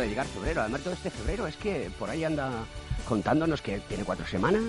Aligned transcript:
De 0.00 0.08
llegar 0.08 0.26
febrero. 0.26 0.60
Además, 0.62 0.82
todo 0.82 0.94
este 0.94 1.10
febrero 1.10 1.46
es 1.46 1.56
que 1.56 1.90
por 1.98 2.10
ahí 2.10 2.24
anda 2.24 2.50
contándonos 3.08 3.62
que 3.62 3.80
tiene 3.80 4.04
cuatro 4.04 4.26
semanas, 4.26 4.62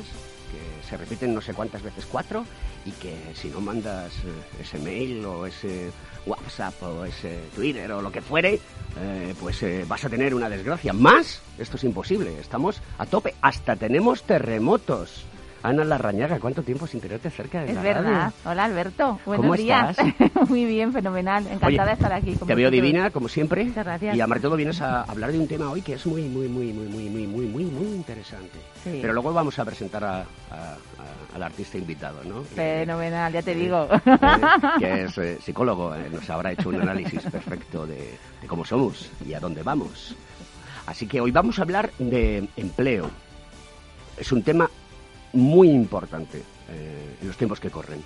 que 0.51 0.87
se 0.87 0.97
repiten 0.97 1.33
no 1.33 1.41
sé 1.41 1.53
cuántas 1.53 1.81
veces 1.81 2.05
cuatro, 2.05 2.45
y 2.85 2.91
que 2.91 3.15
si 3.33 3.49
no 3.49 3.59
mandas 3.59 4.13
eh, 4.13 4.61
ese 4.61 4.77
mail 4.79 5.25
o 5.25 5.45
ese 5.45 5.91
WhatsApp 6.25 6.81
o 6.83 7.05
ese 7.05 7.39
Twitter 7.55 7.91
o 7.91 8.01
lo 8.01 8.11
que 8.11 8.21
fuere, 8.21 8.59
eh, 8.99 9.35
pues 9.39 9.61
eh, 9.63 9.85
vas 9.87 10.05
a 10.05 10.09
tener 10.09 10.33
una 10.33 10.49
desgracia. 10.49 10.93
Más, 10.93 11.41
esto 11.57 11.77
es 11.77 11.83
imposible. 11.83 12.39
Estamos 12.39 12.81
a 12.97 13.05
tope. 13.05 13.35
Hasta 13.41 13.75
tenemos 13.75 14.23
terremotos. 14.23 15.25
Ana 15.67 15.83
Larrañaga, 15.83 16.39
¿cuánto 16.39 16.63
tiempo 16.63 16.87
sin 16.87 17.01
tenerte 17.01 17.29
cerca 17.29 17.59
de 17.61 17.69
Es 17.71 17.75
la 17.75 17.81
verdad. 17.81 18.03
radio? 18.03 18.33
Hola, 18.45 18.63
Alberto. 18.63 19.19
Buenos 19.25 19.43
¿Cómo 19.45 19.55
días. 19.57 19.97
estás? 19.99 20.49
Muy 20.49 20.63
bien, 20.63 20.93
fenomenal. 20.93 21.43
Encantada 21.45 21.67
Oye, 21.67 21.85
de 21.85 21.91
estar 21.93 22.13
aquí. 22.13 22.35
Te 22.37 22.55
veo 22.55 22.71
divina, 22.71 23.09
como 23.09 23.27
siempre. 23.27 23.65
Muchas 23.65 23.83
gracias. 23.85 24.15
Y 24.15 24.21
además 24.21 24.37
de 24.37 24.41
todo 24.43 24.55
vienes 24.55 24.79
a 24.81 25.01
hablar 25.03 25.31
de 25.33 25.39
un 25.39 25.47
tema 25.47 25.69
hoy 25.69 25.81
que 25.81 25.93
es 25.95 26.05
muy, 26.05 26.21
muy, 26.23 26.47
muy, 26.47 26.71
muy, 26.71 26.85
muy, 26.87 27.09
muy, 27.09 27.27
muy, 27.27 27.45
muy, 27.47 27.63
muy 27.65 27.87
interesante. 27.95 28.57
Sí. 28.83 28.99
Pero 29.01 29.11
luego 29.11 29.33
vamos 29.33 29.59
a 29.59 29.65
presentar 29.65 30.03
a- 30.05 30.19
a- 30.19 30.23
a- 30.53 31.35
al 31.35 31.43
artista 31.43 31.77
invitado, 31.77 32.23
¿no? 32.23 32.43
Fenomenal, 32.43 33.33
ya 33.33 33.41
te 33.41 33.51
Eh, 33.51 33.55
digo. 33.55 33.89
eh, 33.91 33.99
que 34.79 35.03
es 35.03 35.17
eh, 35.17 35.37
psicólogo, 35.41 35.93
eh, 35.95 36.09
nos 36.09 36.29
habrá 36.29 36.53
hecho 36.53 36.69
un 36.69 36.81
análisis 36.81 37.21
perfecto 37.23 37.85
de, 37.85 38.17
de 38.41 38.47
cómo 38.47 38.63
somos 38.63 39.11
y 39.27 39.33
a 39.33 39.41
dónde 39.41 39.63
vamos. 39.63 40.15
Así 40.85 41.07
que 41.07 41.19
hoy 41.19 41.31
vamos 41.31 41.59
a 41.59 41.63
hablar 41.63 41.91
de 41.99 42.47
empleo. 42.55 43.09
Es 44.17 44.31
un 44.31 44.41
tema 44.43 44.69
muy 45.33 45.69
importante 45.69 46.39
eh, 46.69 47.15
en 47.21 47.27
los 47.27 47.37
tiempos 47.37 47.59
que 47.59 47.69
corren, 47.69 48.01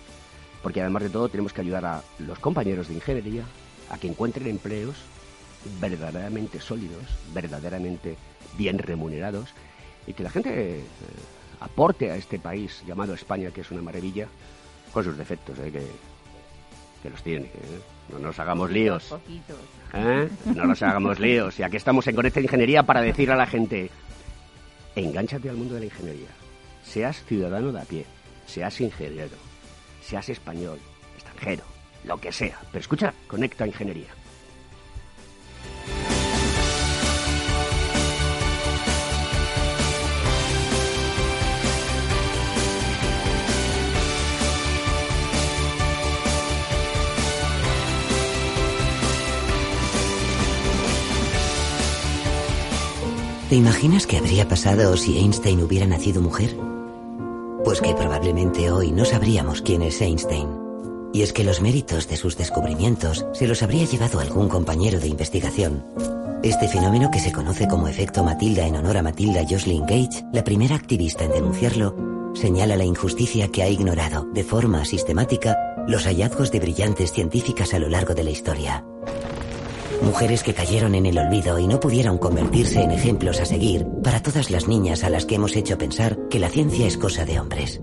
porque 0.62 0.82
además 0.82 1.04
de 1.04 1.10
todo 1.10 1.30
tenemos 1.30 1.54
que 1.54 1.62
ayudar 1.62 1.86
a 1.86 2.02
los 2.20 2.40
compañeros 2.40 2.88
de 2.88 2.96
ingeniería 2.96 3.44
a 3.90 3.98
que 3.98 4.08
encuentren 4.08 4.48
empleos 4.48 4.96
verdaderamente 5.80 6.60
sólidos, 6.60 7.04
verdaderamente 7.34 8.16
bien 8.58 8.78
remunerados 8.80 9.50
y 10.08 10.14
que 10.14 10.24
la 10.24 10.30
gente 10.32 10.80
eh, 10.80 10.84
aporte 11.60 12.12
a 12.12 12.16
este 12.16 12.40
país 12.40 12.82
llamado 12.88 13.14
España, 13.14 13.52
que 13.52 13.62
es 13.62 13.72
una 13.72 13.82
maravilla, 13.82 14.28
con 14.92 15.04
sus 15.04 15.18
defectos, 15.18 15.58
eh, 15.60 15.72
que, 15.72 15.84
que 17.04 17.10
los 17.10 17.22
tiene. 17.22 17.46
eh. 17.46 17.80
No 18.12 18.20
nos 18.20 18.38
hagamos 18.40 18.72
líos. 18.72 19.04
Poquitos. 19.06 19.58
No 20.56 20.66
nos 20.66 20.82
hagamos 20.82 21.20
líos. 21.20 21.58
Y 21.60 21.64
aquí 21.64 21.78
estamos 21.78 22.06
en 22.08 22.16
Conecta 22.16 22.42
Ingeniería 22.42 22.84
para 22.84 23.02
decir 23.02 23.32
a 23.32 23.36
la 23.36 23.46
gente, 23.46 23.90
engánchate 24.96 25.50
al 25.50 25.56
mundo 25.56 25.76
de 25.76 25.82
la 25.82 25.86
ingeniería. 25.86 26.28
Seas 26.84 27.24
ciudadano 27.26 27.72
de 27.72 27.82
a 27.82 27.86
pie, 27.86 28.06
seas 28.46 28.82
ingeniero, 28.82 29.38
seas 30.02 30.30
español, 30.30 30.80
extranjero, 31.16 31.64
lo 32.04 32.20
que 32.20 32.32
sea. 32.32 32.60
Pero 32.72 32.82
escucha, 32.82 33.14
Conecta 33.28 33.66
Ingeniería. 33.66 34.10
¿Te 53.52 53.58
imaginas 53.58 54.08
qué 54.08 54.16
habría 54.16 54.48
pasado 54.48 54.96
si 54.96 55.18
Einstein 55.18 55.62
hubiera 55.62 55.86
nacido 55.86 56.22
mujer? 56.22 56.56
Pues 57.64 57.80
que 57.80 57.94
probablemente 57.94 58.72
hoy 58.72 58.92
no 58.92 59.06
sabríamos 59.06 59.62
quién 59.62 59.84
es 59.84 60.02
Einstein. 60.02 60.50
Y 61.14 61.22
es 61.22 61.32
que 61.32 61.44
los 61.44 61.62
méritos 61.62 62.08
de 62.08 62.18
sus 62.18 62.36
descubrimientos 62.36 63.26
se 63.34 63.48
los 63.48 63.62
habría 63.62 63.86
llevado 63.86 64.20
algún 64.20 64.50
compañero 64.50 65.00
de 65.00 65.08
investigación. 65.08 65.84
Este 66.42 66.68
fenómeno 66.68 67.12
que 67.12 67.20
se 67.20 67.32
conoce 67.32 67.68
como 67.68 67.88
efecto 67.88 68.24
Matilda 68.24 68.66
en 68.66 68.78
honor 68.78 68.98
a 68.98 69.04
Matilda 69.04 69.46
Jocelyn 69.48 69.86
Gage, 69.86 70.26
la 70.34 70.44
primera 70.44 70.76
activista 70.76 71.26
en 71.26 71.32
denunciarlo, 71.32 71.96
señala 72.34 72.78
la 72.78 72.86
injusticia 72.86 73.50
que 73.50 73.62
ha 73.62 73.70
ignorado 73.70 74.26
de 74.34 74.44
forma 74.44 74.84
sistemática 74.84 75.56
los 75.88 76.06
hallazgos 76.06 76.52
de 76.52 76.60
brillantes 76.60 77.12
científicas 77.12 77.76
a 77.76 77.80
lo 77.80 77.90
largo 77.90 78.16
de 78.16 78.24
la 78.24 78.32
historia. 78.32 78.84
Mujeres 80.02 80.44
que 80.44 80.54
cayeron 80.54 80.96
en 80.96 81.06
el 81.06 81.18
olvido 81.18 81.60
y 81.60 81.68
no 81.68 81.80
pudieron 81.80 82.18
convertirse 82.18 82.82
en 82.82 82.92
ejemplos 82.92 83.40
a 83.40 83.46
seguir 83.46 83.86
para 84.04 84.22
todas 84.22 84.50
las 84.50 84.68
niñas 84.68 85.04
a 85.04 85.10
las 85.10 85.26
que 85.26 85.36
hemos 85.36 85.56
hecho 85.56 85.78
pensar 85.78 86.18
que 86.30 86.40
la 86.40 86.50
ciencia 86.50 86.88
es 86.88 86.98
cosa 86.98 87.24
de 87.24 87.40
hombres. 87.40 87.82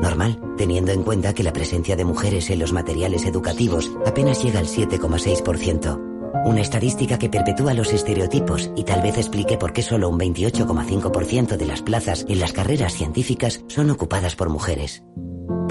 Normal, 0.00 0.38
teniendo 0.58 0.92
en 0.92 1.02
cuenta 1.02 1.32
que 1.32 1.42
la 1.42 1.52
presencia 1.52 1.96
de 1.96 2.04
mujeres 2.04 2.50
en 2.50 2.58
los 2.58 2.72
materiales 2.72 3.24
educativos 3.24 3.90
apenas 4.04 4.42
llega 4.42 4.60
al 4.60 4.66
7,6%. 4.66 6.12
Una 6.44 6.60
estadística 6.60 7.18
que 7.18 7.30
perpetúa 7.30 7.72
los 7.72 7.92
estereotipos 7.94 8.70
y 8.76 8.84
tal 8.84 9.00
vez 9.00 9.16
explique 9.16 9.56
por 9.56 9.72
qué 9.72 9.82
solo 9.82 10.10
un 10.10 10.18
28,5% 10.18 11.56
de 11.56 11.66
las 11.66 11.80
plazas 11.80 12.26
en 12.28 12.40
las 12.40 12.52
carreras 12.52 12.92
científicas 12.92 13.64
son 13.68 13.88
ocupadas 13.90 14.36
por 14.36 14.50
mujeres. 14.50 15.02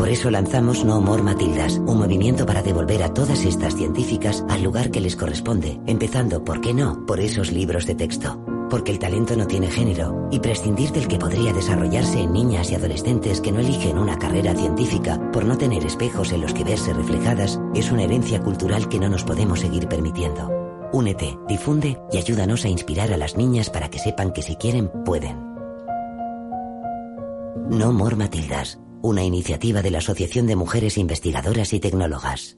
Por 0.03 0.11
eso 0.11 0.29
lanzamos 0.29 0.83
No 0.83 0.99
More 0.99 1.23
Matildas, 1.23 1.77
un 1.77 1.99
movimiento 1.99 2.45
para 2.45 2.61
devolver 2.61 3.03
a 3.03 3.13
todas 3.13 3.45
estas 3.45 3.77
científicas 3.77 4.43
al 4.49 4.61
lugar 4.61 4.91
que 4.91 4.99
les 4.99 5.15
corresponde, 5.15 5.79
empezando, 5.85 6.43
¿por 6.43 6.59
qué 6.59 6.73
no?, 6.73 7.05
por 7.05 7.21
esos 7.21 7.53
libros 7.53 7.85
de 7.85 7.95
texto. 7.95 8.37
Porque 8.69 8.91
el 8.91 8.99
talento 8.99 9.37
no 9.37 9.47
tiene 9.47 9.71
género, 9.71 10.27
y 10.29 10.41
prescindir 10.41 10.91
del 10.91 11.07
que 11.07 11.19
podría 11.19 11.53
desarrollarse 11.53 12.19
en 12.19 12.33
niñas 12.33 12.69
y 12.69 12.75
adolescentes 12.75 13.39
que 13.39 13.53
no 13.53 13.61
eligen 13.61 13.97
una 13.97 14.19
carrera 14.19 14.53
científica 14.53 15.31
por 15.31 15.45
no 15.45 15.57
tener 15.57 15.85
espejos 15.85 16.33
en 16.33 16.41
los 16.41 16.53
que 16.53 16.65
verse 16.65 16.91
reflejadas 16.91 17.61
es 17.73 17.89
una 17.89 18.03
herencia 18.03 18.41
cultural 18.41 18.89
que 18.89 18.99
no 18.99 19.07
nos 19.07 19.23
podemos 19.23 19.61
seguir 19.61 19.87
permitiendo. 19.87 20.51
Únete, 20.91 21.39
difunde 21.47 21.97
y 22.11 22.17
ayúdanos 22.17 22.65
a 22.65 22.67
inspirar 22.67 23.13
a 23.13 23.17
las 23.17 23.37
niñas 23.37 23.69
para 23.69 23.89
que 23.89 23.99
sepan 23.99 24.33
que 24.33 24.41
si 24.41 24.57
quieren, 24.57 24.91
pueden. 25.05 25.37
No 27.69 27.93
More 27.93 28.17
Matildas, 28.17 28.77
una 29.03 29.25
iniciativa 29.25 29.81
de 29.81 29.91
la 29.91 29.97
Asociación 29.97 30.47
de 30.47 30.55
Mujeres 30.55 30.97
Investigadoras 30.97 31.73
y 31.73 31.81
Tecnólogas. 31.81 32.57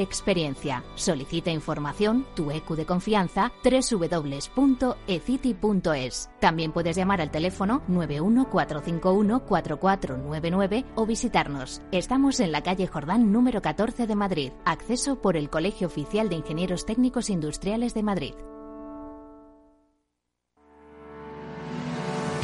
experiencia. 0.00 0.82
Solicita 0.94 1.50
información, 1.50 2.24
tu 2.34 2.50
EQ 2.50 2.76
de 2.76 2.86
confianza, 2.86 3.52
www.ecity.es. 3.62 4.96
También 6.40 6.72
puedes 6.72 6.96
llamar 6.96 7.20
al 7.20 7.30
teléfono 7.30 7.82
914514499 7.88 10.86
o 10.94 11.04
visitarnos. 11.06 11.82
Estamos 11.92 12.40
en 12.40 12.52
la 12.52 12.62
calle 12.62 12.86
Jordán 12.86 13.32
número 13.32 13.60
14 13.62 14.06
de 14.06 14.14
Madrid. 14.14 14.52
Acceso 14.64 15.20
por 15.20 15.36
el 15.36 15.50
Colegio 15.50 15.88
Oficial 15.88 16.28
de 16.28 16.36
Ingenieros 16.36 16.86
Técnicos 16.86 17.30
Industriales 17.30 17.94
de 17.94 18.02
Madrid. 18.02 18.34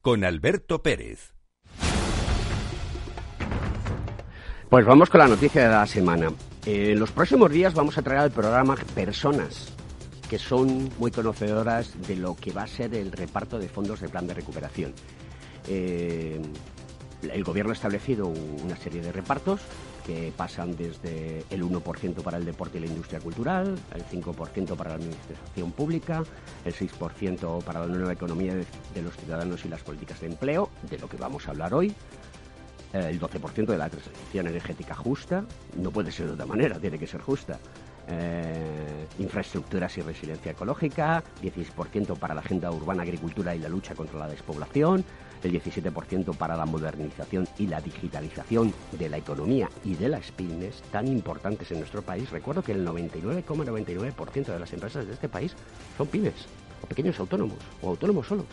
con 0.00 0.24
Alberto 0.24 0.82
Pérez. 0.82 1.34
Pues 4.68 4.84
vamos 4.84 5.08
con 5.08 5.20
la 5.20 5.28
noticia 5.28 5.64
de 5.64 5.68
la 5.70 5.86
semana. 5.86 6.32
En 6.66 6.98
los 6.98 7.10
próximos 7.10 7.50
días 7.50 7.74
vamos 7.74 7.96
a 7.98 8.02
traer 8.02 8.20
al 8.20 8.30
programa 8.30 8.76
personas 8.94 9.72
que 10.28 10.38
son 10.38 10.90
muy 10.98 11.10
conocedoras 11.10 12.06
de 12.06 12.16
lo 12.16 12.36
que 12.36 12.52
va 12.52 12.64
a 12.64 12.66
ser 12.66 12.94
el 12.94 13.10
reparto 13.12 13.58
de 13.58 13.68
fondos 13.68 14.00
del 14.00 14.10
plan 14.10 14.26
de 14.26 14.34
recuperación. 14.34 14.92
Eh, 15.66 16.40
el 17.22 17.44
gobierno 17.44 17.72
ha 17.72 17.74
establecido 17.74 18.26
una 18.26 18.76
serie 18.76 19.00
de 19.00 19.10
repartos 19.10 19.62
que 20.08 20.32
pasan 20.34 20.74
desde 20.74 21.44
el 21.50 21.62
1% 21.62 22.22
para 22.22 22.38
el 22.38 22.46
deporte 22.46 22.78
y 22.78 22.80
la 22.80 22.86
industria 22.86 23.20
cultural, 23.20 23.78
el 23.94 24.04
5% 24.06 24.74
para 24.74 24.88
la 24.88 24.96
administración 24.96 25.70
pública, 25.72 26.24
el 26.64 26.74
6% 26.74 27.62
para 27.62 27.80
la 27.80 27.86
nueva 27.88 28.14
economía 28.14 28.54
de, 28.54 29.02
los 29.02 29.14
ciudadanos 29.18 29.66
y 29.66 29.68
las 29.68 29.82
políticas 29.82 30.18
de 30.22 30.28
empleo, 30.28 30.70
de 30.88 30.96
lo 30.96 31.10
que 31.10 31.18
vamos 31.18 31.46
a 31.46 31.50
hablar 31.50 31.74
hoy, 31.74 31.94
el 32.94 33.20
12% 33.20 33.66
de 33.66 33.76
la 33.76 33.90
transición 33.90 34.46
energética 34.46 34.94
justa, 34.94 35.44
no 35.76 35.90
puede 35.90 36.10
ser 36.10 36.28
de 36.28 36.32
otra 36.32 36.46
manera, 36.46 36.78
tiene 36.78 36.98
que 36.98 37.06
ser 37.06 37.20
justa. 37.20 37.58
Eh, 38.10 39.06
infraestructuras 39.18 39.98
y 39.98 40.00
resiliencia 40.00 40.52
ecológica, 40.52 41.22
16% 41.42 42.16
para 42.18 42.32
la 42.32 42.40
agenda 42.40 42.70
urbana, 42.70 43.02
agricultura 43.02 43.54
y 43.54 43.58
la 43.58 43.68
lucha 43.68 43.94
contra 43.94 44.18
la 44.18 44.28
despoblación, 44.28 45.04
el 45.46 45.60
17% 45.60 46.36
para 46.36 46.56
la 46.56 46.66
modernización 46.66 47.46
y 47.58 47.66
la 47.66 47.80
digitalización 47.80 48.72
de 48.98 49.08
la 49.08 49.18
economía 49.18 49.68
y 49.84 49.94
de 49.94 50.08
las 50.08 50.32
pymes 50.32 50.82
tan 50.90 51.06
importantes 51.06 51.70
en 51.70 51.78
nuestro 51.78 52.02
país. 52.02 52.30
Recuerdo 52.30 52.62
que 52.62 52.72
el 52.72 52.86
99,99% 52.86 54.46
de 54.46 54.58
las 54.58 54.72
empresas 54.72 55.06
de 55.06 55.12
este 55.12 55.28
país 55.28 55.54
son 55.96 56.06
pymes 56.08 56.46
o 56.82 56.86
pequeños 56.86 57.18
autónomos 57.20 57.58
o 57.82 57.90
autónomos 57.90 58.26
solos. 58.26 58.46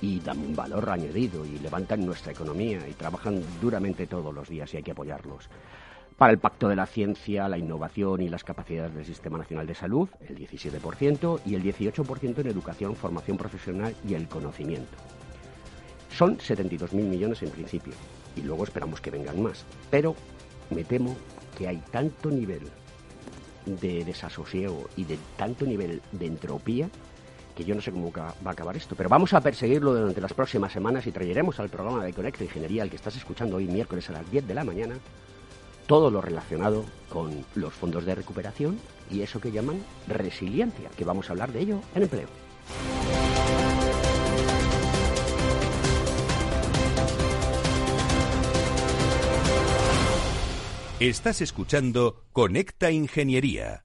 Y 0.00 0.20
dan 0.20 0.38
un 0.38 0.54
valor 0.54 0.88
añadido 0.90 1.46
y 1.46 1.58
levantan 1.58 2.04
nuestra 2.04 2.32
economía 2.32 2.86
y 2.88 2.92
trabajan 2.92 3.42
duramente 3.60 4.06
todos 4.06 4.34
los 4.34 4.48
días 4.48 4.72
y 4.74 4.78
hay 4.78 4.82
que 4.82 4.90
apoyarlos. 4.90 5.48
Para 6.16 6.32
el 6.32 6.38
Pacto 6.38 6.68
de 6.68 6.76
la 6.76 6.86
Ciencia, 6.86 7.48
la 7.48 7.58
Innovación 7.58 8.22
y 8.22 8.28
las 8.28 8.44
Capacidades 8.44 8.94
del 8.94 9.04
Sistema 9.04 9.36
Nacional 9.36 9.66
de 9.66 9.74
Salud, 9.74 10.08
el 10.28 10.36
17%, 10.36 11.40
y 11.44 11.56
el 11.56 11.62
18% 11.64 12.38
en 12.38 12.46
Educación, 12.46 12.94
Formación 12.94 13.36
Profesional 13.36 13.96
y 14.06 14.14
el 14.14 14.28
Conocimiento. 14.28 14.96
Son 16.16 16.38
72.000 16.38 16.92
millones 16.92 17.42
en 17.42 17.50
principio 17.50 17.92
y 18.36 18.42
luego 18.42 18.64
esperamos 18.64 19.00
que 19.00 19.10
vengan 19.10 19.42
más. 19.42 19.64
Pero 19.90 20.14
me 20.70 20.84
temo 20.84 21.16
que 21.58 21.66
hay 21.66 21.82
tanto 21.90 22.30
nivel 22.30 22.62
de 23.66 24.04
desasosiego 24.04 24.88
y 24.96 25.04
de 25.04 25.18
tanto 25.36 25.64
nivel 25.64 26.02
de 26.12 26.26
entropía 26.26 26.88
que 27.56 27.64
yo 27.64 27.74
no 27.74 27.80
sé 27.80 27.92
cómo 27.92 28.12
va 28.12 28.34
a 28.44 28.50
acabar 28.50 28.76
esto. 28.76 28.94
Pero 28.96 29.08
vamos 29.08 29.32
a 29.32 29.40
perseguirlo 29.40 29.94
durante 29.94 30.20
las 30.20 30.32
próximas 30.32 30.72
semanas 30.72 31.06
y 31.06 31.12
traeremos 31.12 31.58
al 31.60 31.68
programa 31.68 32.04
de 32.04 32.12
Conecta 32.12 32.44
Ingeniería, 32.44 32.82
el 32.82 32.90
que 32.90 32.96
estás 32.96 33.16
escuchando 33.16 33.56
hoy 33.56 33.66
miércoles 33.66 34.08
a 34.10 34.14
las 34.14 34.30
10 34.30 34.46
de 34.46 34.54
la 34.54 34.64
mañana, 34.64 34.96
todo 35.86 36.10
lo 36.10 36.20
relacionado 36.20 36.84
con 37.08 37.44
los 37.54 37.72
fondos 37.72 38.04
de 38.04 38.14
recuperación 38.14 38.78
y 39.10 39.22
eso 39.22 39.40
que 39.40 39.52
llaman 39.52 39.82
resiliencia, 40.08 40.90
que 40.96 41.04
vamos 41.04 41.28
a 41.28 41.32
hablar 41.32 41.52
de 41.52 41.60
ello 41.60 41.80
en 41.94 42.02
empleo. 42.02 42.28
Estás 51.00 51.40
escuchando 51.40 52.22
Conecta 52.32 52.92
Ingeniería. 52.92 53.82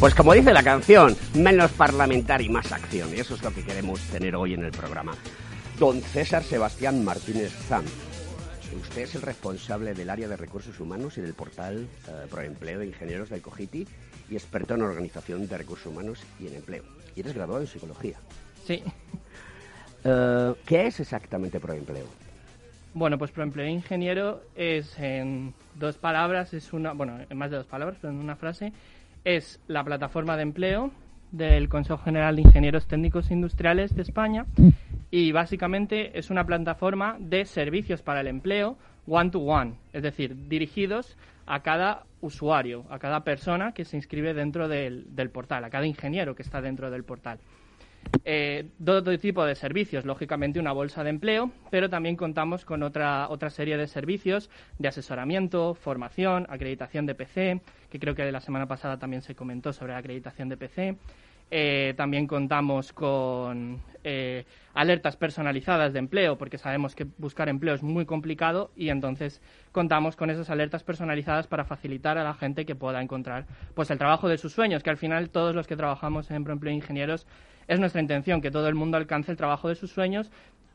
Pues 0.00 0.14
como 0.14 0.32
dice 0.32 0.54
la 0.54 0.62
canción, 0.62 1.14
menos 1.34 1.70
parlamentar 1.72 2.40
y 2.40 2.48
más 2.48 2.72
acción. 2.72 3.14
Y 3.14 3.20
eso 3.20 3.34
es 3.34 3.42
lo 3.42 3.52
que 3.52 3.62
queremos 3.62 4.00
tener 4.04 4.34
hoy 4.34 4.54
en 4.54 4.64
el 4.64 4.72
programa. 4.72 5.12
Don 5.78 6.00
César 6.00 6.42
Sebastián 6.42 7.04
Martínez 7.04 7.52
Zam, 7.68 7.84
Usted 8.80 9.02
es 9.02 9.14
el 9.14 9.22
responsable 9.22 9.94
del 9.94 10.08
área 10.08 10.28
de 10.28 10.36
recursos 10.36 10.78
humanos 10.80 11.18
y 11.18 11.20
del 11.20 11.34
portal 11.34 11.86
eh, 12.08 12.26
Proempleo 12.30 12.78
de 12.78 12.86
Ingenieros 12.86 13.28
del 13.28 13.42
COGITI 13.42 13.86
y 14.30 14.34
experto 14.34 14.74
en 14.74 14.82
organización 14.82 15.46
de 15.46 15.58
recursos 15.58 15.86
humanos 15.86 16.20
y 16.40 16.46
en 16.46 16.54
empleo. 16.54 16.82
Y 17.14 17.20
eres 17.20 17.34
graduado 17.34 17.60
en 17.60 17.66
psicología. 17.66 18.16
Sí. 18.64 18.82
Eh, 20.04 20.54
¿Qué 20.66 20.86
es 20.86 21.00
exactamente 21.00 21.60
Proempleo? 21.60 22.06
Bueno, 22.94 23.18
pues 23.18 23.30
Proempleo 23.30 23.66
Ingeniero 23.66 24.42
es 24.54 24.98
en 24.98 25.54
dos 25.74 25.96
palabras, 25.96 26.52
es 26.54 26.72
una, 26.72 26.92
bueno, 26.92 27.18
en 27.28 27.38
más 27.38 27.50
de 27.50 27.58
dos 27.58 27.66
palabras, 27.66 27.98
pero 28.00 28.12
en 28.12 28.18
una 28.18 28.36
frase, 28.36 28.72
es 29.24 29.60
la 29.68 29.84
plataforma 29.84 30.36
de 30.36 30.42
empleo 30.42 30.90
del 31.30 31.68
Consejo 31.68 31.98
General 31.98 32.36
de 32.36 32.42
Ingenieros 32.42 32.86
Técnicos 32.86 33.30
Industriales 33.30 33.94
de 33.94 34.02
España 34.02 34.44
y 35.12 35.30
básicamente 35.30 36.18
es 36.18 36.30
una 36.30 36.46
plataforma 36.46 37.16
de 37.20 37.44
servicios 37.44 38.00
para 38.00 38.22
el 38.22 38.28
empleo 38.28 38.78
one-to-one, 39.06 39.74
es 39.92 40.02
decir, 40.02 40.48
dirigidos 40.48 41.18
a 41.44 41.62
cada 41.62 42.04
usuario, 42.22 42.86
a 42.88 42.98
cada 42.98 43.22
persona 43.22 43.72
que 43.74 43.84
se 43.84 43.98
inscribe 43.98 44.32
dentro 44.32 44.68
del, 44.68 45.04
portal, 45.30 45.64
a 45.64 45.70
cada 45.70 45.86
ingeniero 45.86 46.34
que 46.34 46.42
está 46.42 46.62
dentro 46.62 46.90
del 46.90 47.04
portal. 47.04 47.38
Eh, 48.24 48.70
todo 48.82 49.18
tipo 49.18 49.44
de 49.44 49.54
servicios, 49.54 50.06
lógicamente 50.06 50.58
una 50.58 50.72
bolsa 50.72 51.04
de 51.04 51.10
empleo, 51.10 51.50
pero 51.70 51.90
también 51.90 52.16
contamos 52.16 52.64
con 52.64 52.82
otra, 52.82 53.28
otra 53.28 53.50
serie 53.50 53.76
de 53.76 53.88
servicios 53.88 54.48
de 54.78 54.88
asesoramiento, 54.88 55.74
formación, 55.74 56.46
acreditación 56.48 57.04
de 57.04 57.14
PC, 57.14 57.60
que 57.90 58.00
creo 58.00 58.14
que 58.14 58.32
la 58.32 58.40
semana 58.40 58.66
pasada 58.66 58.98
también 58.98 59.20
se 59.20 59.34
comentó 59.34 59.74
sobre 59.74 59.92
la 59.92 59.98
acreditación 59.98 60.48
de 60.48 60.56
PC, 60.56 60.96
eh, 61.54 61.92
también 61.98 62.26
contamos 62.26 62.94
con 62.94 63.82
eh, 64.04 64.46
alertas 64.72 65.18
personalizadas 65.18 65.92
de 65.92 65.98
empleo, 65.98 66.38
porque 66.38 66.56
sabemos 66.56 66.94
que 66.94 67.06
buscar 67.18 67.50
empleo 67.50 67.74
es 67.74 67.82
muy 67.82 68.06
complicado 68.06 68.70
y 68.74 68.88
entonces 68.88 69.42
contamos 69.70 70.16
con 70.16 70.30
esas 70.30 70.48
alertas 70.48 70.82
personalizadas 70.82 71.48
para 71.48 71.66
facilitar 71.66 72.16
a 72.16 72.24
la 72.24 72.32
gente 72.32 72.64
que 72.64 72.74
pueda 72.74 73.02
encontrar 73.02 73.44
pues 73.74 73.90
el 73.90 73.98
trabajo 73.98 74.30
de 74.30 74.38
sus 74.38 74.54
sueños, 74.54 74.82
que 74.82 74.88
al 74.88 74.96
final 74.96 75.28
todos 75.28 75.54
los 75.54 75.66
que 75.66 75.76
trabajamos 75.76 76.30
en 76.30 76.42
Proempleo 76.42 76.72
Ingenieros 76.72 77.26
es 77.68 77.78
nuestra 77.78 78.00
intención 78.00 78.40
que 78.40 78.50
todo 78.50 78.66
el 78.66 78.74
mundo 78.74 78.96
alcance 78.96 79.30
el 79.30 79.36
trabajo 79.36 79.68
de 79.68 79.74
sus 79.74 79.90
sueños 79.92 80.30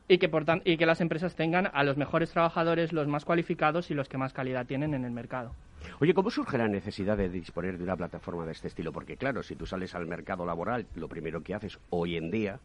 y 0.08 0.18
que, 0.18 0.28
por 0.28 0.44
y 0.64 0.76
que 0.76 0.86
las 0.86 1.00
empresas 1.00 1.36
tengan 1.36 1.68
a 1.72 1.84
los 1.84 1.96
mejores 1.96 2.30
trabajadores, 2.30 2.92
los 2.92 3.06
más 3.06 3.24
cualificados 3.24 3.90
y 3.90 3.94
los 3.94 4.08
que 4.08 4.18
más 4.18 4.32
calidad 4.32 4.66
tienen 4.66 4.94
en 4.94 5.04
el 5.04 5.12
mercado. 5.12 5.54
Oye, 6.00 6.14
¿cómo 6.14 6.30
surge 6.30 6.58
la 6.58 6.66
necesidad 6.66 7.16
de 7.16 7.28
disponer 7.28 7.76
de 7.78 7.84
una 7.84 7.96
plataforma 7.96 8.44
de 8.46 8.52
este 8.52 8.68
estilo? 8.68 8.92
Porque 8.92 9.16
claro, 9.16 9.42
si 9.42 9.54
tú 9.54 9.66
sales 9.66 9.94
al 9.94 10.06
mercado 10.06 10.44
laboral, 10.44 10.86
lo 10.94 11.08
primero 11.08 11.42
que 11.42 11.54
haces 11.54 11.78
hoy 11.90 12.16
en 12.16 12.30
día, 12.30 12.58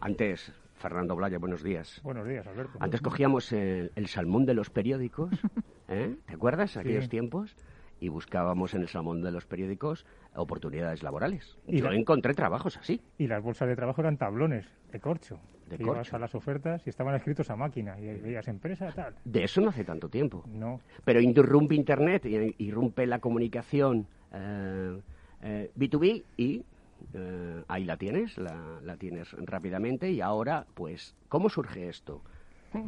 antes, 0.00 0.52
Fernando 0.74 1.16
Blaya, 1.16 1.38
buenos 1.38 1.62
días. 1.62 2.00
Buenos 2.04 2.28
días, 2.28 2.46
Alberto. 2.46 2.78
Antes 2.80 3.00
cogíamos 3.00 3.52
el, 3.52 4.06
salmón 4.06 4.44
de 4.44 4.54
los 4.54 4.70
periódicos, 4.70 5.30
¿eh? 5.88 6.16
¿te 6.26 6.34
acuerdas? 6.34 6.76
Aquellos 6.76 7.08
tiempos 7.08 7.56
y 8.00 8.08
buscábamos 8.08 8.74
en 8.74 8.82
el 8.82 8.88
salmón 8.88 9.22
de 9.22 9.30
los 9.30 9.46
periódicos 9.46 10.06
oportunidades 10.34 11.02
laborales. 11.02 11.58
Y 11.66 11.80
Yo 11.80 11.90
encontré 11.90 12.34
trabajos 12.34 12.76
así. 12.76 13.00
Y 13.18 13.26
las 13.26 13.42
bolsas 13.42 13.68
de 13.68 13.76
trabajo 13.76 14.00
eran 14.00 14.16
tablones 14.16 14.66
de 14.92 15.00
corcho. 15.00 15.38
De 15.68 15.78
corcho. 15.78 16.16
a 16.16 16.18
las 16.18 16.34
ofertas 16.34 16.86
y 16.86 16.90
estaban 16.90 17.14
escritos 17.14 17.50
a 17.50 17.56
máquina 17.56 17.98
y 18.00 18.06
veías 18.06 18.48
empresa, 18.48 18.90
tal. 18.92 19.14
De 19.24 19.44
eso 19.44 19.60
no 19.60 19.68
hace 19.68 19.84
tanto 19.84 20.08
tiempo. 20.08 20.42
No. 20.46 20.80
Pero 21.04 21.20
interrumpe 21.20 21.74
Internet, 21.74 22.24
irrumpe 22.24 23.06
la 23.06 23.18
comunicación 23.18 24.06
B2B 24.32 25.02
eh, 25.42 26.22
eh, 26.22 26.24
y 26.38 26.64
eh, 27.12 27.62
ahí 27.68 27.84
la 27.84 27.96
tienes, 27.96 28.38
la, 28.38 28.80
la 28.82 28.96
tienes 28.96 29.32
rápidamente 29.32 30.10
y 30.10 30.20
ahora, 30.22 30.66
pues, 30.74 31.14
¿cómo 31.28 31.50
surge 31.50 31.88
esto? 31.88 32.22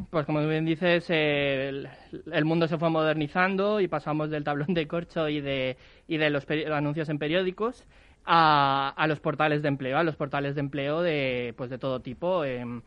Pues 0.09 0.25
como 0.25 0.45
bien 0.47 0.65
dices, 0.65 1.09
el, 1.09 1.89
mundo 2.43 2.67
se 2.67 2.77
fue 2.77 2.89
modernizando 2.89 3.79
y 3.79 3.87
pasamos 3.87 4.29
del 4.29 4.43
tablón 4.43 4.73
de 4.73 4.87
corcho 4.87 5.27
y 5.27 5.41
de, 5.41 5.77
y 6.07 6.17
de 6.17 6.29
los 6.29 6.45
anuncios 6.49 7.09
en 7.09 7.17
periódicos 7.17 7.85
a, 8.25 9.05
los 9.07 9.19
portales 9.19 9.61
de 9.61 9.69
empleo, 9.69 9.97
a 9.97 10.03
los 10.03 10.15
portales 10.15 10.55
de 10.55 10.61
empleo 10.61 11.01
de, 11.01 11.53
pues 11.57 11.69
de 11.69 11.77
todo 11.77 12.01
tipo. 12.01 12.43
Em. 12.45 12.81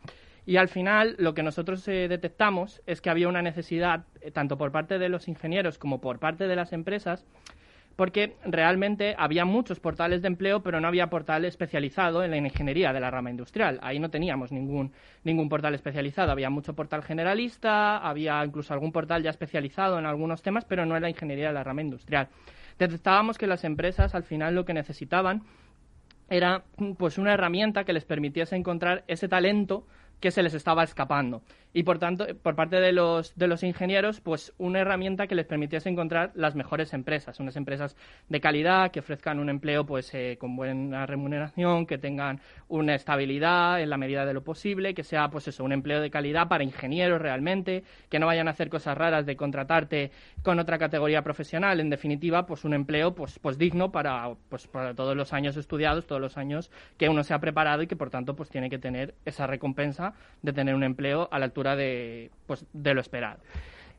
y 0.45 0.57
al 0.57 0.69
final 0.69 1.15
lo 1.19 1.33
que 1.33 1.43
nosotros 1.43 1.85
eh, 1.87 2.07
detectamos 2.07 2.81
es 2.85 3.01
que 3.01 3.09
había 3.09 3.27
una 3.27 3.41
necesidad, 3.41 4.05
eh, 4.21 4.31
tanto 4.31 4.57
por 4.57 4.71
parte 4.71 4.97
de 4.97 5.09
los 5.09 5.27
ingenieros 5.27 5.77
como 5.77 5.99
por 5.99 6.19
parte 6.19 6.47
de 6.47 6.55
las 6.55 6.71
empresas, 6.71 7.25
porque 7.95 8.35
realmente 8.45 9.15
había 9.17 9.45
muchos 9.45 9.79
portales 9.79 10.21
de 10.21 10.27
empleo, 10.27 10.61
pero 10.61 10.81
no 10.81 10.87
había 10.87 11.09
portal 11.09 11.45
especializado 11.45 12.23
en 12.23 12.31
la 12.31 12.37
ingeniería 12.37 12.91
de 12.91 12.99
la 12.99 13.11
rama 13.11 13.29
industrial. 13.29 13.79
Ahí 13.81 13.99
no 13.99 14.09
teníamos 14.09 14.51
ningún, 14.51 14.91
ningún 15.23 15.47
portal 15.47 15.75
especializado. 15.75 16.31
Había 16.31 16.49
mucho 16.49 16.73
portal 16.75 17.03
generalista, 17.03 17.97
había 17.97 18.43
incluso 18.43 18.73
algún 18.73 18.91
portal 18.91 19.23
ya 19.23 19.29
especializado 19.29 19.97
en 19.97 20.05
algunos 20.05 20.41
temas, 20.41 20.65
pero 20.65 20.85
no 20.85 20.95
en 20.95 21.03
la 21.03 21.09
ingeniería 21.09 21.47
de 21.47 21.53
la 21.53 21.63
rama 21.63 21.81
industrial. 21.81 22.27
Detectábamos 22.77 23.37
que 23.37 23.47
las 23.47 23.63
empresas 23.63 24.13
al 24.15 24.23
final 24.23 24.55
lo 24.55 24.65
que 24.65 24.73
necesitaban 24.73 25.43
era 26.29 26.63
pues 26.97 27.17
una 27.17 27.33
herramienta 27.33 27.85
que 27.85 27.93
les 27.93 28.03
permitiese 28.03 28.55
encontrar 28.55 29.03
ese 29.07 29.29
talento 29.29 29.85
que 30.19 30.31
se 30.31 30.43
les 30.43 30.53
estaba 30.53 30.83
escapando 30.83 31.43
y 31.75 31.83
por 31.83 31.99
tanto, 31.99 32.25
por 32.41 32.55
parte 32.55 32.77
de 32.79 32.93
los, 32.93 33.35
de 33.35 33.47
los 33.47 33.61
ingenieros, 33.61 34.21
pues 34.21 34.53
una 34.57 34.79
herramienta 34.79 35.27
que 35.27 35.35
les 35.35 35.45
permitiese 35.45 35.89
encontrar 35.89 36.31
las 36.33 36.55
mejores 36.55 36.93
empresas, 36.93 37.37
unas 37.41 37.57
empresas 37.57 37.97
de 38.29 38.39
calidad 38.39 38.91
que 38.91 39.01
ofrezcan 39.01 39.39
un 39.39 39.49
empleo 39.49 39.85
pues 39.85 40.13
eh, 40.13 40.37
con 40.39 40.55
buena 40.55 41.05
remuneración, 41.05 41.85
que 41.85 41.97
tengan 41.97 42.39
una 42.69 42.95
estabilidad 42.95 43.81
en 43.81 43.89
la 43.89 43.97
medida 43.97 44.25
de 44.25 44.33
lo 44.33 44.41
posible, 44.41 44.93
que 44.93 45.03
sea 45.03 45.27
pues 45.29 45.49
eso, 45.49 45.65
un 45.65 45.73
empleo 45.73 45.99
de 45.99 46.09
calidad 46.09 46.47
para 46.47 46.63
ingenieros 46.63 47.21
realmente, 47.21 47.83
que 48.09 48.19
no 48.19 48.27
vayan 48.27 48.47
a 48.47 48.51
hacer 48.51 48.69
cosas 48.69 48.97
raras 48.97 49.25
de 49.25 49.35
contratarte 49.35 50.11
con 50.43 50.59
otra 50.59 50.77
categoría 50.77 51.23
profesional, 51.23 51.81
en 51.81 51.89
definitiva, 51.89 52.45
pues 52.45 52.63
un 52.63 52.73
empleo 52.73 53.15
pues, 53.15 53.37
pues 53.37 53.57
digno 53.57 53.91
para, 53.91 54.33
pues, 54.47 54.65
para 54.65 54.93
todos 54.93 55.17
los 55.17 55.33
años 55.33 55.57
estudiados, 55.57 56.07
todos 56.07 56.21
los 56.21 56.37
años 56.37 56.71
que 56.97 57.09
uno 57.09 57.21
se 57.25 57.33
ha 57.33 57.39
preparado 57.39 57.81
y 57.81 57.87
que 57.87 57.97
por 57.97 58.09
tanto 58.09 58.33
pues 58.33 58.47
tiene 58.47 58.69
que 58.69 58.79
tener 58.79 59.15
esa 59.25 59.45
recompensa 59.45 60.13
de 60.41 60.53
tener 60.53 60.73
un 60.73 60.83
empleo 60.83 61.27
a 61.33 61.37
la 61.37 61.43
altura 61.43 61.64
de, 61.73 62.29
pues, 62.45 62.65
de 62.73 62.93
lo 62.93 63.01
esperado. 63.01 63.39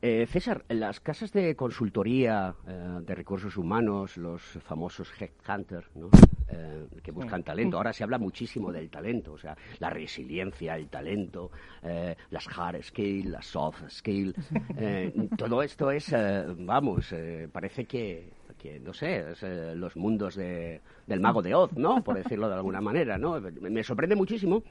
Eh, 0.03 0.27
César, 0.27 0.65
las 0.69 1.01
casas 1.01 1.33
de 1.33 1.57
consultoría 1.57 2.55
eh, 2.69 2.99
de 3.01 3.15
recursos 3.15 3.57
humanos, 3.57 4.17
los 4.19 4.43
famosos 4.43 5.11
headhunters, 5.19 5.89
¿no? 5.97 6.11
Eh, 6.49 6.87
que 7.03 7.11
buscan 7.11 7.43
talento. 7.43 7.79
Ahora 7.79 7.93
se 7.95 8.05
habla 8.05 8.19
muchísimo 8.19 8.71
del 8.71 8.91
talento, 8.91 9.33
o 9.33 9.39
sea, 9.39 9.57
la 9.81 9.91
resiliencia, 9.91 10.77
el 10.77 10.89
talento, 10.89 11.51
las 12.31 12.47
hard 12.57 12.83
skills, 12.83 13.27
las 13.27 13.47
soft 13.47 13.83
skills. 13.89 14.37
todo 15.37 15.63
esto 15.63 15.91
es, 15.91 16.15
vamos, 16.59 17.13
parece 17.51 17.85
que, 17.87 18.29
que, 18.57 18.79
no 18.79 18.93
sé, 18.93 19.33
es, 19.33 19.43
los 19.77 19.97
mundos 19.97 20.37
de, 20.37 20.81
del 21.07 21.21
mago 21.21 21.43
de 21.43 21.55
Oz, 21.55 21.73
¿no? 21.73 22.05
Por 22.05 22.17
decirlo 22.17 22.49
de 22.49 22.55
alguna 22.55 22.81
manera, 22.81 23.19
¿no? 23.19 23.41
Me 23.41 23.83
sorprende 23.83 24.15
muchísimo 24.15 24.63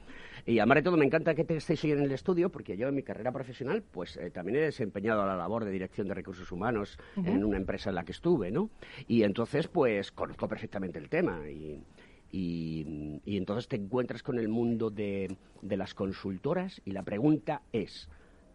y 0.46 0.60
además 0.60 0.76
de 0.76 0.82
todo, 0.82 0.96
me 0.96 1.04
encanta 1.04 1.34
que 1.34 1.44
te 1.44 1.56
estéis 1.56 1.84
en 1.84 2.02
el 2.02 2.12
estudio, 2.12 2.50
porque 2.50 2.76
yo 2.76 2.86
en 2.86 2.94
mi 2.94 3.02
carrera 3.02 3.32
profesional, 3.32 3.82
pues 3.82 4.16
eh, 4.16 4.30
también 4.30 4.58
he 4.58 4.60
desempeñado 4.60 5.26
la 5.26 5.36
labor 5.36 5.64
de 5.64 5.72
dirección 5.72 6.06
de 6.06 6.14
recursos 6.14 6.52
humanos 6.52 6.98
en 7.16 7.44
una 7.44 7.56
empresa 7.56 7.90
en 7.90 7.96
la 7.96 8.04
que 8.04 8.12
estuve, 8.12 8.52
¿no? 8.52 8.70
Y 9.08 9.24
entonces, 9.24 9.66
pues, 9.66 10.12
conozco 10.12 10.46
perfectamente 10.46 11.00
el 11.00 11.08
tema 11.08 11.50
y, 11.50 11.82
y, 12.30 13.36
entonces 13.36 13.66
te 13.66 13.74
encuentras 13.74 14.22
con 14.22 14.38
el 14.38 14.48
mundo 14.48 14.90
de, 14.90 15.36
de 15.62 15.76
las 15.76 15.94
consultoras 15.94 16.80
y 16.84 16.92
la 16.92 17.02
pregunta 17.02 17.62
es, 17.72 18.08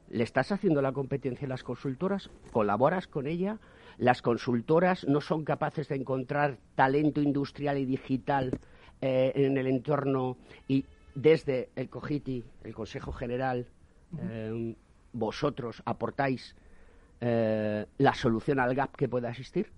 ¿le 0.09 0.23
estás 0.23 0.53
haciendo 0.53 0.81
la 0.81 0.93
competencia 0.93 1.45
a 1.45 1.49
las 1.49 1.63
consultoras? 1.63 2.29
¿Colaboras 2.53 3.07
con 3.07 3.27
ella? 3.27 3.59
¿Las 3.97 4.21
consultoras 4.21 5.05
no 5.09 5.19
son 5.19 5.43
capaces 5.43 5.89
de 5.89 5.95
encontrar 5.95 6.57
talento 6.75 7.21
industrial 7.21 7.77
y 7.77 7.85
digital 7.85 8.59
eh, 9.01 9.33
en 9.35 9.57
el 9.57 9.67
entorno 9.67 10.37
y 10.69 10.85
desde 11.15 11.69
el 11.75 11.89
COGITI, 11.89 12.43
el 12.63 12.73
Consejo 12.73 13.11
General, 13.11 13.67
eh, 14.19 14.75
vosotros 15.13 15.81
aportáis 15.85 16.55
eh, 17.19 17.85
la 17.97 18.13
solución 18.13 18.59
al 18.59 18.73
gap 18.75 18.95
que 18.95 19.07
pueda 19.07 19.29
existir? 19.29 19.71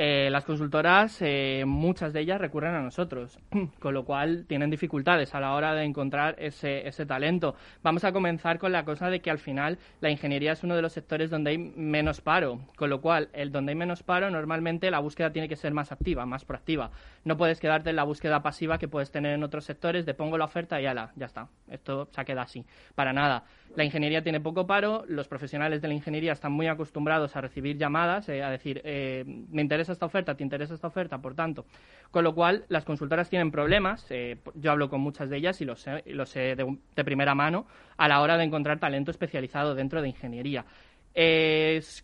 Eh, 0.00 0.30
las 0.30 0.44
consultoras, 0.44 1.16
eh, 1.22 1.64
muchas 1.66 2.12
de 2.12 2.20
ellas 2.20 2.40
recurren 2.40 2.72
a 2.72 2.80
nosotros, 2.80 3.36
con 3.80 3.94
lo 3.94 4.04
cual 4.04 4.44
tienen 4.46 4.70
dificultades 4.70 5.34
a 5.34 5.40
la 5.40 5.54
hora 5.54 5.74
de 5.74 5.82
encontrar 5.82 6.36
ese, 6.38 6.86
ese 6.86 7.04
talento. 7.04 7.56
Vamos 7.82 8.04
a 8.04 8.12
comenzar 8.12 8.60
con 8.60 8.70
la 8.70 8.84
cosa 8.84 9.10
de 9.10 9.18
que 9.18 9.32
al 9.32 9.40
final 9.40 9.76
la 10.00 10.08
ingeniería 10.08 10.52
es 10.52 10.62
uno 10.62 10.76
de 10.76 10.82
los 10.82 10.92
sectores 10.92 11.30
donde 11.30 11.50
hay 11.50 11.58
menos 11.58 12.20
paro, 12.20 12.60
con 12.76 12.90
lo 12.90 13.00
cual 13.00 13.28
el 13.32 13.50
donde 13.50 13.72
hay 13.72 13.76
menos 13.76 14.04
paro 14.04 14.30
normalmente 14.30 14.88
la 14.88 15.00
búsqueda 15.00 15.32
tiene 15.32 15.48
que 15.48 15.56
ser 15.56 15.72
más 15.72 15.90
activa, 15.90 16.24
más 16.26 16.44
proactiva. 16.44 16.92
No 17.24 17.36
puedes 17.36 17.58
quedarte 17.58 17.90
en 17.90 17.96
la 17.96 18.04
búsqueda 18.04 18.40
pasiva 18.40 18.78
que 18.78 18.86
puedes 18.86 19.10
tener 19.10 19.34
en 19.34 19.42
otros 19.42 19.64
sectores 19.64 20.06
de 20.06 20.14
pongo 20.14 20.38
la 20.38 20.44
oferta 20.44 20.80
y 20.80 20.86
ala, 20.86 21.10
ya 21.16 21.26
está. 21.26 21.48
Esto 21.68 22.06
se 22.12 22.24
queda 22.24 22.42
así. 22.42 22.64
Para 22.94 23.12
nada. 23.12 23.42
La 23.76 23.84
ingeniería 23.84 24.22
tiene 24.22 24.40
poco 24.40 24.66
paro, 24.66 25.04
los 25.08 25.28
profesionales 25.28 25.80
de 25.80 25.88
la 25.88 25.94
ingeniería 25.94 26.32
están 26.32 26.52
muy 26.52 26.66
acostumbrados 26.66 27.36
a 27.36 27.40
recibir 27.40 27.76
llamadas, 27.76 28.28
eh, 28.28 28.42
a 28.42 28.50
decir, 28.50 28.80
eh, 28.84 29.24
me 29.26 29.62
interesa 29.62 29.92
esta 29.92 30.06
oferta, 30.06 30.34
te 30.34 30.42
interesa 30.42 30.74
esta 30.74 30.88
oferta, 30.88 31.18
por 31.18 31.34
tanto. 31.34 31.66
Con 32.10 32.24
lo 32.24 32.34
cual, 32.34 32.64
las 32.68 32.84
consultoras 32.84 33.28
tienen 33.28 33.50
problemas, 33.50 34.06
eh, 34.10 34.38
yo 34.54 34.72
hablo 34.72 34.88
con 34.88 35.00
muchas 35.00 35.30
de 35.30 35.36
ellas 35.36 35.60
y 35.60 35.64
lo 35.64 35.76
sé, 35.76 36.02
lo 36.06 36.26
sé 36.26 36.56
de 36.56 37.04
primera 37.04 37.34
mano, 37.34 37.66
a 37.96 38.08
la 38.08 38.20
hora 38.20 38.36
de 38.36 38.44
encontrar 38.44 38.78
talento 38.80 39.10
especializado 39.10 39.74
dentro 39.74 40.02
de 40.02 40.08
ingeniería 40.08 40.64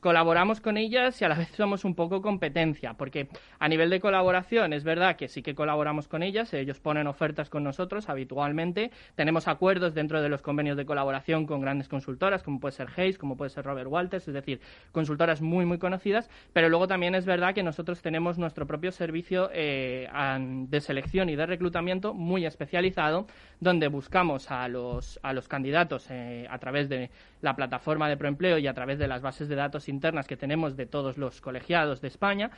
colaboramos 0.01 0.61
con 0.61 0.77
ellas 0.77 1.21
y 1.21 1.25
a 1.25 1.29
la 1.29 1.37
vez 1.37 1.49
somos 1.57 1.85
un 1.85 1.95
poco 1.95 2.21
competencia, 2.21 2.95
porque 2.95 3.29
a 3.59 3.69
nivel 3.69 3.91
de 3.91 4.01
colaboración 4.01 4.73
es 4.73 4.85
verdad 4.85 5.17
que 5.17 5.29
sí 5.29 5.43
que 5.43 5.55
colaboramos 5.55 6.09
con 6.09 6.23
ellas, 6.23 6.53
ellos 6.53 6.81
ponen 6.81 7.07
ofertas 7.07 7.49
con 7.49 7.63
nosotros 7.63 8.09
habitualmente, 8.09 8.91
tenemos 9.15 9.47
acuerdos 9.47 9.95
dentro 9.95 10.21
de 10.21 10.29
los 10.29 10.43
convenios 10.43 10.77
de 10.77 10.85
colaboración 10.85 11.47
con 11.47 11.61
grandes 11.61 11.89
consultoras, 11.89 12.43
como 12.43 12.61
puede 12.61 12.73
ser 12.73 12.89
Hayes, 12.97 13.19
como 13.19 13.37
puede 13.37 13.51
ser 13.51 13.65
Robert 13.65 13.89
Walters, 13.89 14.27
es 14.27 14.35
decir, 14.35 14.61
consultoras 14.93 15.41
muy, 15.41 15.65
muy 15.65 15.79
conocidas, 15.79 16.29
pero 16.53 16.69
luego 16.69 16.89
también 16.89 17.15
es 17.15 17.25
verdad 17.25 17.55
que 17.55 17.63
nosotros 17.63 18.03
tenemos 18.03 18.39
nuestro 18.39 18.67
propio 18.67 18.91
servicio 18.91 19.51
eh, 19.53 20.09
de 20.69 20.81
selección 20.81 21.29
y 21.29 21.37
de 21.37 21.47
reclutamiento 21.47 22.15
muy 22.15 22.47
especializado, 22.47 23.27
donde 23.61 23.89
buscamos 23.89 24.51
a 24.51 24.69
los, 24.69 25.21
a 25.23 25.33
los 25.33 25.49
candidatos 25.49 26.07
eh, 26.11 26.47
a 26.51 26.59
través 26.59 26.89
de 26.89 27.11
la 27.45 27.55
plataforma 27.55 28.09
de 28.09 28.17
proempleo 28.17 28.59
y 28.59 28.67
a 28.67 28.75
través 28.75 28.99
de 28.99 29.07
las 29.07 29.21
bases 29.21 29.49
de 29.49 29.55
datos 29.55 29.89
internas 29.89 30.27
que 30.27 30.37
tenemos 30.37 30.77
de 30.77 30.87
todos 30.87 31.19
los 31.19 31.41
colegiados 31.41 32.01
de 32.01 32.09
España. 32.09 32.51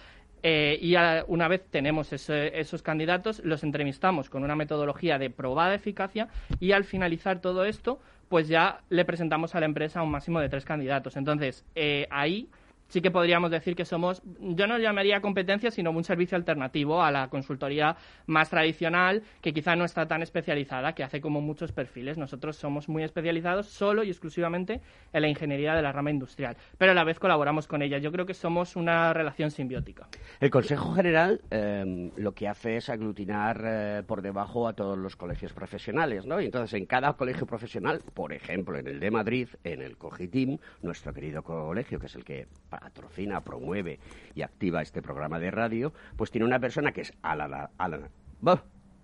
Eh, 0.43 0.79
y 0.81 0.95
una 1.27 1.49
vez 1.49 1.65
tenemos 1.71 2.13
esos 2.13 2.83
candidatos, 2.83 3.41
los 3.45 3.65
entrevistamos 3.65 4.31
con 4.31 4.45
una 4.45 4.55
metodología 4.55 5.19
de 5.19 5.29
probada 5.29 5.75
eficacia 5.75 6.29
y 6.61 6.71
al 6.71 6.85
finalizar 6.85 7.41
todo 7.41 7.65
esto, 7.65 8.01
pues 8.29 8.47
ya 8.47 8.81
le 8.89 9.05
presentamos 9.05 9.55
a 9.57 9.61
la 9.61 9.67
empresa 9.67 10.03
un 10.03 10.11
máximo 10.11 10.41
de 10.41 10.49
tres 10.49 10.65
candidatos. 10.65 11.17
Entonces, 11.17 11.65
eh, 11.75 12.07
ahí 12.11 12.49
sí 12.89 13.01
que 13.01 13.11
podríamos 13.11 13.51
decir 13.51 13.75
que 13.75 13.85
somos, 13.85 14.23
yo 14.41 14.67
no 14.67 14.79
lo 14.79 14.83
llamaría 14.83 15.21
competencia, 15.21 15.71
sino 15.71 15.91
un 15.91 16.05
servicio 16.05 16.37
alternativo 16.37 17.03
a 17.03 17.11
la 17.11 17.29
consultoría 17.29 17.97
más 18.27 18.51
tradicional, 18.51 19.23
que 19.41 19.53
quizá 19.53 19.77
no 19.77 19.85
está 19.85 20.07
tan 20.07 20.23
especializada, 20.23 20.95
que 20.95 21.05
hace 21.05 21.21
como 21.21 21.41
muchos 21.41 21.73
perfiles. 21.73 22.19
Nosotros 22.19 22.57
somos 22.57 22.89
muy 22.89 23.03
especializados 23.03 23.67
solo 23.67 24.05
y 24.05 24.11
exclusivamente 24.11 24.81
en 25.13 25.23
la 25.23 25.29
ingeniería 25.29 25.75
de 25.75 25.83
la 25.83 25.93
rama 25.93 26.11
industrial, 26.11 26.57
pero 26.79 26.93
a 26.93 26.95
la 26.95 27.05
vez 27.05 27.19
colaboramos 27.19 27.67
con 27.67 27.83
ella. 27.83 27.99
Yo 27.99 28.13
creo 28.13 28.27
que 28.27 28.35
somos 28.35 28.77
una 28.77 29.13
relación 29.13 29.51
simbiótica. 29.51 30.09
El 30.41 30.51
Consejo 30.51 30.95
General 30.95 31.41
em, 31.51 32.11
lo 32.17 32.33
que 32.33 32.49
hace 32.49 32.77
es 32.77 32.89
aglutinar 32.89 33.63
eh, 33.65 34.03
por 34.07 34.23
debajo 34.23 34.69
a 34.69 34.75
todos 34.75 34.99
los 34.99 35.17
colegios 35.17 35.53
profesionales, 35.53 36.27
¿no? 36.27 36.41
Y 36.41 36.47
entonces 36.47 36.75
en 36.75 36.87
cada 36.87 37.13
colegio 37.15 37.47
profesional, 37.47 38.03
por 38.15 38.33
ejemplo, 38.33 38.79
en 38.79 38.87
el 38.87 39.01
de 39.01 39.11
Madrid, 39.11 39.49
en 39.65 39.83
el 39.83 39.97
COGITIM, 39.97 40.59
nuestro 40.83 41.13
querido 41.13 41.43
colegio, 41.43 41.99
que 41.99 42.07
es 42.07 42.15
el 42.15 42.25
que 42.25 42.47
patrocina, 42.79 43.41
promueve 43.41 43.99
y 44.35 44.43
activa 44.43 44.83
este 44.83 45.03
programa 45.03 45.39
de 45.39 45.51
radio, 45.51 45.93
pues 46.17 46.31
tiene 46.31 46.45
una 46.45 46.59
persona 46.59 46.93
que 46.93 47.03
es 47.03 47.13
Alana. 47.23 47.71
Alana 47.79 48.09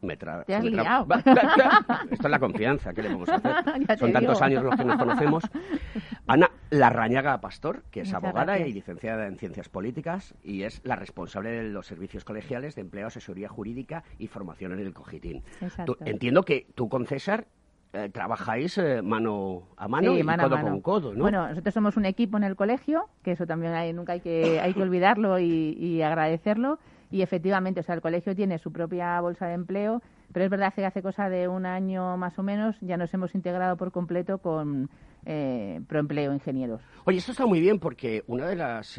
me 0.03 0.17
tra 0.17 0.45
¿Te 0.45 0.55
has 0.55 0.65
Esto 0.65 2.27
es 2.27 2.31
la 2.31 2.39
confianza, 2.39 2.93
¿qué 2.93 3.03
le 3.03 3.09
vamos 3.09 3.29
a 3.29 3.37
hacer? 3.37 3.99
Son 3.99 4.13
tantos 4.13 4.43
años 4.43 4.65
los 4.65 4.77
que 4.77 4.85
nos 4.85 4.99
conocemos. 4.99 5.45
Ana 6.27 6.51
Larrañaga 6.71 7.41
Pastor, 7.41 7.85
que 7.91 8.01
es 8.01 8.13
abogada 8.13 8.59
y 8.59 8.73
licenciada 8.73 9.27
en 9.27 9.39
Ciencias 9.39 9.69
Políticas 9.69 10.35
y 10.43 10.65
es 10.65 10.81
la 10.85 10.97
responsable 10.97 11.51
de 11.51 11.63
los 11.65 11.87
servicios 11.87 12.25
colegiales 12.25 12.75
de 12.75 12.83
empleo, 12.83 13.07
asesoría 13.07 13.49
jurídica 13.49 14.03
y 14.19 14.27
formación 14.27 14.73
en 14.73 14.81
el 14.81 14.93
Cogitín. 14.93 15.43
entiendo 16.05 16.43
que 16.43 16.67
tú 16.75 16.89
con 16.89 17.07
César 17.07 17.47
eh, 17.95 18.09
trabajáis 18.09 18.79
eh, 18.79 19.03
mano 19.03 19.65
a 19.77 19.87
mano 19.87 20.17
y 20.17 20.23
codo 20.25 20.61
con 20.63 20.81
codo, 20.81 21.13
¿no? 21.13 21.21
Bueno, 21.21 21.47
nosotros 21.47 21.75
somos 21.75 21.99
un 21.99 22.07
equipo 22.07 22.39
en 22.39 22.45
el 22.45 22.57
colegio, 22.57 23.11
que 23.23 23.33
eso 23.33 23.47
también 23.47 23.75
hay, 23.75 23.93
nunca 23.93 24.15
hay 24.15 24.21
que, 24.21 24.61
hay 24.61 24.73
que 24.73 24.81
olvidarlo 24.81 25.39
y, 25.39 26.01
agradecerlo. 26.01 26.79
Y 27.11 27.21
efectivamente, 27.21 27.81
o 27.81 27.83
sea, 27.83 27.95
el 27.95 28.01
colegio 28.01 28.35
tiene 28.35 28.57
su 28.59 28.73
propia 28.73 29.21
bolsa 29.21 29.47
de 29.47 29.53
empleo, 29.53 30.01
pero 30.33 30.47
es 30.47 30.51
verdad 30.51 30.73
que 30.73 30.87
hace 30.87 31.03
cosa 31.03 31.29
de 31.29 31.49
un 31.49 31.67
año 31.67 32.17
más 32.17 32.39
o 32.39 32.43
menos 32.43 32.77
ya 32.81 32.97
nos 32.97 33.13
hemos 33.13 33.35
integrado 33.35 33.77
por 33.77 33.93
completo 33.93 34.39
con 34.39 34.89
eh, 35.27 35.83
Proempleo 35.87 36.33
Ingenieros. 36.33 36.81
Oye, 37.05 37.19
esto 37.19 37.33
está 37.33 37.45
muy 37.45 37.61
bien 37.61 37.79
porque 37.79 38.25
una 38.27 38.47
de 38.47 38.57
las 38.57 38.99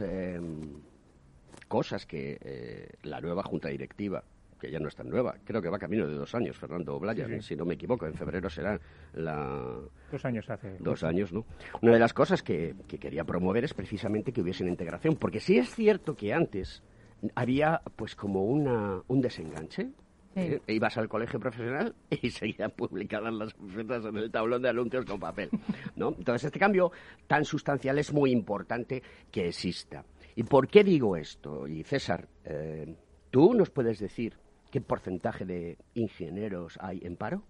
cosas 1.67 2.05
que 2.05 2.91
la 3.01 3.19
nueva 3.21 3.41
junta 3.41 3.69
directiva 3.69 4.23
que 4.63 4.71
ya 4.71 4.79
no 4.79 4.87
es 4.87 4.95
tan 4.95 5.09
nueva, 5.09 5.35
creo 5.43 5.61
que 5.61 5.67
va 5.67 5.77
camino 5.77 6.07
de 6.07 6.15
dos 6.15 6.33
años, 6.35 6.57
Fernando 6.57 6.97
Blaya, 6.97 7.27
si 7.41 7.53
no 7.53 7.65
me 7.65 7.73
equivoco, 7.73 8.05
en 8.05 8.13
febrero 8.13 8.49
será 8.49 8.79
la... 9.13 9.77
Dos 10.09 10.23
años 10.23 10.49
hace. 10.49 10.77
Dos 10.79 11.03
años, 11.03 11.33
¿no? 11.33 11.45
Una 11.81 11.91
de 11.91 11.99
las 11.99 12.13
cosas 12.13 12.41
que, 12.41 12.73
que 12.87 12.97
quería 12.97 13.25
promover 13.25 13.65
es 13.65 13.73
precisamente 13.73 14.31
que 14.31 14.41
hubiese 14.41 14.63
integración, 14.63 15.17
porque 15.17 15.41
sí 15.41 15.57
es 15.57 15.69
cierto 15.75 16.15
que 16.15 16.33
antes 16.33 16.81
había 17.35 17.81
pues 17.97 18.15
como 18.15 18.45
una, 18.45 19.01
un 19.07 19.19
desenganche 19.19 19.89
eh, 20.35 20.61
ibas 20.67 20.97
al 20.97 21.09
colegio 21.09 21.41
profesional 21.41 21.93
y 22.09 22.29
seguían 22.29 22.71
publicadas 22.71 23.33
las 23.33 23.53
ofertas 23.55 24.05
en 24.05 24.15
el 24.15 24.31
tablón 24.31 24.61
de 24.61 24.69
anuncios 24.69 25.03
con 25.03 25.19
papel. 25.19 25.49
¿no? 25.97 26.15
Entonces, 26.17 26.45
este 26.45 26.59
cambio 26.59 26.93
tan 27.27 27.43
sustancial 27.43 27.99
es 27.99 28.13
muy 28.13 28.31
importante 28.31 29.03
que 29.29 29.49
exista. 29.49 30.05
¿Y 30.37 30.43
por 30.43 30.69
qué 30.69 30.85
digo 30.85 31.17
esto? 31.17 31.67
Y 31.67 31.83
César, 31.83 32.29
eh, 32.45 32.95
¿tú 33.29 33.53
nos 33.53 33.69
puedes 33.69 33.99
decir 33.99 34.37
qué 34.73 34.81
porcentaje 34.81 35.45
de 35.45 35.77
ingenieros 35.93 36.79
hay 36.81 36.99
en 37.03 37.15
paro? 37.15 37.43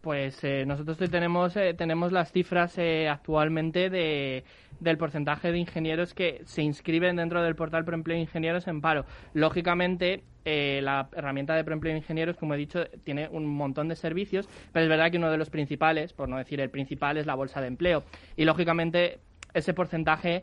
Pues 0.00 0.42
eh, 0.42 0.64
nosotros 0.66 0.98
tenemos, 0.98 1.56
eh, 1.56 1.74
tenemos 1.74 2.10
las 2.10 2.32
cifras 2.32 2.76
eh, 2.76 3.08
actualmente 3.08 3.88
de, 3.88 4.42
del 4.80 4.98
porcentaje 4.98 5.52
de 5.52 5.58
ingenieros 5.58 6.14
que 6.14 6.42
se 6.44 6.62
inscriben 6.62 7.14
dentro 7.14 7.40
del 7.40 7.54
portal 7.54 7.84
Preempleo 7.84 8.18
Ingenieros 8.18 8.66
en 8.66 8.80
paro. 8.80 9.04
Lógicamente, 9.32 10.24
la 10.44 11.08
herramienta 11.14 11.54
de 11.54 11.62
Preempleo 11.62 11.96
Ingenieros, 11.96 12.36
como 12.36 12.54
he 12.54 12.56
dicho, 12.56 12.84
tiene 13.04 13.28
un 13.28 13.46
montón 13.46 13.86
de 13.86 13.94
servicios, 13.94 14.48
pero 14.72 14.82
es 14.82 14.88
verdad 14.88 15.12
que 15.12 15.18
uno 15.18 15.30
de 15.30 15.38
los 15.38 15.50
principales, 15.50 16.12
por 16.12 16.28
no 16.28 16.36
decir 16.36 16.60
el 16.60 16.70
principal, 16.70 17.16
es 17.16 17.26
la 17.26 17.36
bolsa 17.36 17.60
de 17.60 17.68
empleo. 17.68 18.02
Y 18.34 18.44
lógicamente, 18.44 19.20
ese 19.54 19.72
porcentaje 19.72 20.42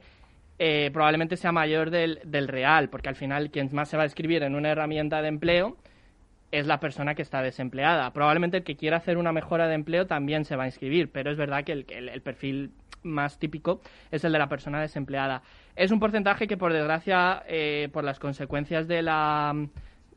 probablemente 0.57 1.37
sea 1.37 1.51
mayor 1.51 1.89
del, 1.89 2.19
del 2.23 2.47
real, 2.47 2.89
porque 2.89 3.09
al 3.09 3.15
final 3.15 3.51
quien 3.51 3.69
más 3.73 3.89
se 3.89 3.97
va 3.97 4.03
a 4.03 4.05
inscribir 4.05 4.43
en 4.43 4.55
una 4.55 4.69
herramienta 4.69 5.21
de 5.21 5.27
empleo 5.27 5.77
es 6.51 6.67
la 6.67 6.79
persona 6.79 7.15
que 7.15 7.21
está 7.21 7.41
desempleada. 7.41 8.11
Probablemente 8.13 8.57
el 8.57 8.63
que 8.63 8.75
quiera 8.75 8.97
hacer 8.97 9.17
una 9.17 9.31
mejora 9.31 9.67
de 9.67 9.75
empleo 9.75 10.07
también 10.07 10.45
se 10.45 10.55
va 10.55 10.63
a 10.63 10.67
inscribir, 10.67 11.11
pero 11.11 11.31
es 11.31 11.37
verdad 11.37 11.63
que 11.63 11.73
el, 11.73 11.85
el, 11.89 12.21
perfil 12.21 12.71
más 13.03 13.39
típico 13.39 13.81
es 14.11 14.23
el 14.23 14.31
de 14.31 14.39
la 14.39 14.47
persona 14.47 14.79
desempleada. 14.81 15.41
Es 15.75 15.91
un 15.91 15.99
porcentaje 15.99 16.47
que, 16.47 16.57
por 16.57 16.71
desgracia, 16.71 17.43
eh, 17.47 17.89
por 17.91 18.03
las 18.03 18.19
consecuencias 18.19 18.87
de 18.87 19.01
la 19.01 19.67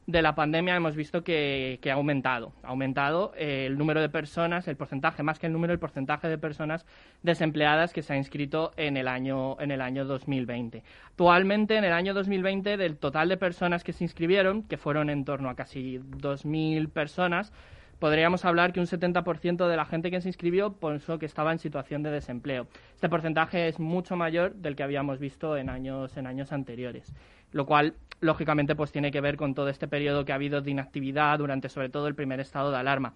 de 0.09 0.23
la 0.23 0.35
pandemia 0.35 0.75
hemos 0.75 0.97
visto 0.97 1.23
que, 1.23 1.79
ha 1.85 1.93
aumentado. 1.93 2.55
Ha 2.63 2.69
aumentado 2.69 3.35
eh, 3.37 3.67
el 3.67 3.77
número 3.77 4.01
de 4.01 4.09
personas, 4.09 4.67
el 4.67 4.75
porcentaje, 4.75 5.23
más 5.23 5.39
que 5.39 5.47
el 5.49 5.53
número, 5.53 5.75
el 5.75 5.79
porcentaje 5.79 6.29
de 6.29 6.39
personas 6.39 6.87
desempleadas 7.23 7.93
que 7.93 8.03
se 8.03 8.15
ha 8.15 8.17
inscrito 8.17 8.73
en 8.79 8.97
el 8.97 9.07
año, 9.07 9.61
en 9.61 9.71
el 9.71 9.83
año 9.83 10.07
2020. 10.07 10.83
Actualmente, 11.09 11.77
en 11.77 11.85
el 11.85 11.93
año 11.93 12.15
2020, 12.15 12.79
del 12.79 12.97
total 12.97 13.29
de 13.29 13.37
personas 13.37 13.85
que 13.85 13.93
se 13.93 14.03
inscribieron, 14.03 14.63
que 14.63 14.79
fueron 14.79 15.11
en 15.11 15.27
torno 15.27 15.51
a 15.51 15.55
casi 15.55 15.99
2.000 15.99 16.89
personas, 16.89 17.53
podríamos 17.99 18.45
hablar 18.45 18.73
que 18.73 18.81
un 18.81 18.87
70% 18.87 19.69
de 19.69 19.77
la 19.77 19.85
gente 19.85 20.11
que 20.11 20.21
se 20.21 20.29
inscribió 20.29 20.73
pensó 20.73 21.19
que 21.19 21.27
estaba 21.27 21.53
en 21.53 21.59
situación 21.59 22.03
de 22.03 22.11
desempleo. 22.11 22.67
Este 22.95 23.09
porcentaje 23.09 23.69
es 23.69 23.79
mucho 23.79 24.17
mayor 24.17 24.55
del 24.55 24.77
que 24.77 24.83
habíamos 24.83 25.19
visto 25.19 25.57
en 25.57 25.69
años, 25.69 26.17
en 26.17 26.27
años 26.27 26.53
anteriores 26.53 27.13
lo 27.53 27.67
cual 27.67 27.95
lógicamente 28.21 28.75
pues 28.75 28.93
tiene 28.93 29.11
que 29.11 29.21
ver 29.21 29.37
con 29.37 29.55
todo 29.55 29.69
este 29.69 29.89
periodo 29.89 30.25
que 30.25 30.33
ha 30.33 30.37
habido 30.37 30.61
de 30.61 30.71
inactividad 30.71 31.39
durante 31.39 31.69
sobre 31.69 31.89
todo 31.89 32.09
el 32.09 32.15
primer 32.15 32.41
estado 32.41 32.71
de 32.71 32.77
alarma. 32.77 33.15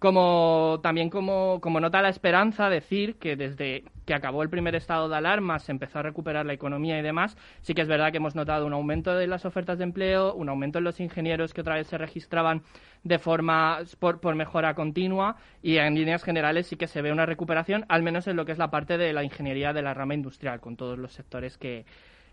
Como 0.00 0.80
también 0.82 1.10
como, 1.10 1.60
como 1.60 1.78
nota 1.78 2.00
la 2.00 2.08
esperanza 2.08 2.70
decir 2.70 3.16
que 3.16 3.36
desde 3.36 3.84
que 4.06 4.14
acabó 4.14 4.42
el 4.42 4.48
primer 4.48 4.74
estado 4.74 5.10
de 5.10 5.16
alarma 5.16 5.58
se 5.58 5.72
empezó 5.72 5.98
a 5.98 6.02
recuperar 6.02 6.46
la 6.46 6.54
economía 6.54 6.98
y 6.98 7.02
demás, 7.02 7.36
sí 7.60 7.74
que 7.74 7.82
es 7.82 7.86
verdad 7.86 8.10
que 8.10 8.16
hemos 8.16 8.34
notado 8.34 8.64
un 8.64 8.72
aumento 8.72 9.14
de 9.14 9.26
las 9.26 9.44
ofertas 9.44 9.76
de 9.76 9.84
empleo, 9.84 10.32
un 10.32 10.48
aumento 10.48 10.78
en 10.78 10.84
los 10.84 11.00
ingenieros 11.00 11.52
que 11.52 11.60
otra 11.60 11.74
vez 11.74 11.86
se 11.86 11.98
registraban 11.98 12.62
de 13.04 13.18
forma 13.18 13.80
por, 13.98 14.20
por 14.20 14.34
mejora 14.36 14.74
continua 14.74 15.36
y 15.62 15.76
en 15.76 15.94
líneas 15.94 16.24
generales 16.24 16.66
sí 16.66 16.76
que 16.76 16.86
se 16.86 17.02
ve 17.02 17.12
una 17.12 17.26
recuperación, 17.26 17.84
al 17.90 18.02
menos 18.02 18.26
en 18.26 18.36
lo 18.36 18.46
que 18.46 18.52
es 18.52 18.58
la 18.58 18.70
parte 18.70 18.96
de 18.96 19.12
la 19.12 19.22
ingeniería 19.22 19.74
de 19.74 19.82
la 19.82 19.92
rama 19.92 20.14
industrial, 20.14 20.60
con 20.60 20.76
todos 20.76 20.98
los 20.98 21.12
sectores 21.12 21.58
que, 21.58 21.84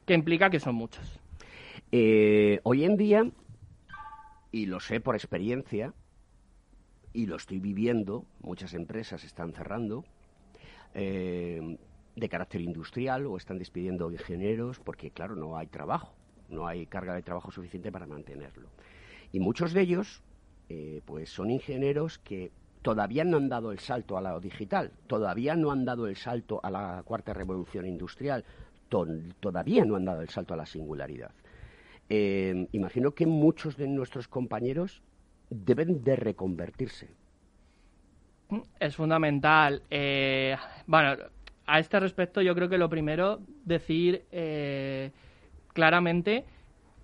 que 0.05 0.13
implica 0.13 0.49
que 0.49 0.61
son 0.61 0.75
muchos. 0.75 1.19
Eh, 1.91 2.61
hoy 2.63 2.85
en 2.85 2.95
día, 2.95 3.25
y 4.53 4.67
lo 4.67 4.79
sé 4.79 5.01
por 5.01 5.15
experiencia, 5.15 5.93
y 7.17 7.25
lo 7.25 7.35
estoy 7.35 7.59
viviendo, 7.59 8.25
muchas 8.41 8.75
empresas 8.75 9.23
están 9.23 9.51
cerrando, 9.51 10.05
eh, 10.93 11.79
de 12.15 12.29
carácter 12.29 12.61
industrial 12.61 13.25
o 13.25 13.37
están 13.37 13.57
despidiendo 13.57 14.11
ingenieros 14.11 14.77
porque, 14.77 15.09
claro, 15.09 15.35
no 15.35 15.57
hay 15.57 15.65
trabajo, 15.65 16.13
no 16.47 16.67
hay 16.67 16.85
carga 16.85 17.15
de 17.15 17.23
trabajo 17.23 17.49
suficiente 17.49 17.91
para 17.91 18.05
mantenerlo. 18.05 18.69
Y 19.31 19.39
muchos 19.39 19.73
de 19.73 19.81
ellos, 19.81 20.21
eh, 20.69 21.01
pues 21.05 21.31
son 21.31 21.49
ingenieros 21.49 22.19
que 22.19 22.51
todavía 22.83 23.23
no 23.23 23.37
han 23.37 23.49
dado 23.49 23.71
el 23.71 23.79
salto 23.79 24.15
a 24.15 24.21
la 24.21 24.39
digital, 24.39 24.91
todavía 25.07 25.55
no 25.55 25.71
han 25.71 25.85
dado 25.85 26.05
el 26.05 26.17
salto 26.17 26.59
a 26.61 26.69
la 26.69 27.01
cuarta 27.03 27.33
revolución 27.33 27.87
industrial, 27.87 28.45
todavía 29.39 29.85
no 29.85 29.95
han 29.95 30.05
dado 30.05 30.21
el 30.21 30.29
salto 30.29 30.53
a 30.53 30.57
la 30.57 30.67
singularidad. 30.67 31.31
Eh, 32.09 32.67
imagino 32.73 33.15
que 33.15 33.25
muchos 33.25 33.75
de 33.75 33.87
nuestros 33.87 34.27
compañeros 34.27 35.01
deben 35.49 36.03
de 36.03 36.15
reconvertirse. 36.15 37.09
Es 38.79 38.95
fundamental. 38.95 39.81
Eh, 39.89 40.55
bueno, 40.85 41.15
a 41.65 41.79
este 41.79 41.99
respecto 41.99 42.41
yo 42.41 42.55
creo 42.55 42.69
que 42.69 42.77
lo 42.77 42.89
primero 42.89 43.41
decir 43.65 44.25
eh, 44.31 45.11
claramente 45.73 46.45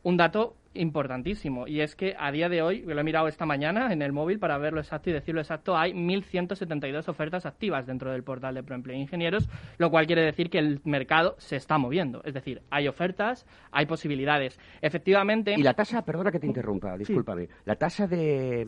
un 0.03 0.17
dato 0.17 0.55
importantísimo. 0.73 1.67
Y 1.67 1.81
es 1.81 1.95
que 1.95 2.15
a 2.17 2.31
día 2.31 2.49
de 2.49 2.61
hoy, 2.61 2.81
lo 2.81 2.99
he 2.99 3.03
mirado 3.03 3.27
esta 3.27 3.45
mañana 3.45 3.91
en 3.91 4.01
el 4.01 4.11
móvil 4.11 4.39
para 4.39 4.57
verlo 4.57 4.79
exacto 4.79 5.09
y 5.09 5.13
decirlo 5.13 5.41
exacto, 5.41 5.77
hay 5.77 5.93
1.172 5.93 7.07
ofertas 7.07 7.45
activas 7.45 7.85
dentro 7.85 8.11
del 8.11 8.23
portal 8.23 8.55
de 8.55 8.63
Proempleo 8.63 8.97
Ingenieros, 8.97 9.49
lo 9.77 9.89
cual 9.89 10.07
quiere 10.07 10.23
decir 10.23 10.49
que 10.49 10.59
el 10.59 10.81
mercado 10.83 11.35
se 11.37 11.55
está 11.55 11.77
moviendo. 11.77 12.21
Es 12.23 12.33
decir, 12.33 12.61
hay 12.69 12.87
ofertas, 12.87 13.45
hay 13.71 13.85
posibilidades. 13.85 14.59
Efectivamente. 14.81 15.55
Y 15.57 15.63
la 15.63 15.73
tasa, 15.73 16.03
perdona 16.03 16.31
que 16.31 16.39
te 16.39 16.47
interrumpa, 16.47 16.97
discúlpame, 16.97 17.47
la 17.65 17.75
tasa 17.75 18.07
de 18.07 18.67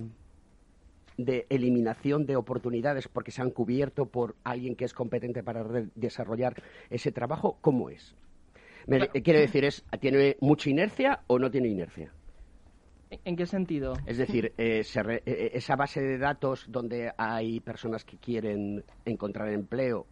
de 1.17 1.45
eliminación 1.49 2.25
de 2.25 2.35
oportunidades 2.35 3.07
porque 3.07 3.31
se 3.31 3.41
han 3.41 3.51
cubierto 3.51 4.05
por 4.07 4.35
alguien 4.43 4.75
que 4.75 4.85
es 4.85 4.93
competente 4.93 5.43
para 5.43 5.63
desarrollar 5.95 6.61
ese 6.89 7.11
trabajo, 7.11 7.57
¿cómo 7.61 7.89
es? 7.89 8.15
Me, 8.87 9.09
quiere 9.09 9.39
decir, 9.39 9.65
es, 9.65 9.83
¿tiene 9.99 10.37
mucha 10.41 10.69
inercia 10.69 11.21
o 11.27 11.39
no 11.39 11.49
tiene 11.49 11.69
inercia? 11.69 12.13
¿En 13.23 13.35
qué 13.35 13.45
sentido? 13.45 13.93
Es 14.05 14.17
decir, 14.17 14.53
eh, 14.57 14.81
eh, 14.81 15.21
eh, 15.25 15.51
esa 15.53 15.75
base 15.75 16.01
de 16.01 16.17
datos 16.17 16.65
donde 16.67 17.11
hay 17.17 17.59
personas 17.59 18.03
que 18.03 18.17
quieren 18.17 18.83
encontrar 19.05 19.49
empleo 19.49 20.07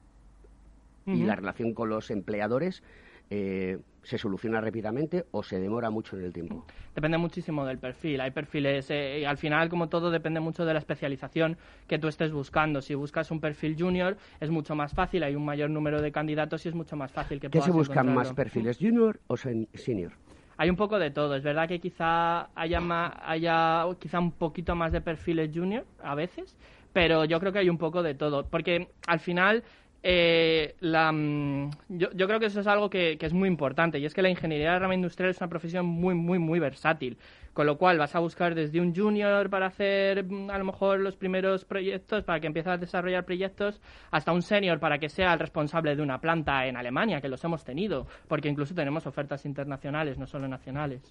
y 1.05 1.23
la 1.23 1.36
relación 1.36 1.73
con 1.73 1.89
los 1.89 2.09
empleadores, 2.12 2.81
eh, 3.29 3.77
se 4.03 4.17
soluciona 4.17 4.61
rápidamente 4.61 5.25
o 5.31 5.43
se 5.43 5.59
demora 5.59 5.89
mucho 5.89 6.17
en 6.17 6.25
el 6.25 6.33
tiempo? 6.33 6.65
Depende 6.93 7.17
muchísimo 7.17 7.65
del 7.65 7.79
perfil. 7.79 8.21
Hay 8.21 8.31
perfiles, 8.31 8.89
eh, 8.91 9.19
y 9.21 9.25
al 9.25 9.37
final, 9.37 9.69
como 9.69 9.89
todo, 9.89 10.11
depende 10.11 10.39
mucho 10.39 10.65
de 10.65 10.73
la 10.73 10.79
especialización 10.79 11.57
que 11.87 11.99
tú 11.99 12.07
estés 12.07 12.31
buscando. 12.31 12.81
Si 12.81 12.95
buscas 12.95 13.31
un 13.31 13.39
perfil 13.39 13.75
junior, 13.77 14.17
es 14.39 14.49
mucho 14.49 14.75
más 14.75 14.93
fácil, 14.93 15.23
hay 15.23 15.35
un 15.35 15.45
mayor 15.45 15.69
número 15.69 16.01
de 16.01 16.11
candidatos 16.11 16.65
y 16.65 16.69
es 16.69 16.75
mucho 16.75 16.95
más 16.95 17.11
fácil 17.11 17.39
que 17.39 17.49
¿Qué 17.49 17.61
se 17.61 17.71
buscan 17.71 18.13
más 18.13 18.33
perfiles, 18.33 18.77
junior 18.79 19.19
o 19.27 19.37
senior? 19.37 20.13
Hay 20.57 20.69
un 20.69 20.75
poco 20.75 20.99
de 20.99 21.11
todo. 21.11 21.35
Es 21.35 21.43
verdad 21.43 21.67
que 21.67 21.79
quizá 21.79 22.49
haya, 22.55 22.79
haya 23.25 23.85
quizá 23.99 24.19
un 24.19 24.31
poquito 24.31 24.75
más 24.75 24.91
de 24.91 25.01
perfiles 25.01 25.49
junior 25.53 25.85
a 26.01 26.15
veces, 26.15 26.55
pero 26.93 27.25
yo 27.25 27.39
creo 27.39 27.51
que 27.51 27.59
hay 27.59 27.69
un 27.69 27.77
poco 27.77 28.03
de 28.03 28.13
todo. 28.13 28.45
Porque 28.45 28.89
al 29.07 29.19
final 29.19 29.63
eh, 30.05 30.75
mm, 30.81 31.69
yo, 31.87 32.09
creo 32.27 32.39
que 32.39 32.47
eso 32.47 32.59
es 32.59 32.67
algo 32.67 32.89
que, 32.89 33.17
es 33.19 33.33
muy 33.33 33.47
importante 33.47 33.99
y 33.99 34.05
es 34.05 34.13
que 34.13 34.21
la 34.21 34.29
ingeniería 34.29 34.73
de 34.73 34.79
rama 34.79 34.95
industrial 34.95 35.29
es 35.29 35.39
una 35.39 35.47
profesión 35.47 35.85
muy, 35.85 36.13
muy, 36.13 36.39
muy 36.39 36.59
versátil. 36.59 37.17
Con 37.53 37.67
lo 37.67 37.77
cual 37.77 37.99
vas 37.99 38.15
a 38.15 38.19
buscar 38.19 38.55
desde 38.55 38.81
un 38.81 38.93
junior 38.93 39.49
para 39.49 39.67
hacer 39.67 40.25
mm, 40.25 40.49
a 40.49 40.57
lo 40.57 40.65
mejor 40.65 40.99
los 40.99 41.15
primeros 41.15 41.63
proyectos, 41.63 42.23
para 42.25 42.41
que 42.41 42.47
empiece 42.47 42.69
a 42.69 42.77
desarrollar 42.77 43.23
proyectos, 43.23 43.81
hasta 44.11 44.33
un 44.33 44.41
senior 44.41 44.79
para 44.79 44.99
que 44.99 45.07
sea 45.07 45.33
el 45.33 45.39
responsable 45.39 45.95
de 45.95 46.01
una 46.01 46.19
planta 46.19 46.67
en 46.67 46.75
Alemania, 46.75 47.21
que 47.21 47.29
los 47.29 47.43
hemos 47.45 47.63
tenido, 47.63 48.05
porque 48.27 48.49
incluso 48.49 48.75
tenemos 48.75 49.07
ofertas 49.07 49.45
internacionales, 49.45 50.17
no 50.17 50.27
solo 50.27 50.49
nacionales. 50.49 51.01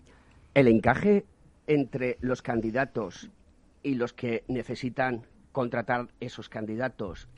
El 0.52 0.68
encaje 0.68 1.24
entre 1.66 2.18
los 2.20 2.42
candidatos 2.42 3.30
y 3.82 3.94
los 3.94 4.12
que 4.12 4.44
necesitan 4.48 5.22
contratar 5.52 6.08
esos 6.20 6.48
candidatos 6.48 7.28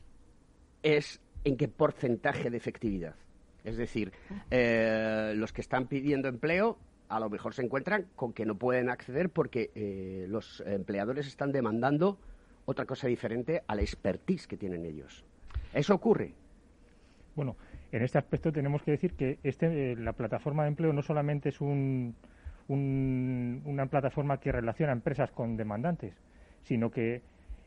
es 0.83 1.21
en 1.45 1.55
qué 1.55 1.67
porcentaje 1.67 2.49
de 2.49 2.57
efectividad. 2.57 3.15
Es 3.63 3.77
decir, 3.77 4.11
eh, 4.51 5.33
los 5.35 5.53
que 5.53 5.61
están 5.61 5.87
pidiendo 5.87 6.27
empleo 6.27 6.77
a 7.07 7.19
lo 7.19 7.29
mejor 7.29 7.53
se 7.53 7.61
encuentran 7.63 8.07
con 8.15 8.33
que 8.33 8.45
no 8.45 8.55
pueden 8.55 8.89
acceder 8.89 9.29
porque 9.29 9.71
eh, 9.75 10.25
los 10.27 10.61
empleadores 10.65 11.27
están 11.27 11.51
demandando 11.51 12.17
otra 12.65 12.85
cosa 12.85 13.07
diferente 13.07 13.63
a 13.67 13.75
la 13.75 13.81
expertise 13.81 14.47
que 14.47 14.57
tienen 14.57 14.85
ellos. 14.85 15.23
¿Eso 15.73 15.93
ocurre? 15.93 16.33
Bueno, 17.35 17.55
en 17.91 18.01
este 18.01 18.17
aspecto 18.17 18.51
tenemos 18.51 18.81
que 18.81 18.91
decir 18.91 19.13
que 19.13 19.39
este, 19.43 19.91
eh, 19.91 19.95
la 19.95 20.13
plataforma 20.13 20.63
de 20.63 20.69
empleo 20.69 20.93
no 20.93 21.01
solamente 21.01 21.49
es 21.49 21.61
un, 21.61 22.15
una 22.67 23.85
plataforma 23.85 24.39
que 24.39 24.51
relaciona 24.51 24.93
empresas 24.93 25.31
con 25.31 25.57
demandantes, 25.57 26.15
sino 26.63 26.89
que 26.89 27.21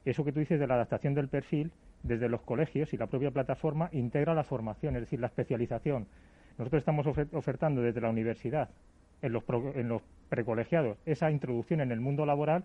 eso 0.04 0.24
que 0.24 0.32
tú 0.32 0.40
dices 0.40 0.58
de 0.58 0.66
la 0.66 0.74
adaptación 0.74 1.14
del 1.14 1.28
perfil, 1.28 1.70
desde 2.02 2.28
los 2.28 2.42
colegios 2.42 2.92
y 2.92 2.96
la 2.96 3.06
propia 3.06 3.30
plataforma 3.30 3.88
integra 3.92 4.34
la 4.34 4.44
formación, 4.44 4.96
es 4.96 5.02
decir, 5.02 5.20
la 5.20 5.26
especialización. 5.28 6.06
Nosotros 6.56 6.80
estamos 6.80 7.06
ofertando 7.06 7.82
desde 7.82 8.00
la 8.00 8.10
universidad, 8.10 8.70
en 9.22 9.32
los, 9.32 9.44
en 9.74 9.88
los 9.88 10.02
precolegiados, 10.28 10.98
esa 11.06 11.30
introducción 11.30 11.80
en 11.80 11.92
el 11.92 12.00
mundo 12.00 12.26
laboral, 12.26 12.64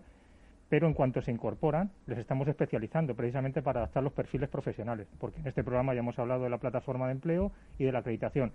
pero 0.68 0.86
en 0.86 0.94
cuanto 0.94 1.20
se 1.22 1.30
incorporan, 1.30 1.90
les 2.06 2.18
estamos 2.18 2.48
especializando 2.48 3.14
precisamente 3.14 3.62
para 3.62 3.80
adaptar 3.80 4.02
los 4.02 4.12
perfiles 4.12 4.48
profesionales, 4.48 5.06
porque 5.18 5.40
en 5.40 5.46
este 5.46 5.62
programa 5.62 5.94
ya 5.94 6.00
hemos 6.00 6.18
hablado 6.18 6.44
de 6.44 6.50
la 6.50 6.58
plataforma 6.58 7.06
de 7.06 7.12
empleo 7.12 7.52
y 7.78 7.84
de 7.84 7.92
la 7.92 8.00
acreditación. 8.00 8.52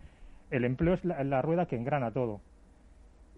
El 0.50 0.65
empleo 0.65 0.96
es 0.96 1.06
la 1.06 1.42
rueda 1.42 1.68
que 1.68 1.76
engrana 1.76 2.12
todo. 2.12 2.42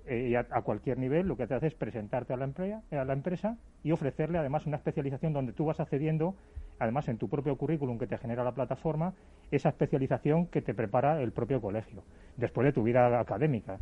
Eh, 0.07 0.35
a, 0.35 0.61
cualquier 0.61 0.97
nivel 0.97 1.27
lo 1.27 1.37
que 1.37 1.45
te 1.45 1.53
hace 1.53 1.67
es 1.67 1.75
presentarte 1.75 2.33
a 2.33 2.37
la, 2.37 2.45
empresa, 2.45 2.81
a 2.91 3.05
la 3.05 3.13
empresa 3.13 3.57
y 3.83 3.91
ofrecerle 3.91 4.39
además 4.39 4.65
una 4.65 4.77
especialización 4.77 5.31
donde 5.31 5.53
tú 5.53 5.65
vas 5.65 5.79
accediendo, 5.79 6.35
además 6.79 7.07
en 7.07 7.17
tu 7.17 7.29
propio 7.29 7.55
currículum 7.55 7.99
que 7.99 8.07
te 8.07 8.17
genera 8.17 8.43
la 8.43 8.53
plataforma, 8.53 9.13
esa 9.51 9.69
especialización 9.69 10.47
que 10.47 10.61
te 10.61 10.73
prepara 10.73 11.21
el 11.21 11.31
propio 11.31 11.61
colegio, 11.61 12.03
después 12.35 12.65
de 12.65 12.73
tu 12.73 12.83
vida 12.83 13.19
académica. 13.19 13.77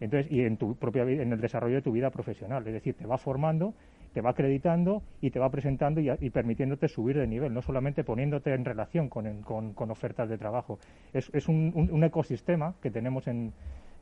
Entonces, 0.00 0.30
y 0.30 0.42
en 0.42 0.56
tu 0.56 0.76
propia 0.76 1.02
en 1.02 1.32
el 1.32 1.40
desarrollo 1.40 1.76
de 1.76 1.82
tu 1.82 1.92
vida 1.92 2.10
profesional, 2.10 2.66
es 2.66 2.72
decir, 2.72 2.94
te 2.94 3.06
va 3.06 3.18
formando, 3.18 3.74
te 4.12 4.20
va 4.20 4.30
acreditando 4.30 5.02
y 5.20 5.30
te 5.30 5.40
va 5.40 5.50
presentando 5.50 6.00
y, 6.00 6.30
permitiéndote 6.30 6.86
subir 6.86 7.18
de 7.18 7.26
nivel, 7.26 7.52
no 7.52 7.62
solamente 7.62 8.04
poniéndote 8.04 8.54
en 8.54 8.64
relación 8.64 9.08
con, 9.08 9.42
con, 9.42 9.90
ofertas 9.90 10.28
de 10.28 10.38
trabajo. 10.38 10.78
Es, 11.12 11.30
es 11.34 11.48
un 11.48 12.04
ecosistema 12.04 12.74
que 12.80 12.90
tenemos 12.90 13.26
en, 13.26 13.52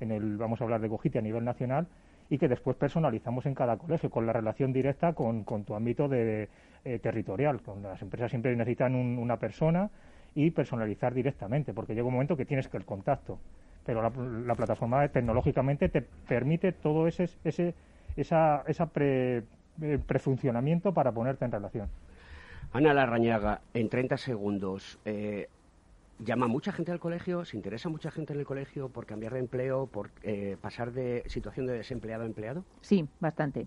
en 0.00 0.10
el, 0.10 0.36
vamos 0.36 0.60
a 0.60 0.64
hablar 0.64 0.80
de 0.80 0.88
Cogiti 0.88 1.18
a 1.18 1.22
nivel 1.22 1.44
nacional, 1.44 1.86
y 2.28 2.38
que 2.38 2.48
después 2.48 2.76
personalizamos 2.76 3.46
en 3.46 3.54
cada 3.54 3.76
colegio 3.76 4.10
con 4.10 4.26
la 4.26 4.32
relación 4.32 4.72
directa 4.72 5.12
con, 5.12 5.44
tu 5.44 5.74
ámbito 5.74 6.08
de, 6.08 6.48
eh, 6.84 6.98
territorial. 6.98 7.60
Con 7.60 7.82
las 7.82 8.00
empresas 8.00 8.30
siempre 8.30 8.56
necesitan 8.56 8.94
una 8.94 9.36
persona 9.36 9.90
y 10.34 10.50
personalizar 10.50 11.12
directamente, 11.12 11.74
porque 11.74 11.94
llega 11.94 12.06
un 12.06 12.14
momento 12.14 12.36
que 12.36 12.46
tienes 12.46 12.68
que 12.68 12.78
el 12.78 12.84
contacto. 12.84 13.38
Pero 13.84 14.00
la, 14.00 14.54
plataforma 14.54 15.06
tecnológicamente 15.08 15.88
te 15.88 16.02
permite 16.02 16.72
todo 16.72 17.06
ese, 17.06 17.28
ese 17.44 17.74
esa, 18.16 18.62
esa 18.66 18.86
pre, 18.86 19.38
eh, 19.80 19.98
prefuncionamiento 20.06 20.92
para 20.92 21.12
ponerte 21.12 21.44
en 21.44 21.52
relación. 21.52 21.88
Ana 22.72 22.94
Larrañaga, 22.94 23.60
en 23.74 23.88
30 23.88 24.16
segundos, 24.16 24.98
eh, 25.04 25.48
llama 26.24 26.46
mucha 26.46 26.72
gente 26.72 26.92
al 26.92 27.00
colegio, 27.00 27.44
se 27.44 27.56
interesa 27.56 27.88
mucha 27.88 28.10
gente 28.10 28.32
en 28.32 28.40
el 28.40 28.46
colegio 28.46 28.88
por 28.88 29.06
cambiar 29.06 29.34
de 29.34 29.40
empleo, 29.40 29.86
por 29.86 30.10
eh, 30.22 30.56
pasar 30.60 30.92
de 30.92 31.22
situación 31.26 31.66
de 31.66 31.74
desempleado 31.74 32.22
a 32.22 32.26
empleado. 32.26 32.64
Sí, 32.80 33.06
bastante. 33.20 33.66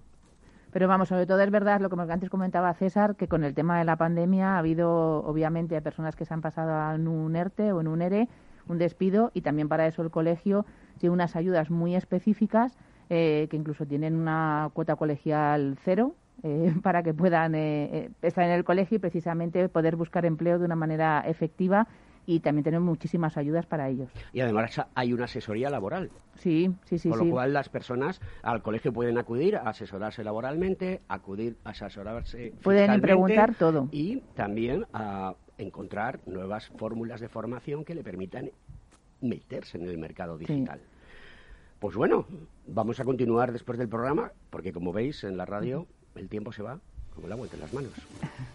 Pero 0.72 0.88
vamos, 0.88 1.08
sobre 1.08 1.26
todo 1.26 1.40
es 1.40 1.52
verdad 1.52 1.80
lo 1.80 1.90
que 1.90 2.00
antes 2.12 2.30
comentaba 2.30 2.74
César, 2.74 3.16
que 3.16 3.28
con 3.28 3.44
el 3.44 3.54
tema 3.54 3.80
de 3.80 3.86
la 3.86 3.96
pandemia 3.96 4.56
ha 4.56 4.60
habido 4.60 5.24
obviamente 5.24 5.82
personas 5.82 6.16
que 6.16 6.26
se 6.26 6.34
han 6.34 6.42
pasado 6.42 6.96
en 6.96 7.08
un 7.08 7.36
ERTE 7.36 7.72
o 7.72 7.80
en 7.80 7.88
un 7.88 8.02
ERE, 8.02 8.28
un 8.68 8.78
despido, 8.78 9.32
y 9.34 9.42
también 9.42 9.70
para 9.70 9.88
eso 9.88 10.02
el 10.02 10.12
colegio 10.12 10.66
tiene 10.98 11.14
unas 11.14 11.36
ayudas 11.36 11.70
muy 11.70 11.96
específicas 11.96 12.78
eh, 13.10 13.48
que 13.50 13.56
incluso 13.56 13.86
tienen 13.86 14.16
una 14.16 14.70
cuota 14.74 14.96
colegial 14.96 15.78
cero, 15.84 16.16
eh, 16.44 16.74
para 16.84 17.04
que 17.04 17.14
puedan 17.14 17.56
estar 17.56 18.44
en 18.44 18.52
el 18.52 18.66
colegio 18.66 18.98
y 18.98 19.00
precisamente 19.00 19.70
poder 19.70 19.96
buscar 19.96 20.26
empleo 20.26 20.60
de 20.60 20.66
una 20.66 20.76
manera 20.76 21.24
efectiva 21.26 21.88
y 22.26 22.40
también 22.40 22.64
tenemos 22.64 22.88
muchísimas 22.88 23.38
ayudas 23.38 23.66
para 23.66 23.90
ellos. 23.90 24.10
Y 24.34 24.42
además 24.42 24.82
hay 24.94 25.14
una 25.14 25.26
asesoría 25.26 25.70
laboral. 25.70 26.12
Sí, 26.36 26.74
sí, 26.86 26.98
sí. 27.00 27.10
Con 27.10 27.20
lo 27.20 27.30
cual 27.30 27.54
las 27.54 27.70
personas 27.70 28.22
al 28.44 28.62
colegio 28.62 28.92
pueden 28.92 29.18
acudir 29.18 29.56
a 29.56 29.70
asesorarse 29.70 30.24
laboralmente, 30.24 31.02
acudir 31.08 31.58
a 31.64 31.70
asesorarse. 31.70 32.54
Pueden 32.64 33.02
preguntar 33.02 33.56
todo. 33.56 33.88
Y 33.92 34.18
también 34.36 34.86
a 34.94 35.36
encontrar 35.58 36.20
nuevas 36.26 36.68
fórmulas 36.78 37.22
de 37.22 37.30
formación 37.30 37.86
que 37.86 37.96
le 37.96 38.04
permitan 38.04 38.52
meterse 39.22 39.78
en 39.78 39.88
el 39.88 39.98
mercado 39.98 40.38
digital. 40.38 40.82
Pues 41.80 41.96
bueno, 41.96 42.26
vamos 42.68 43.00
a 43.00 43.06
continuar 43.06 43.52
después 43.52 43.78
del 43.78 43.90
programa, 43.90 44.32
porque 44.50 44.74
como 44.74 44.92
veis 44.92 45.24
en 45.24 45.38
la 45.38 45.46
radio 45.46 45.88
el 46.16 46.30
tiempo 46.30 46.52
se 46.52 46.64
va 46.64 46.80
como 47.14 47.28
la 47.28 47.36
vuelta 47.36 47.56
en 47.56 47.62
las 47.62 47.74
manos. 47.74 47.92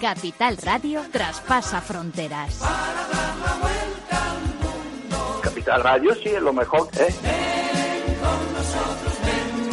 Capital 0.00 0.56
Radio 0.58 1.02
traspasa 1.10 1.80
fronteras. 1.80 2.58
Para 2.58 3.08
dar 3.08 3.36
la 3.38 3.54
vuelta 3.60 4.30
al 4.30 4.40
mundo. 4.60 5.40
Capital 5.42 5.82
Radio 5.82 6.14
sí 6.14 6.28
es 6.28 6.42
lo 6.42 6.52
mejor, 6.52 6.88
¿eh? 6.98 7.14
Ven 7.22 8.14
con 8.20 8.52
nosotros, 8.52 9.14
ven. 9.24 9.70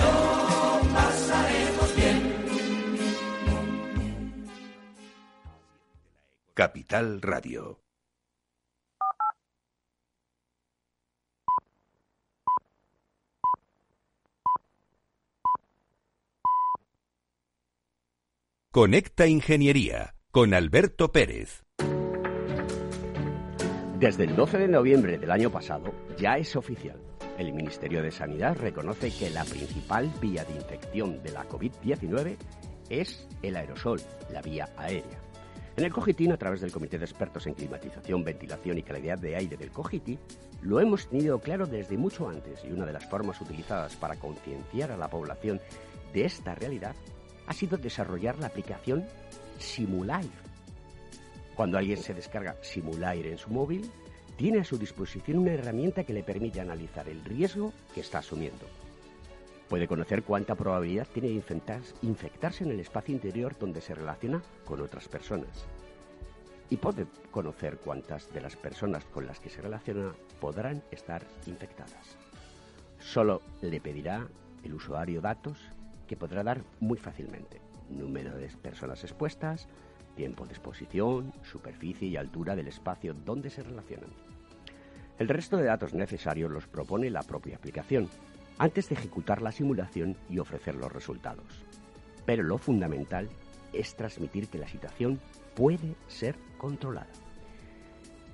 Lo 0.00 0.94
pasaremos 0.94 1.96
bien. 1.96 2.34
Capital 6.54 7.22
Radio. 7.22 7.83
Conecta 18.74 19.28
Ingeniería 19.28 20.16
con 20.32 20.52
Alberto 20.52 21.12
Pérez. 21.12 21.62
Desde 24.00 24.24
el 24.24 24.34
12 24.34 24.58
de 24.58 24.66
noviembre 24.66 25.16
del 25.16 25.30
año 25.30 25.48
pasado 25.48 25.94
ya 26.18 26.38
es 26.38 26.56
oficial. 26.56 27.00
El 27.38 27.52
Ministerio 27.52 28.02
de 28.02 28.10
Sanidad 28.10 28.56
reconoce 28.56 29.12
que 29.12 29.30
la 29.30 29.44
principal 29.44 30.12
vía 30.20 30.44
de 30.44 30.56
infección 30.56 31.22
de 31.22 31.30
la 31.30 31.48
COVID-19 31.48 32.36
es 32.88 33.28
el 33.42 33.54
aerosol, 33.54 34.00
la 34.32 34.42
vía 34.42 34.68
aérea. 34.76 35.20
En 35.76 35.84
el 35.84 35.92
Cogitín, 35.92 36.32
a 36.32 36.36
través 36.36 36.60
del 36.60 36.72
Comité 36.72 36.98
de 36.98 37.04
Expertos 37.04 37.46
en 37.46 37.54
Climatización, 37.54 38.24
Ventilación 38.24 38.76
y 38.76 38.82
Calidad 38.82 39.18
de 39.18 39.36
Aire 39.36 39.56
del 39.56 39.70
Cogiti, 39.70 40.18
lo 40.62 40.80
hemos 40.80 41.08
tenido 41.08 41.38
claro 41.38 41.68
desde 41.68 41.96
mucho 41.96 42.28
antes 42.28 42.64
y 42.64 42.72
una 42.72 42.86
de 42.86 42.92
las 42.92 43.08
formas 43.08 43.40
utilizadas 43.40 43.94
para 43.94 44.16
concienciar 44.16 44.90
a 44.90 44.96
la 44.96 45.08
población 45.08 45.60
de 46.12 46.24
esta 46.24 46.56
realidad 46.56 46.96
ha 47.46 47.52
sido 47.52 47.76
desarrollar 47.76 48.38
la 48.38 48.46
aplicación 48.46 49.04
Simulair. 49.58 50.30
Cuando 51.54 51.78
alguien 51.78 51.98
se 51.98 52.14
descarga 52.14 52.56
Simulair 52.62 53.26
en 53.26 53.38
su 53.38 53.50
móvil, 53.50 53.90
tiene 54.36 54.60
a 54.60 54.64
su 54.64 54.78
disposición 54.78 55.38
una 55.38 55.52
herramienta 55.52 56.04
que 56.04 56.12
le 56.12 56.24
permite 56.24 56.60
analizar 56.60 57.08
el 57.08 57.24
riesgo 57.24 57.72
que 57.94 58.00
está 58.00 58.18
asumiendo. 58.18 58.66
Puede 59.68 59.86
conocer 59.86 60.22
cuánta 60.24 60.54
probabilidad 60.54 61.06
tiene 61.12 61.28
de 61.28 61.42
infectarse 62.02 62.64
en 62.64 62.70
el 62.70 62.80
espacio 62.80 63.14
interior 63.14 63.56
donde 63.58 63.80
se 63.80 63.94
relaciona 63.94 64.42
con 64.64 64.80
otras 64.80 65.08
personas. 65.08 65.66
Y 66.70 66.76
puede 66.76 67.06
conocer 67.30 67.78
cuántas 67.78 68.32
de 68.32 68.40
las 68.40 68.56
personas 68.56 69.04
con 69.04 69.26
las 69.26 69.38
que 69.38 69.50
se 69.50 69.62
relaciona 69.62 70.14
podrán 70.40 70.82
estar 70.90 71.24
infectadas. 71.46 72.16
Solo 72.98 73.42
le 73.62 73.80
pedirá 73.80 74.26
el 74.64 74.74
usuario 74.74 75.20
datos 75.20 75.58
que 76.06 76.16
podrá 76.16 76.42
dar 76.42 76.62
muy 76.80 76.98
fácilmente. 76.98 77.60
Número 77.88 78.36
de 78.36 78.48
personas 78.48 79.02
expuestas, 79.04 79.68
tiempo 80.14 80.46
de 80.46 80.52
exposición, 80.52 81.32
superficie 81.42 82.08
y 82.08 82.16
altura 82.16 82.56
del 82.56 82.68
espacio 82.68 83.14
donde 83.14 83.50
se 83.50 83.62
relacionan. 83.62 84.10
El 85.18 85.28
resto 85.28 85.56
de 85.56 85.64
datos 85.64 85.94
necesarios 85.94 86.50
los 86.50 86.66
propone 86.66 87.10
la 87.10 87.22
propia 87.22 87.56
aplicación, 87.56 88.08
antes 88.58 88.88
de 88.88 88.94
ejecutar 88.94 89.42
la 89.42 89.52
simulación 89.52 90.16
y 90.28 90.38
ofrecer 90.38 90.74
los 90.74 90.92
resultados. 90.92 91.64
Pero 92.24 92.42
lo 92.42 92.58
fundamental 92.58 93.28
es 93.72 93.94
transmitir 93.96 94.48
que 94.48 94.58
la 94.58 94.68
situación 94.68 95.20
puede 95.54 95.94
ser 96.08 96.36
controlada. 96.56 97.10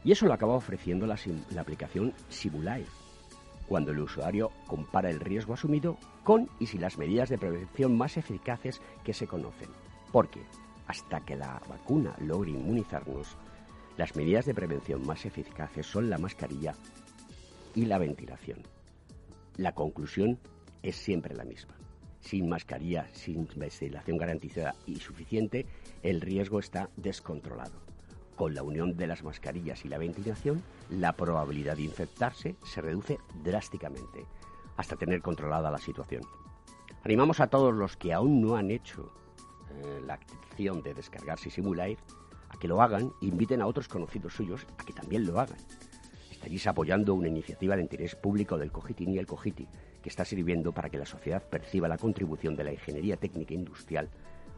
Y 0.05 0.13
eso 0.13 0.27
lo 0.27 0.33
acaba 0.33 0.55
ofreciendo 0.55 1.07
la, 1.07 1.17
aplicación 1.59 2.15
Simulae, 2.29 2.87
cuando 3.71 3.93
el 3.93 4.01
usuario 4.01 4.51
compara 4.67 5.11
el 5.11 5.21
riesgo 5.21 5.55
asumido 5.55 5.97
con 6.25 6.51
y 6.59 6.67
sin 6.67 6.81
las 6.81 6.99
medidas 6.99 7.29
de 7.29 7.39
prevención 7.39 7.97
más 7.97 8.17
eficaces 8.17 8.83
que 9.05 9.15
se 9.15 9.29
conocen. 9.29 9.69
Porque 10.11 10.41
hasta 10.89 11.21
que 11.21 11.37
la 11.37 11.63
vacuna 11.69 12.17
logre 12.19 12.51
inmunizarnos, 12.51 13.37
las 13.97 14.17
medidas 14.17 14.45
de 14.45 14.55
prevención 14.55 15.07
más 15.07 15.25
eficaces 15.25 15.87
son 15.87 16.11
la 16.11 16.19
mascarilla 16.19 16.75
y 17.77 17.85
la 17.85 17.99
ventilación. 17.99 18.65
La 19.57 19.73
conclusión 19.73 20.41
es 20.83 20.97
siempre 20.97 21.37
la 21.37 21.45
misma. 21.45 21.77
Sin 22.19 22.49
mascarilla, 22.49 23.07
sin 23.13 23.47
ventilación 23.55 24.17
garantizada 24.17 24.75
y 24.85 24.97
suficiente, 24.97 25.65
el 26.03 26.21
riesgo 26.21 26.59
está 26.59 26.91
descontrolado. 26.97 27.90
Con 28.41 28.55
la 28.55 28.63
unión 28.63 28.97
de 28.97 29.07
las 29.07 29.23
mascarillas 29.23 29.85
y 29.85 29.89
la 29.89 29.99
ventilación, 29.99 30.63
la 30.89 31.13
probabilidad 31.13 31.77
de 31.77 31.83
infectarse 31.83 32.57
se 32.65 32.81
reduce 32.81 33.19
drásticamente, 33.45 34.25
hasta 34.79 34.97
tener 34.97 35.21
controlada 35.21 35.71
la 35.71 35.77
situación. 35.77 36.23
Animamos 37.05 37.41
a 37.41 37.49
todos 37.49 37.75
los 37.75 37.99
que 37.99 38.15
aún 38.15 38.41
no 38.41 38.57
han 38.57 38.71
hecho 38.71 39.13
eh, 39.71 40.01
la 40.07 40.15
acción 40.15 40.83
de 40.83 40.95
descargarse 40.95 41.49
y 41.49 41.53
simular 41.53 41.91
a 42.49 42.57
que 42.59 42.67
lo 42.67 42.81
hagan 42.81 43.13
e 43.21 43.27
inviten 43.27 43.61
a 43.61 43.67
otros 43.67 43.89
conocidos 43.89 44.33
suyos 44.33 44.67
a 44.79 44.85
que 44.87 44.95
también 44.95 45.27
lo 45.27 45.39
hagan 45.39 45.59
estaréis 46.31 46.67
apoyando 46.67 47.13
una 47.13 47.29
iniciativa 47.29 47.77
de 47.77 47.83
interés 47.83 48.17
público 48.17 48.57
del 48.57 48.73
Cogitin 48.73 49.13
y 49.13 49.19
el 49.19 49.27
Cogiti, 49.27 49.69
que 50.03 50.09
está 50.09 50.25
sirviendo 50.25 50.73
para 50.73 50.89
que 50.89 50.97
la 50.97 51.05
sociedad 51.05 51.43
perciba 51.43 51.89
la 51.89 51.99
contribución 51.99 52.57
de 52.57 52.65
la 52.65 52.73
ingeniería 52.73 53.19
técnica 53.19 53.53
industrial 53.53 54.09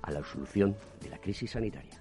a 0.03 0.13
la 0.13 0.23
solución 0.23 0.77
de 1.01 1.11
la 1.11 1.19
crisis 1.19 1.51
sanitaria. 1.51 2.01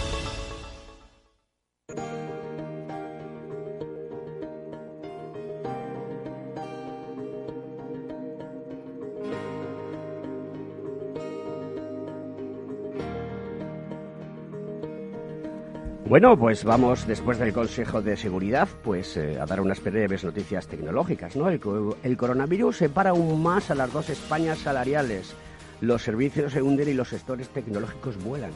Bueno, 16.11 16.37
pues 16.37 16.65
vamos 16.65 17.07
después 17.07 17.39
del 17.39 17.53
Consejo 17.53 18.01
de 18.01 18.17
Seguridad, 18.17 18.67
pues 18.83 19.15
eh, 19.15 19.39
a 19.39 19.45
dar 19.45 19.61
unas 19.61 19.81
breves 19.81 20.25
noticias 20.25 20.67
tecnológicas, 20.67 21.37
¿no? 21.37 21.47
El, 21.47 21.61
el, 22.03 22.17
coronavirus 22.17 22.75
separa 22.75 23.11
aún 23.11 23.41
más 23.41 23.71
a 23.71 23.75
las 23.75 23.93
dos 23.93 24.09
Españas 24.09 24.57
salariales. 24.57 25.33
Los 25.79 26.03
servicios 26.03 26.51
se 26.51 26.61
hunden 26.61 26.89
y 26.89 26.93
los 26.95 27.07
sectores 27.07 27.47
tecnológicos 27.47 28.21
vuelan. 28.21 28.51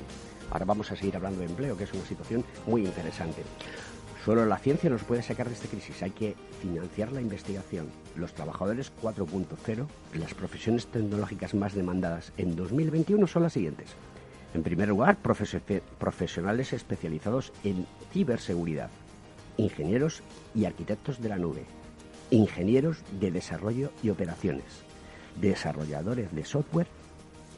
Ahora 0.52 0.66
vamos 0.66 0.92
a 0.92 0.98
seguir 0.98 1.16
hablando 1.16 1.40
de 1.40 1.46
empleo, 1.46 1.78
que 1.78 1.86
es 1.86 1.94
una 1.94 2.04
situación 2.04 2.44
muy 2.68 2.82
interesante. 2.82 3.44
Solo 4.26 4.46
la 4.46 4.58
ciencia 4.58 4.90
nos 4.90 5.06
puede 5.06 5.24
sacar 5.24 5.48
de 5.48 5.54
esta 5.54 5.70
crisis. 5.70 6.04
Hay 6.04 6.12
que 6.12 6.36
financiar 6.62 7.14
la 7.14 7.22
investigación. 7.22 7.88
Los 8.18 8.34
trabajadores 8.34 8.92
4.0 9.02 9.88
y 10.14 10.18
las 10.18 10.34
profesiones 10.34 10.88
tecnológicas 10.88 11.54
más 11.54 11.74
demandadas 11.74 12.34
en 12.38 12.54
2021 12.58 13.26
son 13.28 13.44
las 13.44 13.54
siguientes 13.54 13.96
en 14.56 14.64
primer 14.64 14.88
lugar, 14.88 15.18
profesionales 15.18 16.72
especializados 16.74 17.52
en 17.64 17.86
ciberseguridad, 18.14 18.90
ingenieros 19.58 20.24
y 20.56 20.66
arquitectos 20.66 21.22
de 21.22 21.30
la 21.30 21.38
nube, 21.38 21.66
ingenieros 22.32 22.98
de 23.20 23.32
desarrollo 23.32 23.92
y 24.02 24.10
operaciones, 24.10 24.66
desarrolladores 25.40 26.34
de 26.34 26.46
software 26.46 26.88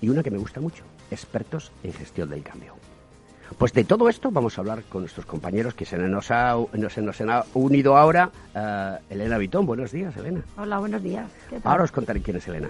y 0.01 0.09
una 0.09 0.23
que 0.23 0.31
me 0.31 0.39
gusta 0.39 0.59
mucho, 0.59 0.83
expertos 1.11 1.71
en 1.83 1.93
gestión 1.93 2.29
del 2.29 2.43
cambio. 2.43 2.73
Pues 3.57 3.71
de 3.71 3.85
todo 3.85 4.09
esto 4.09 4.29
vamos 4.29 4.57
a 4.57 4.61
hablar 4.61 4.83
con 4.89 5.03
nuestros 5.03 5.25
compañeros 5.25 5.73
que 5.73 5.85
se 5.85 5.97
nos, 5.97 6.31
ha, 6.31 6.55
se 6.89 7.01
nos 7.01 7.21
ha 7.21 7.45
unido 7.53 7.95
ahora. 7.95 8.29
eh, 8.53 8.97
Elena 9.09 9.37
Vitón, 9.37 9.65
buenos 9.65 9.91
días, 9.91 10.17
Elena. 10.17 10.41
Hola, 10.57 10.79
buenos 10.79 11.01
días. 11.01 11.29
¿Qué 11.49 11.59
tal? 11.61 11.71
Ahora 11.71 11.83
os 11.85 11.91
contaré 11.93 12.21
quién 12.21 12.37
es 12.37 12.47
Elena. 12.47 12.69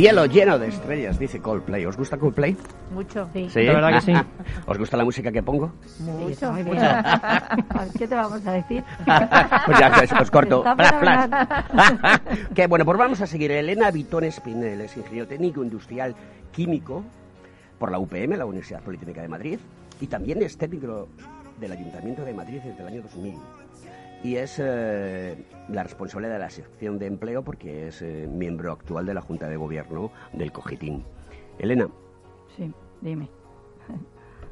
Cielo 0.00 0.24
lleno 0.24 0.58
de 0.58 0.68
estrellas, 0.68 1.18
dice 1.18 1.40
Coldplay. 1.40 1.84
¿Os 1.84 1.94
gusta 1.94 2.16
Coldplay? 2.16 2.56
Mucho. 2.90 3.28
Sí. 3.34 3.62
La 3.64 3.74
verdad 3.74 3.92
que 3.92 4.00
sí. 4.00 4.14
¿Os 4.66 4.78
gusta 4.78 4.96
la 4.96 5.04
música 5.04 5.30
que 5.30 5.42
pongo? 5.42 5.74
Mucho, 5.98 6.50
muy 6.52 6.62
bien. 6.62 6.76
Mucho. 6.76 7.92
¿Qué 7.98 8.08
te 8.08 8.14
vamos 8.14 8.46
a 8.46 8.52
decir? 8.52 8.82
Pues 9.66 9.78
ya, 9.78 9.92
pues, 9.92 10.10
os 10.12 10.30
corto. 10.30 10.62
Fenomenal. 10.62 11.28
flash. 11.28 12.20
que 12.54 12.66
bueno, 12.66 12.86
pues 12.86 12.96
vamos 12.96 13.20
a 13.20 13.26
seguir. 13.26 13.52
Elena 13.52 13.90
Vitón 13.90 14.24
Espinel 14.24 14.80
es 14.80 14.96
ingeniero 14.96 15.26
técnico 15.26 15.62
industrial 15.62 16.14
químico 16.50 17.04
por 17.78 17.90
la 17.90 17.98
UPM, 17.98 18.38
la 18.38 18.46
Universidad 18.46 18.80
Politécnica 18.80 19.20
de 19.20 19.28
Madrid, 19.28 19.58
y 20.00 20.06
también 20.06 20.42
es 20.42 20.56
técnico 20.56 21.08
del 21.60 21.72
Ayuntamiento 21.72 22.24
de 22.24 22.32
Madrid 22.32 22.60
desde 22.64 22.80
el 22.80 22.88
año 22.88 23.02
2000. 23.02 23.34
Y 24.22 24.36
es 24.36 24.58
eh, 24.62 25.42
la 25.68 25.82
responsable 25.82 26.28
de 26.28 26.38
la 26.38 26.50
sección 26.50 26.98
de 26.98 27.06
empleo 27.06 27.42
porque 27.42 27.88
es 27.88 28.02
eh, 28.02 28.28
miembro 28.30 28.72
actual 28.72 29.06
de 29.06 29.14
la 29.14 29.22
Junta 29.22 29.48
de 29.48 29.56
Gobierno 29.56 30.10
del 30.32 30.52
Cogitín. 30.52 31.04
Elena, 31.58 31.88
Sí, 32.56 32.70
dime. 33.00 33.28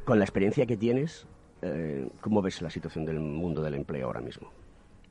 con 0.04 0.18
la 0.18 0.24
experiencia 0.24 0.64
que 0.66 0.76
tienes, 0.76 1.26
eh, 1.62 2.08
¿cómo 2.20 2.40
ves 2.40 2.62
la 2.62 2.70
situación 2.70 3.04
del 3.04 3.20
mundo 3.20 3.60
del 3.62 3.74
empleo 3.74 4.06
ahora 4.06 4.20
mismo? 4.20 4.48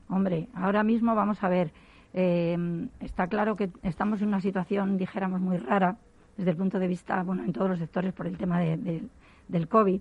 Hombre, 0.08 0.48
ahora 0.54 0.82
mismo 0.82 1.14
vamos 1.14 1.42
a 1.44 1.48
ver. 1.48 1.70
eh, 2.14 2.56
está 3.00 3.26
claro 3.28 3.54
que 3.54 3.68
estamos 3.82 4.22
en 4.22 4.28
una 4.28 4.40
situación, 4.40 4.96
dijéramos, 4.96 5.40
muy 5.40 5.58
rara 5.58 5.98
desde 6.38 6.52
el 6.52 6.56
punto 6.56 6.78
de 6.78 6.86
vista, 6.88 7.22
bueno, 7.22 7.44
en 7.44 7.52
todos 7.52 7.68
los 7.68 7.78
sectores 7.78 8.12
por 8.14 8.26
el 8.26 8.38
tema 8.38 8.58
de- 8.60 8.76
de- 8.78 9.02
del 9.46 9.68
COVID. 9.68 10.00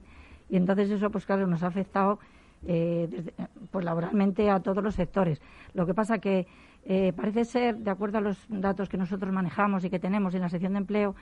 Y 0.49 0.55
entonces 0.55 0.89
eso, 0.89 1.11
pues 1.11 1.25
claro, 1.25 1.45
nos 1.47 1.63
ha 1.63 1.67
afectado 1.67 2.19
eh, 2.65 3.07
desde- 3.09 3.33
pues 3.71 3.85
laboralmente 3.85 4.49
a 4.49 4.59
todos 4.59 4.83
los 4.83 4.95
sectores. 4.95 5.41
Lo 5.73 5.85
que 5.85 5.93
pasa 5.93 6.19
que 6.19 6.47
eh, 6.85 7.11
parece 7.13 7.43
ser, 7.45 7.77
de 7.77 7.91
acuerdo 7.91 8.17
a 8.17 8.21
los 8.21 8.45
datos 8.47 8.87
que 8.87 8.97
nosotros 8.97 9.31
manejamos 9.33 9.83
y 9.83 9.89
que 9.89 9.99
tenemos 9.99 10.33
en 10.35 10.41
la 10.41 10.49
sección 10.49 10.73
de 10.73 10.79
empleo, 10.79 11.15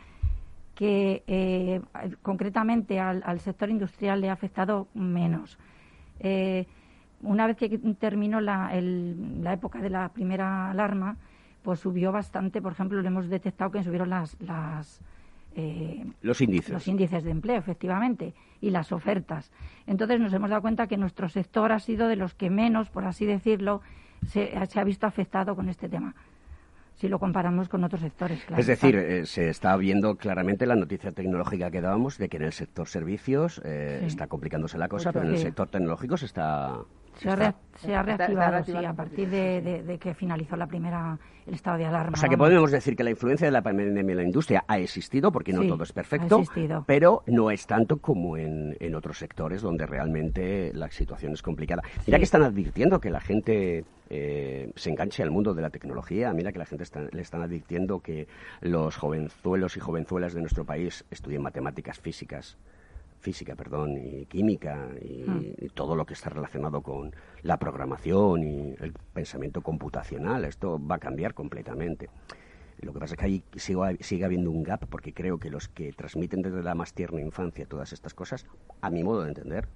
que 0.75 1.23
eh, 1.25 1.81
concretamente 2.21 2.99
al, 2.99 3.39
sector 3.39 3.69
industrial 3.69 4.21
le 4.21 4.29
ha 4.29 4.33
afectado 4.33 4.87
menos. 4.93 5.57
Eh, 6.19 6.67
una 7.21 7.47
vez 7.47 7.57
que 7.57 7.69
terminó 7.97 8.41
la, 8.41 8.69
la 8.79 9.53
época 9.53 9.79
de 9.79 9.89
la 9.89 10.09
primera 10.09 10.69
alarma, 10.69 11.17
pues 11.63 11.79
subió 11.79 12.11
bastante. 12.11 12.61
Por 12.61 12.73
ejemplo, 12.73 13.01
lo 13.01 13.07
hemos 13.07 13.29
detectado 13.29 13.71
que 13.71 13.83
subieron 13.83 14.09
las, 14.09 14.39
las 14.39 15.01
eh, 15.55 16.05
Los 16.21 16.41
índices. 16.41 16.69
los 16.71 16.87
índices 16.87 17.23
de 17.23 17.31
empleo, 17.31 17.57
efectivamente, 17.57 18.33
y 18.61 18.69
las 18.71 18.91
ofertas. 18.91 19.51
Entonces 19.87 20.19
nos 20.19 20.33
hemos 20.33 20.49
dado 20.49 20.61
cuenta 20.61 20.87
que 20.87 20.97
nuestro 20.97 21.29
sector 21.29 21.71
ha 21.71 21.79
sido 21.79 22.07
de 22.07 22.15
los 22.15 22.33
que 22.33 22.49
menos, 22.49 22.89
por 22.89 23.05
así 23.05 23.25
decirlo, 23.25 23.81
se, 24.27 24.51
se 24.67 24.79
ha 24.79 24.83
visto 24.83 25.05
afectado 25.07 25.55
con 25.55 25.69
este 25.69 25.87
tema, 25.89 26.15
si 26.95 27.07
lo 27.09 27.19
comparamos 27.19 27.67
con 27.69 27.83
otros 27.83 28.01
sectores. 28.01 28.43
claro 28.45 28.59
es 28.61 28.67
decir, 28.67 28.95
eh, 28.95 29.25
se 29.25 29.49
está 29.49 29.75
viendo 29.77 30.15
claramente 30.15 30.65
la 30.65 30.75
noticia 30.75 31.11
tecnológica 31.11 31.69
que 31.69 31.81
dábamos 31.81 32.17
de 32.17 32.29
que 32.29 32.37
en 32.37 32.43
el 32.43 32.53
sector 32.53 32.87
servicios 32.87 33.61
eh, 33.65 33.97
Sí. 34.01 34.05
está 34.07 34.27
complicándose 34.27 34.77
la 34.77 34.87
cosa, 34.87 35.11
pero 35.11 35.25
en 35.25 35.31
el 35.33 35.37
sector 35.39 35.69
tecnológico 35.69 36.17
se 36.17 36.25
está... 36.25 36.79
Se 37.17 37.29
ha, 37.29 37.53
se 37.75 38.01
reactivado, 38.03 38.63
sí, 38.63 38.75
a 38.85 38.93
partir 38.93 39.29
de, 39.29 39.61
de- 39.61 39.83
de 39.83 39.97
que 39.97 40.13
finalizó 40.13 40.55
la 40.55 40.67
primera, 40.67 41.17
el 41.45 41.53
estado 41.53 41.77
de 41.77 41.85
alarma. 41.85 42.13
O 42.13 42.19
sea 42.19 42.29
que 42.29 42.37
podemos 42.37 42.71
decir 42.71 42.95
que 42.95 43.03
la 43.03 43.09
influencia 43.09 43.47
de 43.47 43.51
la 43.51 43.61
pandemia 43.61 44.01
en 44.01 44.15
la 44.17 44.23
industria 44.23 44.63
ha 44.67 44.77
existido, 44.79 45.31
porque 45.31 45.53
no 45.53 45.61
Sí, 45.61 45.67
todo 45.67 45.83
es 45.83 45.91
perfecto, 45.93 46.41
pero 46.85 47.23
no 47.27 47.51
es 47.51 47.65
tanto 47.67 47.97
como 47.97 48.37
en, 48.37 48.75
en 48.79 48.95
otros 48.95 49.17
sectores 49.17 49.61
donde 49.61 49.85
realmente 49.85 50.71
la 50.73 50.89
situación 50.91 51.33
es 51.33 51.41
complicada. 51.41 51.81
Mira 52.05 52.17
Sí. 52.17 52.19
que 52.19 52.23
están 52.23 52.43
advirtiendo 52.43 52.99
que 52.99 53.09
la 53.09 53.21
gente 53.21 53.85
eh, 54.09 54.71
se 54.75 54.89
enganche 54.91 55.23
al 55.23 55.31
mundo 55.31 55.53
de 55.55 55.61
la 55.63 55.71
tecnología, 55.71 56.31
mira 56.31 56.51
que 56.51 56.59
la 56.59 56.65
gente 56.65 56.83
está- 56.83 57.07
le 57.11 57.21
están 57.21 57.41
advirtiendo 57.41 58.01
que 58.01 58.27
los 58.61 58.95
jovenzuelos 58.97 59.77
y 59.77 59.79
jovenzuelas 59.79 60.33
de 60.33 60.41
nuestro 60.41 60.63
país 60.63 61.03
estudien 61.09 61.41
matemáticas 61.41 61.99
físicas 61.99 62.57
física, 63.25 63.55
perdón, 63.55 63.97
y 63.97 64.25
química 64.27 64.73
y, 65.01 65.23
Hmm. 65.25 65.53
y 65.65 65.69
todo 65.69 65.95
lo 65.95 66.05
que 66.05 66.13
está 66.13 66.29
relacionado 66.29 66.81
con 66.81 67.11
la 67.41 67.57
programación 67.57 68.43
y 68.43 68.75
el 68.79 68.93
pensamiento 69.13 69.61
computacional. 69.61 70.45
Esto 70.45 70.79
va 70.79 70.95
a 70.95 70.99
cambiar 70.99 71.33
completamente. 71.33 72.09
Lo 72.81 72.93
que 72.93 72.99
pasa 72.99 73.13
es 73.15 73.19
que 73.19 73.25
ahí 73.25 73.43
sigue, 73.55 73.97
sigue 74.01 74.25
habiendo 74.25 74.51
un 74.51 74.61
gap 74.61 74.85
porque 74.87 75.11
creo 75.11 75.39
que 75.39 75.49
los 75.49 75.67
que 75.69 75.91
transmiten 75.93 76.41
desde 76.43 76.61
la 76.61 76.75
más 76.75 76.93
tierna 76.93 77.21
infancia 77.21 77.65
todas 77.65 77.93
estas 77.93 78.13
cosas, 78.13 78.45
a 78.81 78.89
mi 78.91 79.01
modo 79.03 79.23
de 79.23 79.29
entender, 79.29 79.67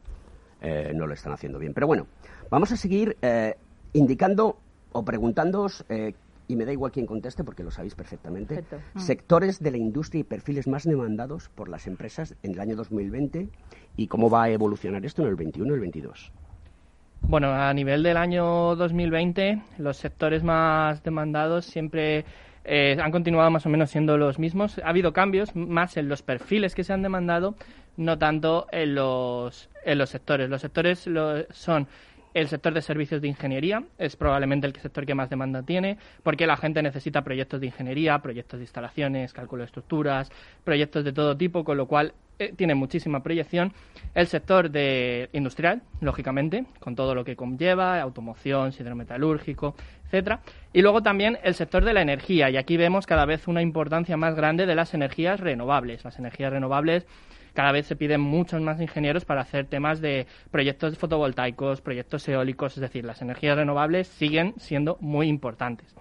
eh, 0.62 0.92
no 0.94 1.08
lo 1.08 1.14
están 1.14 1.34
haciendo 1.34 1.58
bien. 1.58 1.74
Pero 1.74 1.88
bueno, 1.88 2.06
vamos 2.52 2.72
a 2.72 2.78
seguir 2.78 3.18
eh, 3.22 3.56
indicando 3.94 4.58
o 4.92 5.04
preguntándoos, 5.04 5.86
eh, 5.90 6.14
y 6.50 6.56
me 6.56 6.66
da 6.66 6.74
igual 6.74 6.92
quién 6.92 7.06
conteste 7.06 7.44
porque 7.46 7.64
lo 7.64 7.70
sabéis 7.72 7.94
perfectamente, 7.96 8.56
Perfecto. 8.56 8.80
Mm. 8.96 9.00
sectores 9.00 9.60
de 9.62 9.72
la 9.72 9.78
industria 9.78 10.22
y 10.22 10.24
perfiles 10.24 10.68
más 10.68 10.84
demandados 10.84 11.48
por 11.50 11.70
las 11.70 11.86
empresas 11.88 12.36
en 12.44 12.54
el 12.54 12.60
año 12.60 12.76
2020 12.76 13.48
y 13.96 14.08
cómo 14.08 14.30
va 14.32 14.44
a 14.44 14.50
evolucionar 14.50 15.06
esto 15.06 15.22
en 15.22 15.28
el 15.30 15.36
21 15.36 15.72
y 15.72 15.76
el 15.76 15.80
22. 15.80 16.32
Bueno, 17.22 17.52
a 17.54 17.72
nivel 17.74 18.02
del 18.02 18.18
año 18.18 18.76
2020, 18.76 19.62
los 19.78 19.98
sectores 19.98 20.42
más 20.44 21.04
demandados 21.04 21.66
siempre 21.66 22.26
eh, 22.66 22.98
han 23.00 23.12
continuado 23.12 23.52
más 23.52 23.66
o 23.68 23.70
menos 23.70 23.92
siendo 23.92 24.18
los 24.18 24.40
mismos. 24.40 24.80
Ha 24.84 24.90
habido 24.90 25.14
cambios 25.14 25.56
más 25.56 25.98
en 25.98 26.10
los 26.10 26.24
perfiles 26.24 26.74
que 26.74 26.84
se 26.84 26.94
han 26.94 27.04
demandado, 27.04 27.56
no 27.98 28.18
tanto 28.18 28.66
en 28.72 28.96
los, 28.96 29.70
en 29.86 29.98
los 30.00 30.10
sectores. 30.10 30.50
Los 30.50 30.62
sectores 30.62 31.06
lo- 31.06 31.44
son 31.52 31.88
el 32.34 32.48
sector 32.48 32.74
de 32.74 32.82
servicios 32.82 33.22
de 33.22 33.28
ingeniería, 33.28 33.84
es 33.98 34.16
probablemente 34.16 34.68
el 34.68 34.76
sector 34.76 35.06
que 35.06 35.16
más 35.16 35.30
demanda 35.30 35.64
tiene, 35.64 35.98
porque 36.24 36.48
la 36.48 36.58
gente 36.58 36.82
necesita 36.82 37.24
proyectos 37.24 37.60
de 37.60 37.68
ingeniería, 37.68 38.20
proyectos 38.20 38.60
de 38.60 38.64
instalaciones, 38.64 39.34
cálculo 39.34 39.62
de 39.62 39.66
estructuras, 39.66 40.32
proyectos 40.64 41.04
de 41.04 41.14
todo 41.14 41.36
tipo, 41.36 41.64
con 41.64 41.78
lo 41.78 41.88
cual 41.88 42.14
eh, 42.38 42.54
tiene 42.56 42.74
muchísima 42.74 43.22
proyección. 43.22 43.74
El 44.16 44.28
sector 44.28 44.70
de 44.70 45.30
industrial, 45.34 45.82
lógicamente, 46.00 46.66
con 46.80 46.96
todo 46.96 47.14
lo 47.14 47.26
que 47.26 47.36
conlleva, 47.36 48.00
automoción, 48.00 48.72
hidrometalúrgico, 48.78 49.76
etcétera. 50.06 50.40
Y 50.72 50.82
luego 50.82 51.04
también 51.04 51.38
el 51.44 51.54
sector 51.54 51.84
de 51.84 51.94
la 51.94 52.02
energía, 52.02 52.50
y 52.50 52.56
aquí 52.56 52.78
vemos 52.78 53.06
cada 53.06 53.26
vez 53.26 53.48
una 53.48 53.62
importancia 53.62 54.16
más 54.16 54.36
grande 54.36 54.66
de 54.66 54.76
las 54.76 54.94
energías 54.94 55.40
renovables. 55.40 56.06
Las 56.06 56.18
energías 56.18 56.54
renovables 56.54 57.06
cada 57.60 57.74
vez 57.74 57.88
se 57.88 57.98
piden 57.98 58.22
muchos 58.22 58.62
más 58.62 58.80
ingenieros 58.80 59.26
para 59.26 59.42
hacer 59.42 59.66
temas 59.66 60.00
de 60.00 60.28
proyectos 60.50 60.98
fotovoltaicos, 60.98 61.82
proyectos 61.82 62.26
eólicos, 62.30 62.78
es 62.78 62.80
decir, 62.80 63.04
las 63.04 63.22
energías 63.22 63.58
renovables 63.58 64.08
siguen 64.08 64.54
siendo 64.56 64.96
muy 65.02 65.28
importantes. 65.28 65.94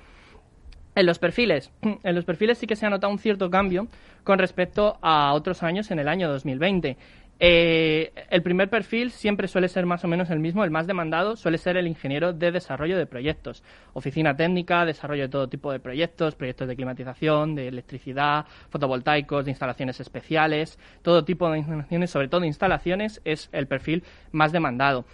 En 0.98 1.06
los 1.06 1.20
perfiles, 1.20 1.70
en 2.02 2.14
los 2.16 2.24
perfiles 2.24 2.58
sí 2.58 2.66
que 2.66 2.74
se 2.74 2.84
ha 2.84 2.90
notado 2.90 3.12
un 3.12 3.20
cierto 3.20 3.48
cambio 3.50 3.86
con 4.24 4.36
respecto 4.40 4.98
a 5.00 5.32
otros 5.32 5.62
años 5.62 5.92
en 5.92 6.00
el 6.00 6.08
año 6.08 6.28
2020. 6.28 6.96
Eh, 7.38 8.12
el 8.30 8.42
primer 8.42 8.68
perfil 8.68 9.12
siempre 9.12 9.46
suele 9.46 9.68
ser 9.68 9.86
más 9.86 10.04
o 10.04 10.08
menos 10.08 10.28
el 10.30 10.40
mismo, 10.40 10.64
el 10.64 10.72
más 10.72 10.88
demandado 10.88 11.36
suele 11.36 11.56
ser 11.56 11.76
el 11.76 11.86
ingeniero 11.86 12.32
de 12.32 12.50
desarrollo 12.50 12.98
de 12.98 13.06
proyectos, 13.06 13.62
oficina 13.92 14.34
técnica, 14.34 14.84
desarrollo 14.84 15.22
de 15.22 15.28
todo 15.28 15.48
tipo 15.48 15.70
de 15.70 15.78
proyectos, 15.78 16.34
proyectos 16.34 16.66
de 16.66 16.74
climatización, 16.74 17.54
de 17.54 17.68
electricidad, 17.68 18.46
fotovoltaicos, 18.68 19.44
de 19.44 19.52
instalaciones 19.52 20.00
especiales, 20.00 20.80
todo 21.02 21.24
tipo 21.24 21.48
de 21.48 21.58
instalaciones, 21.58 22.10
sobre 22.10 22.26
todo 22.26 22.44
instalaciones, 22.44 23.20
es 23.24 23.50
el 23.52 23.68
perfil 23.68 24.02
más 24.32 24.50
demandado. 24.50 25.04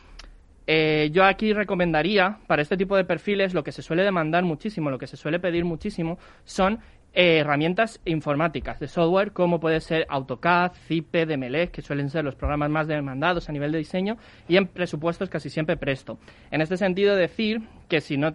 Eh, 0.66 1.10
yo 1.12 1.24
aquí 1.24 1.52
recomendaría 1.52 2.38
para 2.46 2.62
este 2.62 2.76
tipo 2.76 2.96
de 2.96 3.04
perfiles 3.04 3.54
lo 3.54 3.64
que 3.64 3.72
se 3.72 3.82
suele 3.82 4.02
demandar 4.02 4.44
muchísimo, 4.44 4.90
lo 4.90 4.98
que 4.98 5.06
se 5.06 5.16
suele 5.16 5.38
pedir 5.38 5.64
muchísimo 5.64 6.18
son 6.44 6.80
eh, 7.16 7.38
herramientas 7.38 8.00
informáticas 8.06 8.80
de 8.80 8.88
software 8.88 9.32
como 9.32 9.60
puede 9.60 9.80
ser 9.80 10.04
AutoCAD, 10.08 10.72
Zipe, 10.88 11.26
DMLEC, 11.26 11.70
que 11.70 11.82
suelen 11.82 12.10
ser 12.10 12.24
los 12.24 12.34
programas 12.34 12.70
más 12.70 12.88
demandados 12.88 13.48
a 13.48 13.52
nivel 13.52 13.70
de 13.70 13.78
diseño, 13.78 14.16
y 14.48 14.56
en 14.56 14.66
presupuestos 14.66 15.30
casi 15.30 15.48
siempre 15.48 15.76
Presto. 15.76 16.18
En 16.50 16.60
este 16.60 16.76
sentido, 16.76 17.14
decir 17.14 17.62
que 17.88 18.00
si 18.00 18.16
no 18.16 18.34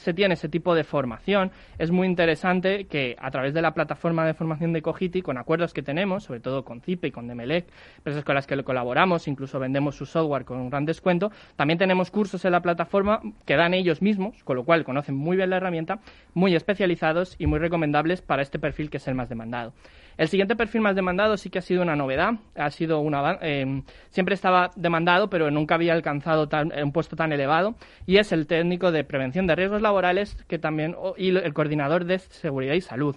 se 0.00 0.14
tiene 0.14 0.34
ese 0.34 0.48
tipo 0.48 0.74
de 0.74 0.82
formación, 0.82 1.52
es 1.78 1.90
muy 1.90 2.06
interesante 2.06 2.86
que 2.86 3.16
a 3.18 3.30
través 3.30 3.52
de 3.52 3.60
la 3.60 3.74
plataforma 3.74 4.24
de 4.24 4.32
formación 4.32 4.72
de 4.72 4.80
Cogiti, 4.80 5.20
con 5.20 5.36
acuerdos 5.36 5.74
que 5.74 5.82
tenemos, 5.82 6.24
sobre 6.24 6.40
todo 6.40 6.64
con 6.64 6.80
CIPE 6.80 7.08
y 7.08 7.10
con 7.10 7.28
Demelec, 7.28 7.66
empresas 7.98 8.24
con 8.24 8.34
las 8.34 8.46
que 8.46 8.62
colaboramos, 8.64 9.28
incluso 9.28 9.58
vendemos 9.58 9.96
su 9.96 10.06
software 10.06 10.46
con 10.46 10.58
un 10.58 10.70
gran 10.70 10.86
descuento, 10.86 11.30
también 11.56 11.78
tenemos 11.78 12.10
cursos 12.10 12.44
en 12.46 12.52
la 12.52 12.62
plataforma 12.62 13.20
que 13.44 13.56
dan 13.56 13.74
ellos 13.74 14.00
mismos, 14.00 14.42
con 14.42 14.56
lo 14.56 14.64
cual 14.64 14.84
conocen 14.84 15.14
muy 15.14 15.36
bien 15.36 15.50
la 15.50 15.58
herramienta, 15.58 16.00
muy 16.32 16.54
especializados 16.54 17.36
y 17.38 17.46
muy 17.46 17.58
recomendables 17.58 18.22
para 18.22 18.40
este 18.40 18.58
perfil 18.58 18.88
que 18.88 18.96
es 18.96 19.06
el 19.06 19.14
más 19.14 19.28
demandado. 19.28 19.74
El 20.16 20.28
siguiente 20.28 20.56
perfil 20.56 20.80
más 20.80 20.94
demandado 20.94 21.36
sí 21.36 21.50
que 21.50 21.58
ha 21.58 21.62
sido 21.62 21.82
una 21.82 21.96
novedad, 21.96 22.34
ha 22.54 22.70
sido 22.70 23.00
una 23.00 23.38
eh, 23.40 23.82
siempre 24.10 24.34
estaba 24.34 24.70
demandado, 24.76 25.30
pero 25.30 25.50
nunca 25.50 25.76
había 25.76 25.92
alcanzado 25.92 26.48
un 26.82 26.92
puesto 26.92 27.16
tan 27.16 27.32
elevado 27.32 27.74
y 28.06 28.18
es 28.18 28.32
el 28.32 28.46
técnico 28.46 28.92
de 28.92 29.04
prevención 29.04 29.46
de 29.46 29.56
riesgos 29.56 29.82
laborales 29.82 30.36
que 30.48 30.58
también 30.58 30.96
y 31.16 31.36
el 31.36 31.54
coordinador 31.54 32.04
de 32.04 32.18
seguridad 32.18 32.74
y 32.74 32.80
salud. 32.80 33.16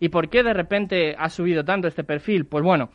¿Y 0.00 0.08
por 0.08 0.30
qué 0.30 0.42
de 0.42 0.54
repente 0.54 1.14
ha 1.18 1.28
subido 1.28 1.64
tanto 1.64 1.86
este 1.86 2.04
perfil? 2.04 2.46
Pues 2.46 2.64
bueno, 2.64 2.90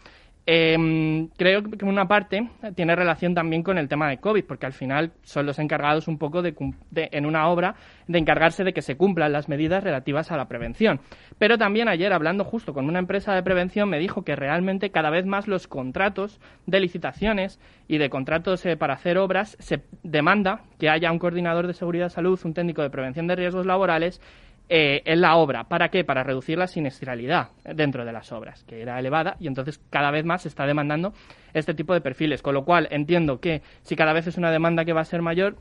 eh, 0.47 1.27
creo 1.37 1.63
que 1.63 1.85
una 1.85 2.07
parte 2.07 2.49
tiene 2.75 2.95
relación 2.95 3.33
también 3.33 3.63
con 3.63 3.79
el 3.79 3.87
tema 3.87 4.09
de 4.09 4.19
COVID, 4.19 4.43
porque 4.45 4.67
al 4.67 4.73
final 4.73 5.11
son 5.23 5.47
los 5.47 5.57
encargados 5.57 6.07
un 6.07 6.19
poco 6.19 6.43
de, 6.43 6.53
en 6.93 7.25
una 7.25 7.47
obra 7.47 7.75
de 8.07 8.19
encargarse 8.19 8.63
de 8.63 8.73
que 8.73 8.83
se 8.83 8.95
cumplan 8.95 9.31
las 9.31 9.49
medidas 9.49 9.83
relativas 9.83 10.31
a 10.31 10.37
la 10.37 10.47
prevención. 10.47 10.99
Pero 11.39 11.57
también 11.57 11.87
ayer, 11.87 12.13
hablando 12.13 12.43
justo 12.43 12.73
con 12.73 12.87
una 12.87 12.99
empresa 12.99 13.33
de 13.33 13.41
prevención, 13.41 13.89
me 13.89 13.97
dijo 13.97 14.23
que 14.23 14.35
realmente 14.35 14.91
cada 14.91 15.09
vez 15.09 15.25
más 15.25 15.47
los 15.47 15.67
contratos 15.67 16.39
de 16.67 16.79
licitaciones 16.79 17.59
y 17.87 17.97
de 17.97 18.09
contratos 18.09 18.65
eh, 18.65 18.77
para 18.77 18.93
hacer 18.93 19.17
obras 19.17 19.57
se 19.59 19.81
demanda 20.03 20.61
que 20.77 20.89
haya 20.89 21.11
un 21.11 21.19
coordinador 21.19 21.65
de 21.65 21.73
seguridad 21.73 22.09
salud, 22.09 22.39
un 22.43 22.53
técnico 22.53 22.83
de 22.83 22.89
prevención 22.91 23.27
de 23.27 23.35
riesgos 23.35 23.65
laborales 23.65 24.21
eh, 24.67 25.01
en 25.05 25.21
la 25.21 25.35
obra. 25.35 25.65
¿Para 25.65 25.89
qué? 25.89 26.03
Para 26.03 26.23
reducir 26.23 26.57
la 26.57 26.67
siniestralidad 26.67 27.49
dentro 27.63 28.03
de 28.05 28.11
las 28.11 28.31
obras, 28.31 28.63
que 28.63 28.81
era 28.81 28.99
elevada 28.99 29.37
y 29.39 29.47
entonces 29.47 29.79
cada 29.89 30.11
vez 30.11 30.25
más 30.25 30.41
se 30.41 30.47
está 30.47 30.65
demandando 30.65 31.13
este 31.53 31.73
tipo 31.73 31.93
de 31.93 32.01
perfiles. 32.01 32.41
Con 32.41 32.53
lo 32.53 32.65
cual 32.65 32.87
entiendo 32.91 33.39
que 33.39 33.61
si 33.83 33.95
cada 33.95 34.13
vez 34.13 34.27
es 34.27 34.37
una 34.37 34.51
demanda 34.51 34.83
que 34.83 34.93
va 34.93 35.01
a 35.01 35.05
ser 35.05 35.21
mayor, 35.21 35.55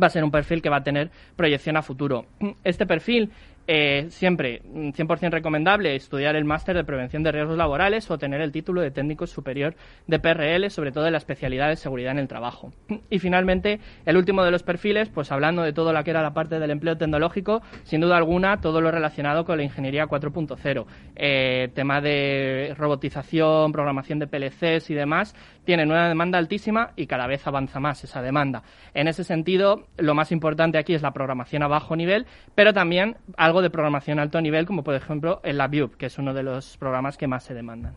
va 0.00 0.06
a 0.06 0.10
ser 0.10 0.24
un 0.24 0.30
perfil 0.30 0.62
que 0.62 0.70
va 0.70 0.76
a 0.76 0.84
tener 0.84 1.10
proyección 1.36 1.76
a 1.76 1.82
futuro. 1.82 2.26
Este 2.64 2.86
perfil 2.86 3.30
eh, 3.66 4.06
siempre 4.10 4.62
100% 4.62 5.30
recomendable 5.30 5.94
estudiar 5.94 6.36
el 6.36 6.44
máster 6.44 6.76
de 6.76 6.84
prevención 6.84 7.22
de 7.22 7.32
riesgos 7.32 7.56
laborales 7.56 8.10
o 8.10 8.18
tener 8.18 8.40
el 8.40 8.52
título 8.52 8.80
de 8.80 8.90
técnico 8.90 9.26
superior 9.26 9.74
de 10.06 10.18
PRL, 10.18 10.70
sobre 10.70 10.92
todo 10.92 11.06
en 11.06 11.12
la 11.12 11.18
especialidad 11.18 11.68
de 11.68 11.76
seguridad 11.76 12.12
en 12.12 12.18
el 12.18 12.28
trabajo. 12.28 12.72
Y 13.10 13.18
finalmente, 13.18 13.80
el 14.04 14.16
último 14.16 14.42
de 14.44 14.50
los 14.50 14.62
perfiles, 14.62 15.08
pues 15.08 15.30
hablando 15.30 15.62
de 15.62 15.72
todo 15.72 15.92
lo 15.92 16.02
que 16.02 16.10
era 16.10 16.22
la 16.22 16.34
parte 16.34 16.58
del 16.58 16.70
empleo 16.70 16.96
tecnológico, 16.96 17.62
sin 17.84 18.00
duda 18.00 18.16
alguna, 18.16 18.60
todo 18.60 18.80
lo 18.80 18.90
relacionado 18.90 19.44
con 19.44 19.58
la 19.58 19.64
ingeniería 19.64 20.06
4.0. 20.06 20.86
Eh, 21.14 21.68
tema 21.74 22.00
de 22.00 22.74
robotización, 22.76 23.72
programación 23.72 24.18
de 24.18 24.26
PLCs 24.26 24.90
y 24.90 24.94
demás, 24.94 25.34
tienen 25.64 25.90
una 25.90 26.08
demanda 26.08 26.38
altísima 26.38 26.92
y 26.96 27.06
cada 27.06 27.26
vez 27.26 27.46
avanza 27.46 27.80
más 27.80 28.02
esa 28.02 28.22
demanda. 28.22 28.62
En 28.94 29.08
ese 29.08 29.24
sentido, 29.24 29.86
lo 29.96 30.14
más 30.14 30.32
importante 30.32 30.78
aquí 30.78 30.94
es 30.94 31.02
la 31.02 31.12
programación 31.12 31.62
a 31.62 31.68
bajo 31.68 31.94
nivel, 31.96 32.26
pero 32.54 32.72
también 32.72 33.16
algo 33.36 33.51
de 33.60 33.70
programación 33.70 34.18
alto 34.18 34.40
nivel, 34.40 34.64
como 34.66 34.84
por 34.84 34.94
ejemplo 34.94 35.40
el 35.42 35.58
LabVIEW, 35.58 35.90
que 35.98 36.06
es 36.06 36.18
uno 36.18 36.32
de 36.32 36.42
los 36.42 36.78
programas 36.78 37.18
que 37.18 37.26
más 37.26 37.44
se 37.44 37.54
demandan. 37.54 37.96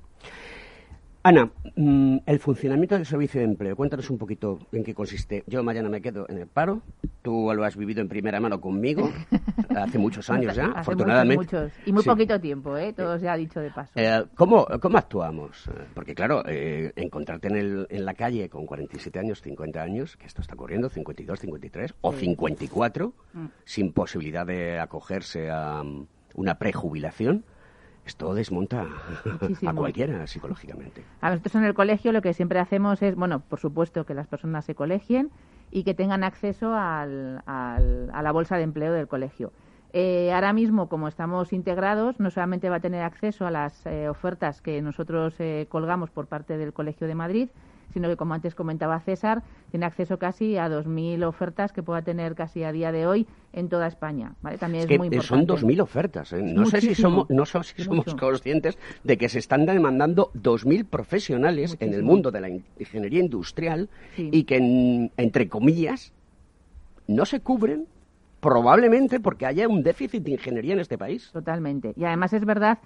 Ana, 1.27 1.49
mm, 1.75 2.17
el 2.27 2.37
funcionamiento 2.37 2.93
del 2.93 3.07
servicio 3.07 3.39
de 3.39 3.47
empleo, 3.47 3.75
cuéntanos 3.75 4.11
un 4.11 4.19
poquito 4.19 4.59
en 4.71 4.83
qué 4.83 4.93
consiste. 4.93 5.43
Yo 5.47 5.63
mañana 5.63 5.89
me 5.89 5.99
quedo 5.99 6.27
en 6.29 6.37
el 6.37 6.45
paro, 6.45 6.83
tú 7.23 7.51
lo 7.51 7.63
has 7.63 7.75
vivido 7.75 7.99
en 8.01 8.07
primera 8.07 8.39
mano 8.39 8.61
conmigo, 8.61 9.09
hace 9.75 9.97
muchos 9.97 10.29
años 10.29 10.55
ya, 10.55 10.65
afortunadamente. 10.67 11.43
Muchos, 11.43 11.71
Y 11.83 11.91
muy 11.91 12.03
poquito 12.03 12.39
tiempo, 12.39 12.77
¿eh? 12.77 12.93
todo 12.93 13.17
se 13.17 13.27
ha 13.27 13.35
dicho 13.35 13.59
de 13.59 13.71
paso. 13.71 13.91
Eh, 13.95 14.23
¿cómo, 14.35 14.67
¿Cómo 14.79 14.99
actuamos? 14.99 15.67
Porque 15.95 16.13
claro, 16.13 16.43
eh, 16.45 16.93
encontrarte 16.95 17.47
en, 17.47 17.55
el, 17.55 17.87
en 17.89 18.05
la 18.05 18.13
calle 18.13 18.47
con 18.47 18.67
47 18.67 19.17
años, 19.17 19.41
50 19.41 19.81
años, 19.81 20.17
que 20.17 20.27
esto 20.27 20.43
está 20.43 20.53
ocurriendo, 20.53 20.89
52, 20.89 21.39
53 21.39 21.95
o 22.01 22.13
54, 22.13 23.13
mm. 23.33 23.45
sin 23.63 23.93
posibilidad 23.93 24.45
de 24.45 24.77
acogerse 24.77 25.49
a 25.49 25.81
mm, 25.81 26.05
una 26.35 26.59
prejubilación, 26.59 27.45
esto 28.05 28.33
desmonta 28.33 28.87
a 29.65 29.73
cualquiera 29.73 30.27
psicológicamente. 30.27 31.03
A 31.21 31.29
nosotros 31.29 31.55
en 31.55 31.63
el 31.63 31.73
colegio 31.73 32.11
lo 32.11 32.21
que 32.21 32.33
siempre 32.33 32.59
hacemos 32.59 33.01
es, 33.01 33.15
bueno, 33.15 33.39
por 33.39 33.59
supuesto 33.59 34.05
que 34.05 34.13
las 34.13 34.27
personas 34.27 34.65
se 34.65 34.75
colegien 34.75 35.31
y 35.71 35.83
que 35.83 35.93
tengan 35.93 36.23
acceso 36.23 36.73
al, 36.73 37.41
a 37.45 38.21
la 38.21 38.31
bolsa 38.31 38.57
de 38.57 38.63
empleo 38.63 38.93
del 38.93 39.07
colegio. 39.07 39.51
Eh, 39.97 40.33
ahora 40.33 40.51
mismo, 40.51 40.89
como 40.89 41.07
estamos 41.07 41.53
integrados, 41.53 42.19
no 42.19 42.29
solamente 42.29 42.69
va 42.69 42.75
a 42.75 42.79
tener 42.81 43.01
acceso 43.01 43.47
a 43.47 43.51
las 43.51 43.85
eh, 43.85 44.09
ofertas 44.09 44.61
que 44.61 44.81
nosotros 44.81 45.35
eh, 45.39 45.67
colgamos 45.69 46.09
por 46.09 46.27
parte 46.27 46.57
del 46.57 46.73
Colegio 46.73 47.07
de 47.07 47.15
Madrid, 47.15 47.47
sino 47.93 48.07
que, 48.07 48.17
como 48.17 48.33
antes 48.33 48.55
comentaba 48.55 48.99
César, 48.99 49.43
tiene 49.71 49.85
acceso 49.85 50.17
casi 50.17 50.57
a 50.57 50.67
2.000 50.69 51.23
ofertas 51.25 51.71
que 51.71 51.83
pueda 51.83 52.01
tener 52.01 52.35
casi 52.35 52.63
a 52.63 52.71
día 52.71 52.91
de 52.91 53.07
hoy 53.07 53.27
en 53.53 53.69
toda 53.69 53.87
España. 53.87 54.33
¿vale? 54.41 54.57
También 54.57 54.89
es, 54.89 54.97
muy 54.97 55.07
importante. 55.07 55.57
Son 55.57 55.69
2.000 55.69 55.81
ofertas. 55.81 56.33
¿eh? 56.33 56.41
No, 56.41 56.65
sé 56.65 56.81
si 56.81 56.95
somos, 56.95 57.29
no 57.29 57.45
sé 57.45 57.63
si 57.63 57.83
somos 57.83 58.13
conscientes 58.15 58.77
de 59.03 59.17
que 59.17 59.29
se 59.29 59.39
están 59.39 59.65
demandando 59.65 60.31
2.000 60.33 60.85
profesionales 60.85 61.77
en 61.79 61.93
el 61.93 62.03
mundo 62.03 62.31
de 62.31 62.41
la 62.41 62.49
ingeniería 62.49 63.21
industrial 63.21 63.89
y 64.17 64.43
que, 64.43 65.11
entre 65.17 65.49
comillas, 65.49 66.13
no 67.07 67.25
se 67.25 67.39
cubren 67.39 67.87
probablemente 68.39 69.19
porque 69.19 69.45
haya 69.45 69.67
un 69.67 69.81
déficit 69.81 70.23
de 70.23 70.31
ingeniería 70.31 70.73
en 70.73 70.79
este 70.79 70.97
país. 70.97 71.31
Totalmente. 71.31 71.93
Y 71.95 72.03
además 72.03 72.31
es 72.33 72.45
verdad 72.45 72.77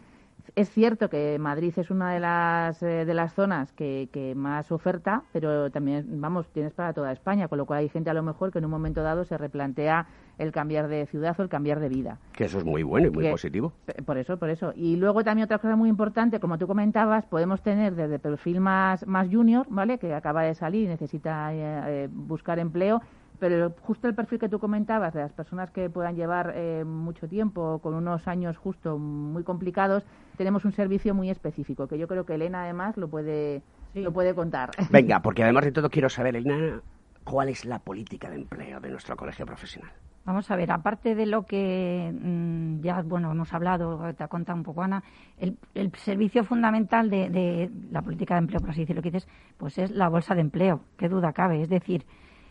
es 0.56 0.70
cierto 0.70 1.10
que 1.10 1.38
Madrid 1.40 1.74
es 1.78 1.90
una 1.90 2.14
de 2.14 2.20
las, 2.20 2.82
eh, 2.84 3.06
de 3.06 3.14
las 3.14 3.34
zonas 3.34 3.72
que, 3.74 4.10
que, 4.12 4.36
más 4.36 4.72
oferta, 4.72 5.24
pero 5.32 5.70
también, 5.72 6.22
vamos, 6.22 6.48
tienes 6.52 6.74
para 6.74 6.94
toda 6.94 7.12
España, 7.12 7.48
con 7.48 7.58
lo 7.58 7.66
cual 7.66 7.80
hay 7.80 7.90
gente 7.90 8.10
a 8.10 8.14
lo 8.14 8.24
mejor 8.24 8.52
que 8.52 8.60
en 8.60 8.66
un 8.66 8.72
momento 8.72 9.02
dado 9.02 9.26
se 9.26 9.38
replantea 9.38 10.08
el 10.40 10.52
cambiar 10.52 10.88
de 10.88 11.06
ciudad 11.06 11.36
o 11.38 11.44
el 11.44 11.50
cambiar 11.50 11.80
de 11.80 11.90
vida. 11.90 12.18
Que 12.34 12.46
eso 12.46 12.58
es 12.58 12.66
muy 12.66 12.82
bueno 12.82 13.08
y 13.08 13.12
muy 13.12 13.30
positivo. 13.30 13.74
Por 14.06 14.18
eso, 14.18 14.38
por 14.38 14.50
eso. 14.50 14.74
Y 14.76 14.96
luego 14.96 15.24
también 15.24 15.46
otra 15.46 15.60
cosa 15.60 15.76
muy 15.76 15.90
importante, 15.90 16.40
como 16.40 16.58
tú 16.58 16.66
comentabas, 16.66 17.26
podemos 17.26 17.62
tener 17.62 17.94
desde 17.96 18.20
perfil 18.20 18.62
más, 18.62 19.06
más 19.06 19.28
junior, 19.30 19.68
¿vale? 19.70 20.00
Que 20.00 20.14
acaba 20.14 20.44
de 20.44 20.56
salir 20.56 20.86
y 20.86 20.88
necesita 20.88 21.54
eh, 21.54 22.04
eh, 22.04 22.10
buscar 22.12 22.58
empleo, 22.58 23.02
pero 23.40 23.74
justo 23.82 24.08
el 24.08 24.16
perfil 24.16 24.40
que 24.40 24.50
tú 24.50 24.60
comentabas 24.60 25.14
de 25.14 25.22
las 25.22 25.32
personas 25.32 25.72
que 25.72 25.90
puedan 25.90 26.16
llevar 26.16 26.54
eh, 26.56 26.84
mucho 26.84 27.28
tiempo, 27.28 27.80
con 27.80 27.94
unos 27.94 28.28
años 28.28 28.58
justo 28.58 28.98
muy 28.98 29.44
complicados, 29.44 30.04
tenemos 30.38 30.66
un 30.66 30.74
servicio 30.74 31.14
muy 31.16 31.30
específico, 31.30 31.88
que 31.88 31.98
yo 31.98 32.08
creo 32.08 32.26
que 32.26 32.36
Elena 32.36 32.64
además 32.64 32.98
lo 32.98 33.08
puede, 33.08 33.62
lo 33.94 34.12
puede 34.12 34.36
contar. 34.36 34.72
Venga, 34.92 35.20
porque 35.24 35.44
además 35.44 35.66
de 35.66 35.72
todo 35.72 35.90
quiero 35.90 36.10
saber, 36.10 36.36
Elena, 36.36 36.82
cuál 37.24 37.50
es 37.50 37.66
la 37.66 37.80
política 37.80 38.30
de 38.30 38.36
empleo 38.36 38.80
de 38.80 38.90
nuestro 38.90 39.16
colegio 39.16 39.46
profesional. 39.46 39.92
Vamos 40.26 40.52
a 40.52 40.56
ver, 40.56 40.72
aparte 40.72 41.16
de 41.16 41.26
lo 41.26 41.44
que 41.44 42.14
mm, 42.14 42.82
ya 42.82 43.02
bueno 43.02 43.32
hemos 43.32 43.52
hablado, 43.54 44.14
te 44.14 44.24
ha 44.24 44.28
contado 44.28 44.58
un 44.58 44.64
poco 44.64 44.84
Ana, 44.84 45.02
el, 45.40 45.58
servicio 45.96 46.44
fundamental 46.44 47.10
de, 47.10 47.30
de, 47.30 47.72
la 47.90 48.02
política 48.02 48.36
de 48.36 48.42
empleo, 48.42 48.60
por 48.60 48.70
así 48.70 48.82
decirlo, 48.82 49.02
que 49.02 49.12
dices, 49.12 49.28
pues 49.58 49.78
es 49.80 49.92
la 49.92 50.10
bolsa 50.10 50.36
de 50.36 50.42
empleo, 50.42 50.82
qué 50.98 51.10
duda 51.10 51.34
cabe. 51.34 51.62
Es 51.62 51.70
decir, 51.70 52.06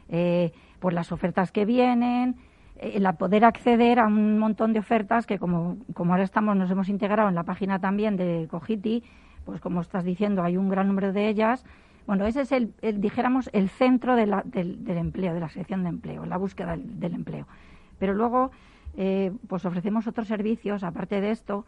eh, 0.09 0.53
pues 0.79 0.95
las 0.95 1.13
ofertas 1.13 1.53
que 1.53 1.65
vienen, 1.65 2.37
eh, 2.77 2.93
el 2.95 3.15
poder 3.15 3.45
acceder 3.45 3.99
a 3.99 4.07
un 4.07 4.39
montón 4.39 4.73
de 4.73 4.79
ofertas 4.79 5.27
que 5.27 5.39
como, 5.39 5.77
como 5.95 6.13
ahora 6.13 6.25
estamos, 6.25 6.57
nos 6.57 6.71
hemos 6.71 6.89
integrado 6.89 7.29
en 7.29 7.35
la 7.35 7.45
página 7.45 7.79
también 7.79 8.17
de 8.17 8.47
Cogiti, 8.51 9.03
pues 9.45 9.61
como 9.61 9.81
estás 9.81 10.05
diciendo, 10.05 10.43
hay 10.43 10.57
un 10.57 10.69
gran 10.69 10.89
número 10.89 11.13
de 11.13 11.29
ellas. 11.29 11.65
Bueno, 12.07 12.27
ese 12.27 12.43
es 12.43 12.53
el, 12.53 12.73
dijéramos, 13.01 13.51
el 13.53 13.69
centro 13.69 14.17
del, 14.17 14.33
empleo, 14.87 15.35
de 15.35 15.41
la 15.41 15.49
sección 15.49 15.83
de 15.83 15.91
empleo, 15.91 16.25
la 16.25 16.39
búsqueda 16.39 16.77
del, 16.77 17.15
empleo. 17.15 17.47
Pero 17.99 18.15
luego, 18.15 18.51
eh, 18.97 19.33
pues 19.47 19.65
ofrecemos 19.67 20.07
otros 20.07 20.29
servicios, 20.29 20.83
aparte 20.85 21.21
de 21.21 21.31
esto, 21.31 21.67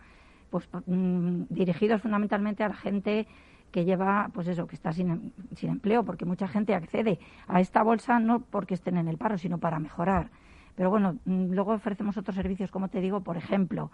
pues 0.50 0.68
mm, 0.86 1.42
dirigidos 1.50 2.02
fundamentalmente 2.02 2.64
a 2.64 2.68
la 2.68 2.74
gente 2.74 3.26
que 3.70 3.84
lleva, 3.84 4.30
pues 4.34 4.48
eso, 4.48 4.66
que 4.66 4.74
está 4.74 4.92
sin, 4.92 5.32
sin 5.54 5.70
empleo, 5.70 6.04
porque 6.04 6.24
mucha 6.24 6.48
gente 6.48 6.74
accede 6.74 7.18
a 7.46 7.60
esta 7.60 7.82
bolsa 7.82 8.18
no 8.18 8.40
porque 8.40 8.74
estén 8.74 8.96
en 8.96 9.08
el 9.08 9.16
paro, 9.18 9.38
sino 9.38 9.58
para 9.58 9.78
mejorar. 9.78 10.28
Pero 10.74 10.90
bueno, 10.90 11.16
mm, 11.24 11.52
luego 11.52 11.72
ofrecemos 11.72 12.16
otros 12.16 12.34
servicios, 12.36 12.70
como 12.70 12.88
te 12.88 13.00
digo, 13.00 13.20
por 13.20 13.36
ejemplo, 13.36 13.90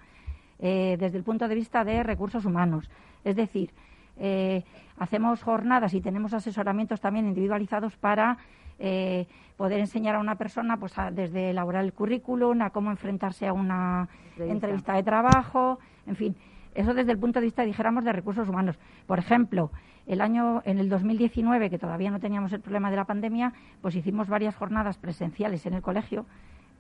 eh, 0.58 0.96
desde 0.98 1.18
el 1.18 1.24
punto 1.24 1.46
de 1.48 1.54
vista 1.54 1.84
de 1.84 2.02
recursos 2.02 2.44
humanos. 2.46 2.88
Es 3.24 3.36
decir, 3.36 3.72
eh, 4.18 4.64
hacemos 4.98 5.42
jornadas 5.42 5.92
y 5.92 6.00
tenemos 6.00 6.32
asesoramientos 6.32 7.00
también 7.00 7.26
individualizados 7.26 7.96
para 7.96 8.38
eh, 8.78 9.26
poder 9.56 9.80
enseñar 9.80 10.14
a 10.16 10.20
una 10.20 10.36
persona 10.36 10.76
pues 10.78 10.96
a- 10.98 11.10
desde 11.10 11.50
elaborar 11.50 11.82
el 11.84 11.92
currículum, 11.94 12.60
a 12.62 12.70
cómo 12.70 12.90
enfrentarse 12.90 13.46
a 13.46 13.52
una 13.54 14.08
Entrevista. 14.30 14.52
entrevista 14.52 14.92
de 14.94 15.02
trabajo, 15.02 15.78
en 16.06 16.16
fin, 16.16 16.36
eso 16.76 16.94
desde 16.94 17.12
el 17.12 17.18
punto 17.18 17.40
de 17.40 17.46
vista, 17.46 17.62
dijéramos, 17.62 18.04
de 18.04 18.12
recursos 18.12 18.48
humanos. 18.48 18.78
Por 19.06 19.18
ejemplo, 19.18 19.70
el 20.06 20.20
año, 20.20 20.62
en 20.64 20.78
el 20.78 20.88
2019, 20.88 21.70
que 21.70 21.78
todavía 21.78 22.10
no 22.10 22.20
teníamos 22.20 22.52
el 22.52 22.60
problema 22.60 22.90
de 22.90 22.96
la 22.96 23.04
pandemia, 23.04 23.52
pues 23.80 23.96
hicimos 23.96 24.28
varias 24.28 24.54
jornadas 24.54 24.98
presenciales 24.98 25.66
en 25.66 25.74
el 25.74 25.82
colegio, 25.82 26.26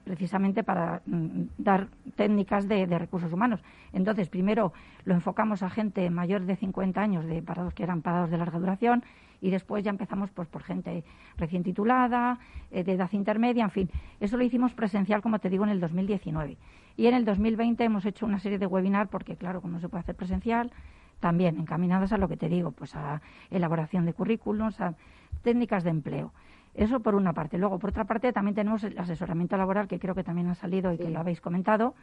precisamente 0.06 0.62
para 0.62 1.02
mm, 1.04 1.42
dar 1.58 1.88
técnicas 2.14 2.68
de, 2.68 2.86
recursos 2.86 3.32
humanos. 3.32 3.60
Entonces, 3.92 4.28
primero 4.28 4.72
lo 5.04 5.14
enfocamos 5.14 5.64
a 5.64 5.68
gente 5.68 6.08
mayor 6.10 6.42
de 6.42 6.54
50 6.54 7.00
años, 7.00 7.26
de 7.26 7.42
parados 7.42 7.74
que 7.74 7.82
eran 7.82 8.02
parados 8.02 8.30
de 8.30 8.38
larga 8.38 8.60
duración, 8.60 9.02
y 9.40 9.50
después 9.50 9.82
ya 9.84 9.90
empezamos 9.90 10.30
pues 10.30 10.46
por 10.46 10.62
gente 10.62 11.02
recién 11.36 11.64
titulada, 11.64 12.38
eh, 12.70 12.84
de 12.84 12.92
edad 12.92 13.10
intermedia, 13.12 13.64
en 13.64 13.70
fin. 13.70 13.90
Eso 14.20 14.36
lo 14.36 14.44
hicimos 14.44 14.72
presencial, 14.74 15.22
como 15.22 15.40
te 15.40 15.50
digo, 15.50 15.64
en 15.64 15.70
el 15.70 15.80
2019. 15.80 16.56
Y 16.96 17.06
en 17.08 17.14
el 17.14 17.24
2020 17.24 17.82
hemos 17.82 18.06
hecho 18.06 18.26
una 18.26 18.38
serie 18.38 18.58
de 18.58 18.66
webinars, 18.66 19.10
porque 19.10 19.34
claro, 19.34 19.60
como 19.60 19.74
no 19.74 19.80
se 19.80 19.88
puede 19.88 20.02
hacer 20.02 20.14
presencial, 20.14 20.70
también 21.18 21.58
encaminadas 21.58 22.12
a 22.12 22.16
lo 22.16 22.28
que 22.28 22.36
te 22.36 22.48
digo, 22.48 22.70
pues 22.70 22.94
a 22.94 23.20
elaboración 23.50 24.06
de 24.06 24.12
currículums, 24.12 24.80
a 24.80 24.94
técnicas 25.42 25.82
de 25.82 25.90
empleo. 25.90 26.32
Eso 26.76 27.00
por 27.00 27.14
una 27.14 27.32
parte. 27.32 27.56
Luego, 27.56 27.78
por 27.78 27.90
otra 27.90 28.04
parte, 28.04 28.32
también 28.32 28.54
tenemos 28.54 28.84
el 28.84 28.98
asesoramiento 28.98 29.56
laboral, 29.56 29.88
que 29.88 29.98
creo 29.98 30.14
que 30.14 30.22
también 30.22 30.48
ha 30.48 30.54
salido 30.54 30.92
y 30.92 30.98
que 30.98 31.08
lo 31.08 31.18
habéis 31.18 31.40
comentado, 31.40 31.94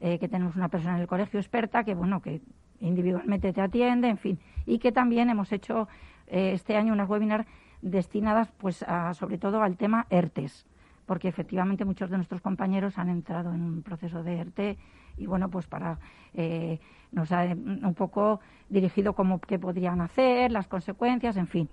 eh, 0.00 0.18
que 0.20 0.28
tenemos 0.28 0.54
una 0.54 0.68
persona 0.68 0.94
en 0.94 1.00
el 1.00 1.08
colegio 1.08 1.40
experta 1.40 1.82
que, 1.82 1.94
bueno, 1.94 2.22
que 2.22 2.40
individualmente 2.78 3.52
te 3.52 3.60
atiende, 3.60 4.08
en 4.08 4.18
fin, 4.18 4.38
y 4.64 4.78
que 4.78 4.92
también 4.92 5.28
hemos 5.28 5.50
hecho 5.52 5.88
eh, 6.28 6.52
este 6.52 6.76
año 6.76 6.92
unas 6.92 7.08
webinars 7.08 7.46
destinadas, 7.82 8.52
pues, 8.58 8.84
a, 8.84 9.12
sobre 9.14 9.38
todo 9.38 9.60
al 9.60 9.76
tema 9.76 10.06
ERTES, 10.08 10.66
porque 11.04 11.26
efectivamente 11.26 11.84
muchos 11.84 12.10
de 12.10 12.16
nuestros 12.16 12.40
compañeros 12.40 12.96
han 12.96 13.08
entrado 13.08 13.52
en 13.52 13.60
un 13.60 13.82
proceso 13.82 14.22
de 14.22 14.38
ERTE 14.38 14.78
y, 15.16 15.26
bueno, 15.26 15.50
pues 15.50 15.66
para 15.66 15.98
eh, 16.32 16.78
nos 17.10 17.32
ha 17.32 17.44
eh, 17.44 17.54
un 17.54 17.94
poco 17.94 18.40
dirigido 18.68 19.14
como 19.14 19.40
qué 19.40 19.58
podrían 19.58 20.00
hacer, 20.00 20.52
las 20.52 20.68
consecuencias, 20.68 21.36
en 21.36 21.48
fin. 21.48 21.68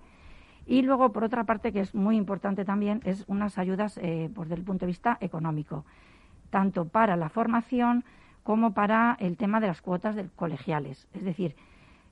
Y 0.65 0.83
luego, 0.83 1.11
por 1.11 1.23
otra 1.23 1.43
parte, 1.43 1.71
que 1.71 1.79
es 1.81 1.95
muy 1.95 2.15
importante 2.15 2.65
también, 2.65 3.01
es 3.03 3.25
unas 3.27 3.57
ayudas 3.57 3.97
eh, 4.01 4.29
pues, 4.33 4.49
desde 4.49 4.59
el 4.61 4.65
punto 4.65 4.85
de 4.85 4.91
vista 4.91 5.17
económico, 5.19 5.85
tanto 6.49 6.85
para 6.87 7.15
la 7.15 7.29
formación 7.29 8.03
como 8.43 8.73
para 8.73 9.17
el 9.19 9.37
tema 9.37 9.59
de 9.59 9.67
las 9.67 9.81
cuotas 9.81 10.15
del 10.15 10.29
colegiales. 10.31 11.07
Es 11.13 11.23
decir, 11.23 11.55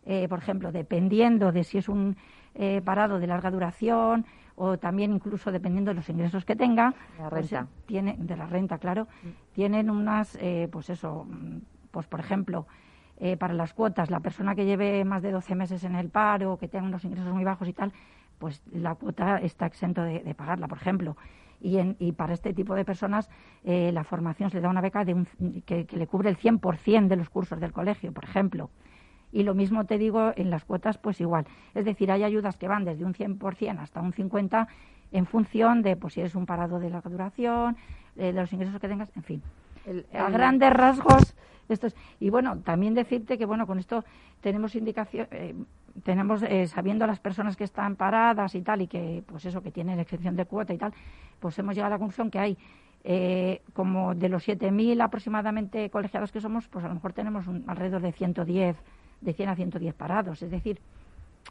eh, 0.06 0.28
por 0.28 0.40
ejemplo, 0.40 0.72
dependiendo 0.72 1.52
de 1.52 1.64
si 1.64 1.78
es 1.78 1.90
un 1.90 2.18
eh, 2.56 2.82
parado 2.84 3.20
de 3.20 3.28
larga 3.28 3.52
duración 3.52 4.26
o 4.56 4.78
también 4.78 5.14
incluso 5.14 5.52
dependiendo 5.52 5.92
de 5.92 5.96
los 5.96 6.10
ingresos 6.10 6.46
que 6.46 6.56
tenga, 6.56 6.94
La 7.18 7.30
pues, 7.30 7.50
renta. 7.52 7.68
eh, 7.72 7.84
tiene 7.86 8.16
de 8.18 8.36
la 8.36 8.46
renta, 8.48 8.78
claro, 8.78 9.08
tienen 9.54 9.90
unas, 9.90 10.36
eh, 10.42 10.68
pues 10.72 10.90
eso, 10.90 11.26
mm, 11.30 11.58
pues 11.92 12.08
por 12.08 12.20
ejemplo, 12.20 12.66
para 13.38 13.54
las 13.54 13.74
cuotas, 13.74 14.10
la 14.10 14.22
persona 14.22 14.56
que 14.56 14.64
lleve 14.64 15.04
más 15.04 15.22
de 15.22 15.32
12 15.32 15.54
meses 15.54 15.84
en 15.84 15.94
el 15.96 16.08
paro, 16.10 16.56
que 16.58 16.70
tenga 16.70 16.88
unos 16.88 17.04
ingresos 17.04 17.34
muy 17.34 17.44
bajos 17.44 17.68
y 17.68 17.74
tal, 17.74 17.92
pues 18.40 18.62
la 18.72 18.96
cuota 18.96 19.38
está 19.38 19.66
exento 19.68 20.02
de, 20.02 20.20
de 20.20 20.34
pagarla, 20.34 20.68
por 20.68 20.78
ejemplo. 20.80 21.16
Y, 21.62 21.78
en- 21.78 21.98
y 22.00 22.14
para 22.14 22.34
este 22.34 22.54
tipo 22.54 22.74
de 22.74 22.86
personas 22.86 23.30
eh, 23.66 23.92
la 23.94 24.04
formación 24.06 24.50
se 24.50 24.58
le 24.58 24.62
da 24.62 24.70
una 24.70 24.82
beca 24.82 25.04
de 25.06 25.14
un- 25.14 25.28
que, 25.66 25.86
que 25.86 25.98
le 25.98 26.08
cubre 26.08 26.30
el 26.30 26.38
100% 26.38 27.08
de 27.08 27.16
los 27.18 27.30
cursos 27.30 27.60
del 27.60 27.74
colegio, 27.74 28.12
por 28.14 28.24
ejemplo. 28.24 28.70
Y 29.32 29.44
lo 29.44 29.54
mismo 29.54 29.86
te 29.86 29.98
digo 30.00 30.32
en 30.38 30.50
las 30.50 30.64
cuotas, 30.66 30.98
pues 30.98 31.22
igual. 31.22 31.46
Es 31.76 31.86
decir, 31.86 32.12
hay 32.12 32.24
ayudas 32.24 32.58
que 32.58 32.68
van 32.68 32.86
desde 32.86 33.06
un 33.06 33.14
100% 33.14 33.80
hasta 33.80 34.02
un 34.02 34.14
50% 34.14 34.68
en 35.12 35.26
función 35.26 35.82
de 35.82 35.96
pues 35.96 36.14
si 36.14 36.22
eres 36.22 36.36
un 36.36 36.46
parado 36.46 36.80
de 36.80 36.90
larga 36.90 37.10
duración, 37.10 37.76
eh, 38.16 38.32
de 38.32 38.34
los 38.34 38.52
ingresos 38.54 38.80
que 38.80 38.88
tengas, 38.88 39.12
en 39.16 39.24
fin. 39.24 39.42
A 40.14 40.28
el- 40.28 40.34
grandes 40.34 40.72
rasgos, 40.72 41.36
esto 41.74 41.88
es. 41.88 41.96
Y 42.20 42.30
bueno, 42.30 42.58
también 42.60 42.94
decirte 42.94 43.38
que 43.38 43.46
bueno, 43.46 43.66
con 43.68 43.80
esto 43.80 44.04
tenemos 44.42 44.76
indicación, 44.76 45.28
eh, 45.32 45.56
tenemos 46.04 46.44
eh, 46.44 46.68
sabiendo 46.68 47.06
las 47.08 47.20
personas 47.20 47.56
que 47.56 47.64
están 47.64 47.96
paradas 47.96 48.56
y 48.56 48.62
tal 48.62 48.82
y 48.82 48.88
que 48.88 49.24
pues 49.26 49.46
eso 49.46 49.62
que 49.62 49.72
tienen 49.72 50.00
exención 50.00 50.36
de 50.36 50.46
cuota 50.46 50.74
y 50.74 50.78
tal, 50.78 50.94
pues 51.40 51.58
hemos 51.60 51.76
llegado 51.76 51.94
a 51.94 51.96
la 51.96 52.00
conclusión 52.00 52.30
que 52.32 52.40
hay 52.40 52.58
eh, 53.04 53.62
como 53.74 54.14
de 54.14 54.28
los 54.30 54.46
7.000 54.48 55.02
aproximadamente 55.02 55.90
colegiados 55.90 56.32
que 56.32 56.42
somos, 56.42 56.68
pues 56.68 56.84
a 56.84 56.90
lo 56.90 56.96
mejor 56.96 57.14
tenemos 57.14 57.48
un- 57.48 57.64
alrededor 57.68 58.02
de 58.02 58.12
110, 58.12 58.76
de 59.22 59.34
100 59.34 59.50
a 59.50 59.56
110 59.56 59.94
parados, 59.96 60.42
es 60.44 60.52
decir, 60.52 60.80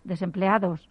desempleados. 0.05 0.89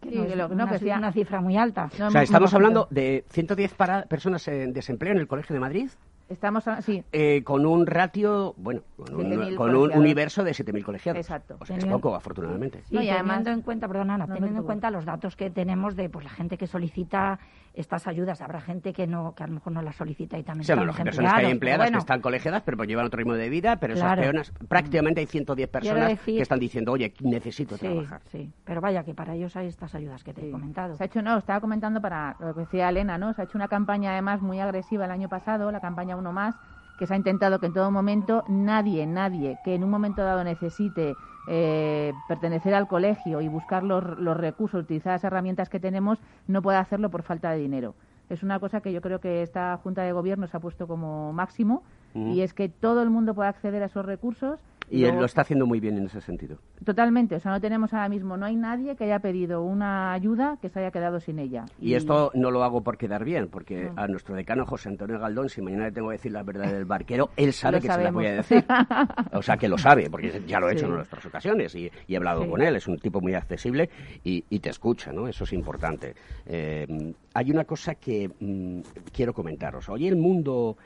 Que 0.00 0.08
Sí, 0.10 0.16
no 0.16 0.22
es 0.24 0.30
que 0.30 0.36
lo- 0.36 0.48
no, 0.48 0.54
una, 0.54 0.68
que 0.72 0.78
sea- 0.78 0.98
una 0.98 1.12
cifra 1.12 1.40
muy 1.40 1.56
alta. 1.58 1.86
O 1.86 2.10
sea, 2.10 2.22
estamos 2.22 2.54
hablando 2.54 2.86
de 2.90 3.24
110 3.28 3.74
para- 3.74 4.04
personas 4.04 4.46
en 4.48 4.72
desempleo 4.72 5.12
en 5.12 5.18
el 5.18 5.26
Colegio 5.26 5.52
de 5.52 5.60
Madrid. 5.60 5.90
Estamos, 6.28 6.66
a- 6.68 6.80
sí, 6.80 7.04
eh, 7.12 7.42
con 7.44 7.66
un 7.66 7.86
ratio, 7.86 8.54
bueno, 8.56 8.80
con 8.96 9.14
un, 9.14 9.22
7.000 9.30 9.56
con 9.56 9.74
un 9.76 9.92
universo 9.92 10.42
de 10.42 10.52
7.000 10.54 10.82
colegiados. 10.84 11.18
Exacto. 11.20 11.56
O 11.60 11.66
sea, 11.66 11.76
es 11.76 11.80
Teniendo- 11.80 12.00
poco, 12.00 12.14
afortunadamente. 12.16 12.78
Sí, 12.88 12.94
No, 12.94 13.02
y 13.02 13.06
teniendo 13.06 13.30
además- 13.32 13.46
en 13.58 13.62
cuenta, 13.62 13.88
perdona, 13.88 14.14
Ana, 14.14 14.26
No, 14.26 14.34
teniendo 14.34 14.56
te 14.56 14.60
en 14.60 14.66
cuenta 14.66 14.90
los 14.90 15.04
datos 15.04 15.36
que 15.36 15.50
tenemos 15.50 15.96
de 15.96 16.08
pues 16.08 16.24
la 16.24 16.30
gente 16.30 16.56
que 16.56 16.66
solicita 16.66 17.38
estas 17.74 18.06
ayudas, 18.06 18.40
habrá 18.40 18.60
gente 18.60 18.92
que 18.92 19.06
no 19.06 19.34
que 19.34 19.42
a 19.42 19.46
lo 19.48 19.54
mejor 19.54 19.72
no 19.72 19.82
las 19.82 19.96
solicita 19.96 20.38
y 20.38 20.44
también 20.44 20.64
Sí, 20.64 20.72
bueno, 20.72 20.92
están 20.92 21.06
las 21.06 21.14
personas 21.16 21.34
que 21.40 21.46
hay 21.46 21.52
empleadas 21.52 21.86
bueno, 21.86 21.98
que 21.98 22.00
están 22.00 22.20
colegiadas, 22.20 22.62
pero 22.62 22.76
pues 22.76 22.88
llevan 22.88 23.06
otro 23.06 23.18
ritmo 23.18 23.34
de 23.34 23.48
vida, 23.48 23.76
pero 23.76 23.94
esas 23.94 24.06
Claro. 24.14 24.22
peonas, 24.22 24.52
prácticamente 24.68 25.20
hay 25.20 25.26
110 25.26 25.68
personas 25.68 26.08
decir- 26.08 26.36
que 26.36 26.42
están 26.42 26.60
diciendo, 26.60 26.92
oye, 26.92 27.12
necesito 27.20 27.76
sí, 27.76 27.80
trabajar. 27.86 28.22
sí, 28.30 28.52
pero 28.64 28.80
vaya 28.80 29.02
que 29.04 29.14
para 29.14 29.34
ellos 29.34 29.56
hay 29.56 29.66
estas 29.66 29.94
ayudas 29.94 30.22
que 30.22 30.32
te 30.32 30.46
he 30.48 30.50
comentado. 30.52 30.94
Se 30.96 31.02
ha 31.02 31.06
hecho, 31.06 31.20
no, 31.20 31.36
estaba 31.36 31.60
comentando 31.60 32.00
para 32.00 32.36
lo 32.38 32.54
que 32.54 32.60
decía 32.60 32.88
Elena, 32.88 33.18
¿no? 33.18 33.32
Se 33.34 33.42
ha 33.42 33.44
hecho 33.44 33.58
una 33.58 33.68
campaña 33.68 34.12
además 34.12 34.40
muy 34.40 34.60
agresiva 34.60 35.04
el 35.06 35.10
año 35.10 35.28
pasado, 35.28 35.70
la 35.72 35.80
campaña 35.80 36.16
Uno 36.16 36.32
Más, 36.32 36.54
que 36.96 37.08
se 37.08 37.14
ha 37.14 37.16
intentado 37.16 37.58
que 37.58 37.66
en 37.66 37.72
todo 37.72 37.90
momento 37.90 38.44
nadie, 38.46 39.04
nadie 39.04 39.58
que 39.64 39.74
en 39.74 39.82
un 39.82 39.90
momento 39.90 40.22
dado 40.22 40.44
necesite 40.44 41.16
eh, 41.48 42.12
pertenecer 42.28 42.74
al 42.74 42.88
colegio 42.88 43.40
y 43.40 43.48
buscar 43.48 43.82
los, 43.82 44.18
los 44.18 44.36
recursos, 44.36 44.82
utilizar 44.82 45.12
las 45.12 45.24
herramientas 45.24 45.68
que 45.68 45.80
tenemos, 45.80 46.18
no 46.46 46.62
pueda 46.62 46.80
hacerlo 46.80 47.10
por 47.10 47.22
falta 47.22 47.50
de 47.50 47.58
dinero. 47.58 47.94
Es 48.30 48.42
una 48.42 48.58
cosa 48.58 48.80
que 48.80 48.92
yo 48.92 49.00
creo 49.00 49.20
que 49.20 49.42
esta 49.42 49.78
Junta 49.82 50.02
de 50.02 50.12
Gobierno 50.12 50.46
se 50.46 50.56
ha 50.56 50.60
puesto 50.60 50.86
como 50.86 51.32
máximo 51.32 51.82
y 52.14 52.42
es 52.42 52.54
que 52.54 52.68
todo 52.68 53.02
el 53.02 53.10
mundo 53.10 53.34
pueda 53.34 53.48
acceder 53.48 53.82
a 53.82 53.86
esos 53.86 54.06
recursos. 54.06 54.60
Y 54.90 55.04
él 55.04 55.16
lo 55.16 55.24
está 55.24 55.40
haciendo 55.42 55.66
muy 55.66 55.80
bien 55.80 55.96
en 55.96 56.06
ese 56.06 56.20
sentido. 56.20 56.58
Totalmente, 56.84 57.34
o 57.36 57.40
sea, 57.40 57.50
no 57.52 57.60
tenemos 57.60 57.92
ahora 57.94 58.08
mismo, 58.08 58.36
no 58.36 58.46
hay 58.46 58.54
nadie 58.56 58.96
que 58.96 59.04
haya 59.04 59.18
pedido 59.18 59.62
una 59.62 60.12
ayuda 60.12 60.58
que 60.60 60.68
se 60.68 60.78
haya 60.80 60.90
quedado 60.90 61.20
sin 61.20 61.38
ella. 61.38 61.64
Y 61.80 61.94
esto 61.94 62.30
no 62.34 62.50
lo 62.50 62.62
hago 62.64 62.82
por 62.82 62.96
quedar 62.98 63.24
bien, 63.24 63.48
porque 63.48 63.84
No. 63.84 63.92
a 64.02 64.06
nuestro 64.08 64.34
decano 64.34 64.66
José 64.66 64.90
Antonio 64.90 65.18
Galdón, 65.18 65.48
si 65.48 65.62
mañana 65.62 65.84
le 65.86 65.92
tengo 65.92 66.08
que 66.08 66.16
decir 66.16 66.32
la 66.32 66.42
verdad 66.42 66.70
del 66.72 66.84
barquero, 66.84 67.30
él 67.36 67.52
sabe 67.52 67.78
Lo 67.78 67.82
que 67.82 67.88
se 67.92 68.02
la 68.04 68.10
voy 68.10 68.26
a 68.26 68.34
decir. 68.34 68.64
O 69.32 69.42
sea, 69.42 69.56
que 69.56 69.68
lo 69.68 69.78
sabe, 69.78 70.08
porque 70.10 70.42
ya 70.46 70.60
lo 70.60 70.68
he 70.68 70.72
hecho 70.74 70.86
Sí. 70.86 70.92
en 70.92 70.98
otras 71.00 71.26
ocasiones 71.26 71.74
y, 71.74 71.90
y 72.06 72.14
he 72.14 72.16
hablado 72.16 72.42
Sí. 72.44 72.48
con 72.50 72.62
él. 72.62 72.76
Es 72.76 72.86
un 72.86 72.98
tipo 72.98 73.20
muy 73.20 73.34
accesible 73.34 73.88
y, 74.22 74.44
y 74.50 74.58
te 74.60 74.70
escucha, 74.70 75.12
¿no? 75.12 75.26
Eso 75.28 75.44
es 75.44 75.52
importante. 75.52 76.14
Eh, 76.46 76.86
hay 77.32 77.50
una 77.50 77.64
cosa 77.64 77.94
que 77.96 78.30
mm, 78.38 78.80
quiero 79.12 79.32
comentaros. 79.32 79.88
Hoy 79.88 80.06
el 80.06 80.16
mundo 80.16 80.76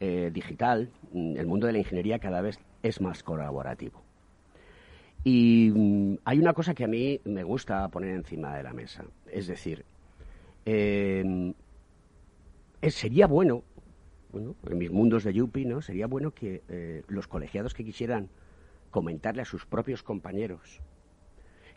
eh, 0.00 0.30
digital, 0.32 0.90
el 1.12 1.46
mundo 1.46 1.66
de 1.66 1.72
la 1.72 1.78
ingeniería 1.78 2.18
cada 2.18 2.40
vez 2.40 2.58
es 2.82 3.00
más 3.00 3.22
colaborativo. 3.22 4.02
Y 5.24 5.72
mm, 5.74 6.18
hay 6.24 6.38
una 6.38 6.52
cosa 6.52 6.74
que 6.74 6.84
a 6.84 6.88
mí 6.88 7.20
me 7.24 7.42
gusta 7.42 7.88
poner 7.88 8.14
encima 8.14 8.56
de 8.56 8.62
la 8.62 8.72
mesa. 8.72 9.04
Es 9.30 9.46
decir, 9.46 9.84
eh, 10.64 11.52
sería 12.88 13.26
bueno, 13.26 13.64
bueno, 14.32 14.54
en 14.68 14.78
mis 14.78 14.90
mundos 14.90 15.24
de 15.24 15.32
Yupi, 15.32 15.64
¿no? 15.64 15.80
Sería 15.82 16.06
bueno 16.06 16.32
que 16.32 16.62
eh, 16.68 17.02
los 17.08 17.26
colegiados 17.26 17.74
que 17.74 17.84
quisieran 17.84 18.28
comentarle 18.90 19.42
a 19.42 19.44
sus 19.44 19.66
propios 19.66 20.02
compañeros 20.02 20.80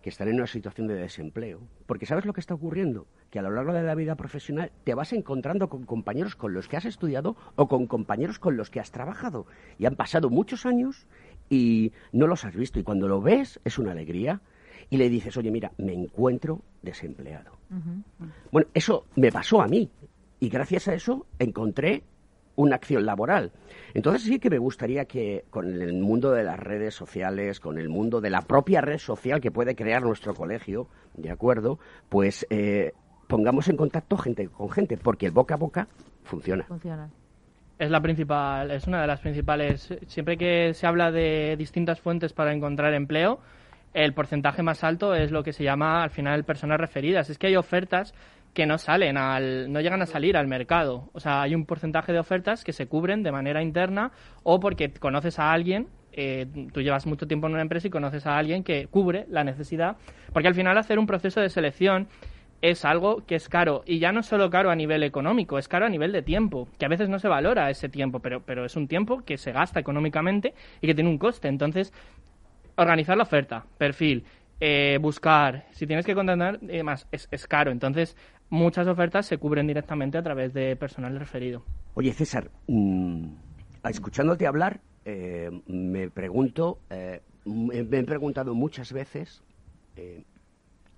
que 0.02 0.10
están 0.10 0.28
en 0.28 0.36
una 0.36 0.48
situación 0.48 0.88
de 0.88 0.96
desempleo. 0.96 1.62
Porque 1.86 2.06
¿sabes 2.06 2.26
lo 2.26 2.34
que 2.34 2.40
está 2.40 2.54
ocurriendo? 2.54 3.08
Que 3.32 3.40
a 3.40 3.42
lo 3.42 3.50
largo 3.50 3.74
de 3.74 3.82
la 3.82 3.96
vida 3.96 4.16
profesional 4.16 4.72
te 4.84 4.94
vas 4.94 5.14
encontrando 5.14 5.70
con 5.70 5.86
compañeros 5.86 6.36
con 6.36 6.54
los 6.54 6.68
que 6.68 6.78
has 6.78 6.86
estudiado 6.86 7.36
o 7.56 7.68
con 7.68 7.88
compañeros 7.88 8.38
con 8.38 8.58
los 8.58 8.70
que 8.70 8.80
has 8.80 8.92
trabajado. 8.92 9.48
Y 9.80 9.86
han 9.86 9.96
pasado 9.96 10.30
muchos 10.30 10.68
años 10.68 11.08
y 11.50 11.92
no 12.12 12.28
los 12.28 12.46
has 12.46 12.56
visto. 12.56 12.80
Y 12.80 12.84
cuando 12.84 13.08
lo 13.08 13.22
ves 13.22 13.60
es 13.66 13.80
una 13.80 13.94
alegría. 13.94 14.42
Y 14.90 14.98
le 14.98 15.10
dices, 15.10 15.36
oye, 15.38 15.50
mira, 15.50 15.72
me 15.78 15.94
encuentro 15.94 16.62
desempleado. 16.82 17.52
Bueno, 18.52 18.68
eso 18.74 19.06
me 19.16 19.32
pasó 19.32 19.62
a 19.62 19.68
mí. 19.68 19.90
Y 20.42 20.50
gracias 20.50 20.90
a 20.90 20.94
eso 20.94 21.26
encontré 21.40 22.04
una 22.56 22.76
acción 22.76 23.06
laboral. 23.06 23.52
Entonces 23.94 24.24
sí 24.24 24.40
que 24.40 24.50
me 24.50 24.58
gustaría 24.58 25.06
que 25.06 25.46
con 25.50 25.82
el 25.82 25.94
mundo 25.94 26.32
de 26.32 26.44
las 26.44 26.60
redes 26.60 26.94
sociales, 26.94 27.60
con 27.60 27.78
el 27.78 27.90
mundo 27.90 28.22
de 28.22 28.30
la 28.30 28.42
propia 28.42 28.82
red 28.82 28.98
social 28.98 29.42
que 29.42 29.52
puede 29.52 29.76
crear 29.76 30.04
nuestro 30.04 30.34
colegio, 30.34 30.88
¿de 31.16 31.32
acuerdo? 31.32 31.80
Pues 32.10 32.46
eh, 32.50 32.94
pongamos 33.32 33.70
en 33.70 33.78
contacto 33.78 34.18
gente 34.18 34.50
con 34.50 34.70
gente, 34.70 34.98
porque 34.98 35.28
el 35.28 35.32
boca 35.32 35.56
a 35.56 35.58
boca 35.58 35.88
funciona. 36.24 36.66
Funciona. 36.66 37.10
Es 37.80 37.90
la 37.90 38.02
principal, 38.02 38.70
es 38.72 38.86
una 38.88 39.00
de 39.00 39.08
las 39.08 39.22
principales. 39.22 39.98
Siempre 40.06 40.36
que 40.36 40.74
se 40.74 40.86
habla 40.86 41.12
de 41.12 41.56
distintas 41.58 42.02
fuentes 42.02 42.34
para 42.34 42.54
encontrar 42.54 42.94
empleo, 42.94 43.40
el 43.94 44.14
porcentaje 44.14 44.64
más 44.64 44.84
alto 44.84 45.16
es 45.16 45.32
lo 45.32 45.44
que 45.44 45.54
se 45.54 45.64
llama 45.64 46.04
al 46.04 46.10
final 46.10 46.44
personas 46.44 46.78
referidas. 46.78 47.30
Es 47.30 47.38
que 47.38 47.48
hay 47.48 47.56
ofertas 47.56 48.14
que 48.54 48.66
no 48.66 48.78
salen 48.78 49.18
al, 49.18 49.72
no 49.72 49.80
llegan 49.80 50.02
a 50.02 50.06
salir 50.06 50.36
al 50.36 50.48
mercado. 50.48 51.10
O 51.14 51.22
sea, 51.22 51.42
hay 51.42 51.56
un 51.56 51.66
porcentaje 51.66 52.12
de 52.12 52.20
ofertas 52.20 52.66
que 52.66 52.74
se 52.74 52.88
cubren 52.88 53.24
de 53.24 53.32
manera 53.32 53.64
interna 53.64 54.12
o 54.44 54.60
porque 54.60 54.92
conoces 54.92 55.40
a 55.40 55.54
alguien, 55.54 55.88
eh, 56.12 56.48
tú 56.74 56.82
llevas 56.82 57.08
mucho 57.08 57.28
tiempo 57.28 57.48
en 57.48 57.54
una 57.54 57.62
empresa 57.62 57.88
y 57.88 57.92
conoces 57.92 58.28
a 58.28 58.38
alguien 58.38 58.66
que 58.66 58.88
cubre 58.88 59.26
la 59.30 59.46
necesidad, 59.46 59.96
porque 60.34 60.50
al 60.50 60.56
final 60.56 60.78
hacer 60.78 61.00
un 61.00 61.08
proceso 61.08 61.40
de 61.40 61.48
selección 61.48 62.10
es 62.62 62.86
algo 62.86 63.26
que 63.26 63.36
es 63.36 63.50
caro 63.50 63.84
y 63.86 64.00
ya 64.00 64.12
no 64.12 64.24
solo 64.24 64.50
caro 64.50 64.70
a 64.70 64.76
nivel 64.76 65.04
económico, 65.04 65.58
es 65.58 65.68
caro 65.68 65.86
a 65.86 65.90
nivel 65.90 66.12
de 66.12 66.22
tiempo, 66.22 66.68
que 66.78 66.86
a 66.86 66.90
veces 66.90 67.10
no 67.10 67.20
se 67.20 67.28
valora 67.28 67.70
ese 67.70 67.90
tiempo, 67.90 68.20
pero, 68.20 68.42
pero 68.42 68.66
es 68.66 68.76
un 68.76 68.88
tiempo 68.88 69.22
que 69.26 69.38
se 69.38 69.52
gasta 69.52 69.80
económicamente 69.80 70.54
y 70.82 70.88
que 70.88 70.96
tiene 70.96 71.10
un 71.10 71.18
coste. 71.18 71.48
Entonces, 71.48 71.92
organizar 72.76 73.18
la 73.18 73.24
oferta, 73.24 73.66
perfil, 73.78 74.26
eh, 74.60 75.00
buscar, 75.02 75.66
si 75.72 75.88
tienes 75.88 76.06
que 76.06 76.14
contratar 76.14 76.60
demás, 76.60 77.08
es, 77.12 77.28
es 77.32 77.48
caro. 77.48 77.72
Entonces, 77.72 78.16
muchas 78.50 78.88
ofertas 78.88 79.26
se 79.26 79.38
cubren 79.38 79.66
directamente 79.66 80.18
a 80.18 80.24
través 80.24 80.54
de 80.54 80.76
personal 80.76 81.18
referido. 81.18 81.64
Oye, 81.96 82.14
César, 82.14 82.52
mm, 82.68 83.26
escuchándote 83.90 84.46
hablar, 84.46 84.82
eh, 85.04 85.50
me 85.66 86.10
pregunto, 86.12 86.80
eh, 86.90 87.22
me 87.46 87.80
he 87.80 88.04
preguntado 88.04 88.54
muchas 88.54 88.94
veces 88.94 89.44
eh, 89.96 90.24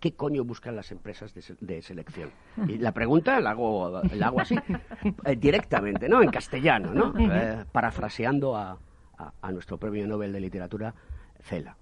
qué 0.04 0.12
coño 0.16 0.43
buscan 0.43 0.76
las 0.76 0.91
empresas 0.91 1.34
de, 1.34 1.41
se- 1.41 1.56
de 1.62 1.82
selección. 1.82 2.30
Y 2.68 2.78
la 2.78 2.91
pregunta 2.91 3.39
la 3.39 3.51
hago, 3.51 4.01
la 4.14 4.28
hago 4.28 4.41
así, 4.41 4.54
eh, 5.26 5.36
directamente, 5.38 6.10
¿no? 6.10 6.22
En 6.22 6.30
castellano, 6.30 6.93
¿no? 6.93 7.14
Eh, 7.18 7.64
parafraseando 7.72 8.58
a, 8.58 8.78
a- 9.18 9.34
a 9.41 9.51
nuestro 9.54 9.78
premio 9.78 10.06
Nobel 10.06 10.34
de 10.34 10.41
Literatura, 10.41 10.93
Cela. 11.41 11.78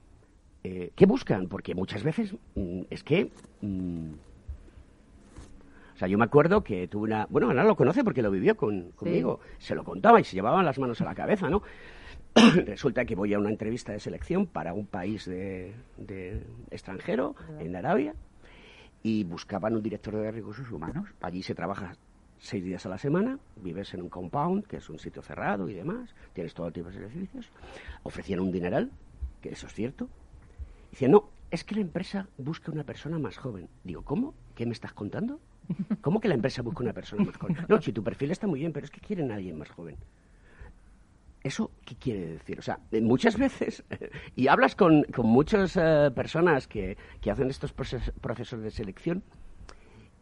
Eh, 0.64 0.92
¿Qué 0.96 1.08
buscan? 1.08 1.48
Porque 1.48 1.74
muchas 1.74 2.04
veces 2.04 2.36
mm, 2.54 2.82
es 2.92 3.04
que... 3.04 3.32
mm, 3.62 4.12
o 5.96 5.98
sea, 5.98 6.08
yo 6.08 6.18
me 6.20 6.26
acuerdo 6.26 6.64
que 6.64 6.88
tuve 6.88 7.04
una... 7.06 7.26
Bueno, 7.30 7.50
Ana 7.50 7.64
lo 7.64 7.76
conoce 7.76 8.04
porque 8.04 8.22
lo 8.22 8.30
vivió 8.30 8.56
con, 8.56 8.92
conmigo. 8.92 9.40
Se 9.58 9.74
lo 9.76 9.84
contaba 9.84 10.20
y 10.20 10.24
se 10.24 10.36
llevaban 10.36 10.64
las 10.66 10.78
manos 10.80 11.02
a 11.02 11.06
la 11.06 11.16
cabeza, 11.16 11.50
¿no? 11.50 11.62
Resulta 12.66 13.06
que 13.06 13.16
voy 13.16 13.34
a 13.34 13.40
una 13.40 13.50
entrevista 13.50 13.92
de 13.92 14.00
selección 14.00 14.48
para 14.48 14.74
un 14.74 14.86
país 14.86 15.26
de, 15.26 15.74
de 15.98 16.44
extranjero, 16.70 17.36
en 17.60 17.76
Arabia, 17.76 18.16
y 19.04 19.24
buscaban 19.24 19.76
un 19.76 19.84
director 19.84 20.16
de 20.16 20.32
recursos 20.32 20.72
humanos. 20.72 21.10
Allí 21.22 21.44
se 21.44 21.56
trabaja 21.56 21.96
seis 22.40 22.64
días 22.64 22.86
a 22.86 22.90
la 22.90 22.98
semana, 22.98 23.38
vives 23.58 23.94
en 23.94 24.02
un 24.02 24.10
compound, 24.10 24.66
que 24.66 24.78
es 24.78 24.90
un 24.90 25.00
sitio 25.00 25.22
cerrado 25.22 25.70
y 25.70 25.74
demás, 25.74 26.16
tienes 26.34 26.54
todo 26.54 26.72
tipo 26.72 26.88
de 26.90 26.96
servicios. 26.96 27.50
Ofrecían 28.04 28.40
un 28.40 28.52
dineral, 28.52 28.92
que 29.42 29.50
eso 29.50 29.68
es 29.68 29.74
cierto. 29.74 30.08
Dicen, 30.90 31.12
no, 31.12 31.30
es 31.52 31.64
que 31.64 31.76
la 31.76 31.82
empresa 31.82 32.28
busca 32.38 32.72
una 32.72 32.84
persona 32.84 33.20
más 33.20 33.38
joven. 33.38 33.68
Digo, 33.84 34.04
¿cómo? 34.04 34.34
¿Qué 34.56 34.66
me 34.66 34.74
estás 34.74 34.94
contando? 34.94 35.40
¿Cómo 36.02 36.20
que 36.20 36.28
la 36.28 36.34
empresa 36.34 36.62
busca 36.62 36.84
una 36.84 36.94
persona 36.94 37.24
más 37.26 37.38
joven? 37.38 37.58
No, 37.70 37.82
si 37.82 37.94
tu 37.94 38.04
perfil 38.04 38.32
está 38.32 38.48
muy 38.48 38.60
bien, 38.60 38.74
pero 38.74 38.86
es 38.86 38.92
que 38.92 39.00
quieren 39.00 39.32
a 39.32 39.36
alguien 39.36 39.58
más 39.58 39.70
joven. 39.70 39.98
¿Eso 41.44 41.72
qué 41.86 41.96
quiere 41.96 42.26
decir? 42.34 42.60
O 42.60 42.62
sea, 42.62 42.80
eh, 42.92 43.02
muchas 43.02 43.38
veces, 43.38 43.84
y 44.36 44.48
hablas 44.48 44.76
con, 44.76 45.04
con 45.06 45.26
muchas 45.26 45.76
eh, 45.76 46.12
personas 46.16 46.68
que, 46.68 46.98
que 47.20 47.32
hacen 47.32 47.50
estos 47.50 47.76
proces- 47.76 48.14
procesos 48.22 48.62
de 48.62 48.70
selección 48.70 49.24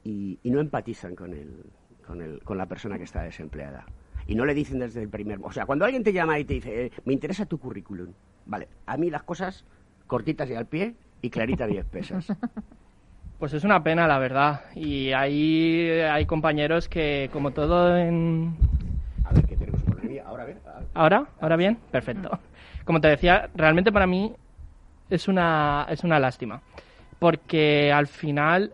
y, 0.03 0.39
y 0.43 0.49
no 0.51 0.61
empatizan 0.61 1.15
con, 1.15 1.34
el, 1.34 1.65
con, 2.07 2.22
el, 2.22 2.41
con 2.43 2.57
la 2.57 2.67
persona 2.67 2.97
que 2.97 3.03
está 3.03 3.22
desempleada. 3.24 3.86
Y 4.28 4.36
no 4.36 4.45
le 4.45 4.53
dicen 4.53 4.80
desde 4.80 5.01
el 5.01 5.09
primer... 5.09 5.39
O 5.41 5.51
sea, 5.51 5.65
cuando 5.65 5.86
alguien 5.86 6.03
te 6.03 6.13
llama 6.13 6.39
y 6.39 6.45
te 6.45 6.53
dice, 6.53 6.86
eh, 6.86 6.91
me 7.03 7.13
interesa 7.13 7.45
tu 7.45 7.57
currículum, 7.59 8.13
vale, 8.45 8.70
a 8.86 8.95
mí 8.95 9.09
las 9.09 9.24
cosas 9.24 9.65
cortitas 10.07 10.49
y 10.49 10.53
al 10.53 10.67
pie 10.67 10.95
y 11.22 11.30
claritas 11.30 11.70
y 11.72 11.78
espesas. 11.78 12.28
Pues 13.39 13.53
es 13.53 13.63
una 13.63 13.82
pena, 13.82 14.05
la 14.05 14.20
verdad. 14.20 14.65
Y 14.76 15.13
hay 15.13 16.26
compañeros 16.26 16.89
que, 16.89 17.30
como 17.32 17.51
todo 17.51 17.97
en... 17.97 18.53
Ahora, 20.26 20.43
a 20.43 20.45
ver. 20.45 20.57
a- 20.65 20.99
¿Ahora? 20.99 21.26
¿Ahora 21.41 21.55
bien? 21.55 21.78
Perfecto. 21.91 22.39
Como 22.86 22.99
te 23.01 23.07
decía, 23.09 23.49
realmente 23.55 23.91
para 23.91 24.07
mí 24.07 24.34
es 25.09 25.28
una, 25.28 25.86
es 25.89 26.03
una 26.03 26.20
lástima. 26.20 26.61
Porque 27.20 27.91
al 27.91 28.07
final 28.07 28.74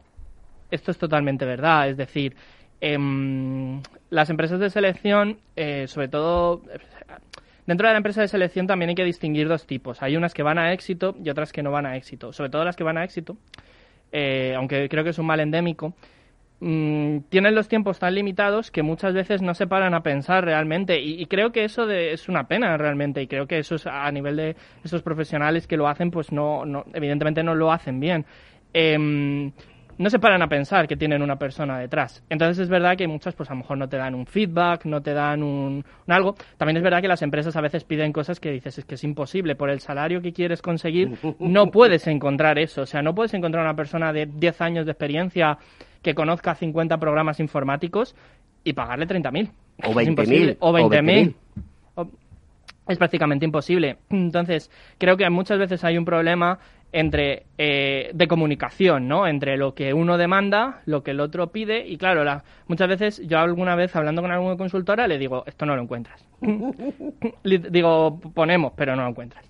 esto 0.71 0.91
es 0.91 0.97
totalmente 0.97 1.45
verdad. 1.45 1.89
Es 1.89 1.97
decir, 1.97 2.35
em, 2.81 3.81
las 4.09 4.29
empresas 4.29 4.59
de 4.59 4.69
selección, 4.69 5.39
eh, 5.55 5.87
sobre 5.87 6.07
todo... 6.07 6.61
Dentro 7.65 7.87
de 7.87 7.93
la 7.93 7.97
empresa 7.97 8.21
de 8.21 8.27
selección 8.27 8.67
también 8.67 8.89
hay 8.89 8.95
que 8.95 9.03
distinguir 9.03 9.47
dos 9.47 9.65
tipos. 9.65 10.03
Hay 10.03 10.15
unas 10.15 10.35
que 10.35 10.43
van 10.43 10.59
a 10.59 10.71
éxito 10.71 11.15
y 11.23 11.29
otras 11.31 11.51
que 11.51 11.63
no 11.63 11.71
van 11.71 11.87
a 11.87 11.97
éxito. 11.97 12.31
Sobre 12.31 12.51
todo 12.51 12.63
las 12.63 12.75
que 12.75 12.83
van 12.83 12.97
a 12.97 13.03
éxito, 13.03 13.37
eh, 14.11 14.53
aunque 14.55 14.87
creo 14.87 15.03
que 15.03 15.09
es 15.09 15.17
un 15.17 15.25
mal 15.25 15.39
endémico, 15.39 15.95
mm, 16.59 17.17
tienen 17.29 17.55
los 17.55 17.67
tiempos 17.67 17.99
tan 17.99 18.15
limitados 18.15 18.71
que 18.71 18.83
muchas 18.83 19.13
veces 19.13 19.41
no 19.41 19.53
se 19.53 19.67
paran 19.67 19.93
a 19.93 20.03
pensar 20.03 20.45
realmente. 20.45 20.99
Y, 20.99 21.25
creo 21.27 21.51
que 21.51 21.63
eso 21.63 21.89
es 21.89 22.29
una 22.29 22.47
pena 22.47 22.77
realmente 22.77 23.21
y 23.21 23.27
creo 23.27 23.47
que 23.47 23.59
eso 23.59 23.75
es 23.75 23.87
a 23.87 24.11
nivel 24.11 24.35
de 24.37 24.55
esos 24.83 25.01
profesionales 25.01 25.67
que 25.67 25.77
lo 25.77 25.87
hacen 25.87 26.11
pues 26.11 26.31
no, 26.31 26.65
no 26.65 26.85
evidentemente 26.93 27.43
no 27.43 27.55
lo 27.55 27.71
hacen 27.71 27.99
bien. 27.99 28.25
Em, 28.73 29.51
no 29.97 30.09
se 30.09 30.19
paran 30.19 30.41
a 30.41 30.47
pensar 30.49 30.87
que 30.87 30.97
tienen 30.97 31.21
una 31.21 31.37
persona 31.37 31.79
detrás. 31.79 32.23
Entonces 32.29 32.59
es 32.59 32.69
verdad 32.69 32.97
que 32.97 33.07
muchas 33.07 33.33
pues 33.35 33.49
a 33.49 33.53
lo 33.53 33.59
mejor 33.59 33.77
no 33.77 33.87
te 33.87 33.97
dan 33.97 34.13
un 34.15 34.25
feedback, 34.25 34.85
no 34.85 35.01
te 35.01 35.13
dan 35.13 35.41
un, 35.43 35.85
un 36.07 36.13
algo. 36.13 36.35
También 36.57 36.77
es 36.77 36.83
verdad 36.83 37.01
que 37.01 37.07
las 37.07 37.21
empresas 37.21 37.55
a 37.55 37.61
veces 37.61 37.83
piden 37.83 38.11
cosas 38.11 38.39
que 38.39 38.51
dices 38.51 38.77
es 38.77 38.85
que 38.85 38.95
es 38.95 39.03
imposible. 39.03 39.55
Por 39.55 39.69
el 39.69 39.79
salario 39.79 40.21
que 40.21 40.33
quieres 40.33 40.61
conseguir 40.61 41.11
no 41.39 41.67
puedes 41.71 42.07
encontrar 42.07 42.59
eso. 42.59 42.81
O 42.81 42.85
sea, 42.85 43.01
no 43.01 43.15
puedes 43.15 43.33
encontrar 43.33 43.63
una 43.63 43.75
persona 43.75 44.11
de 44.11 44.25
10 44.25 44.61
años 44.61 44.85
de 44.85 44.91
experiencia 44.91 45.57
que 46.01 46.13
conozca 46.13 46.53
50 46.55 46.97
programas 46.99 47.39
informáticos 47.39 48.15
y 48.63 48.73
pagarle 48.73 49.07
30.000. 49.07 49.49
O 49.83 49.89
Es 49.91 49.95
20.000, 49.95 50.07
imposible. 50.07 50.57
O 50.59 50.69
o 50.71 50.73
20.000. 50.73 51.33
O- 51.95 52.07
es 52.87 52.97
prácticamente 52.99 53.45
imposible. 53.45 53.97
Entonces, 54.11 54.69
creo 54.99 55.17
que 55.17 55.27
muchas 55.31 55.57
veces 55.57 55.83
hay 55.83 55.97
un 55.97 56.05
problema 56.05 56.59
entre 56.97 57.43
eh, 57.57 58.09
de 58.13 58.27
comunicación, 58.27 59.07
¿no? 59.09 59.27
Entre 59.27 59.57
lo 59.57 59.75
que 59.75 59.93
uno 59.93 60.17
demanda, 60.17 60.81
lo 60.85 61.03
que 61.03 61.11
el 61.11 61.19
otro 61.19 61.51
pide 61.51 61.85
y 61.85 61.97
claro, 61.97 62.23
la- 62.23 62.43
muchas 62.67 62.87
veces 62.87 63.21
yo 63.27 63.37
alguna 63.37 63.75
vez 63.75 63.93
hablando 63.97 64.21
con 64.21 64.31
alguna 64.31 64.55
consultora 64.55 65.05
le 65.07 65.17
digo 65.17 65.43
esto 65.45 65.65
no 65.65 65.75
lo 65.75 65.81
encuentras. 65.81 66.25
Digo 67.43 68.19
ponemos, 68.33 68.73
pero 68.75 68.95
no 68.95 69.03
lo 69.03 69.09
encuentras. 69.09 69.43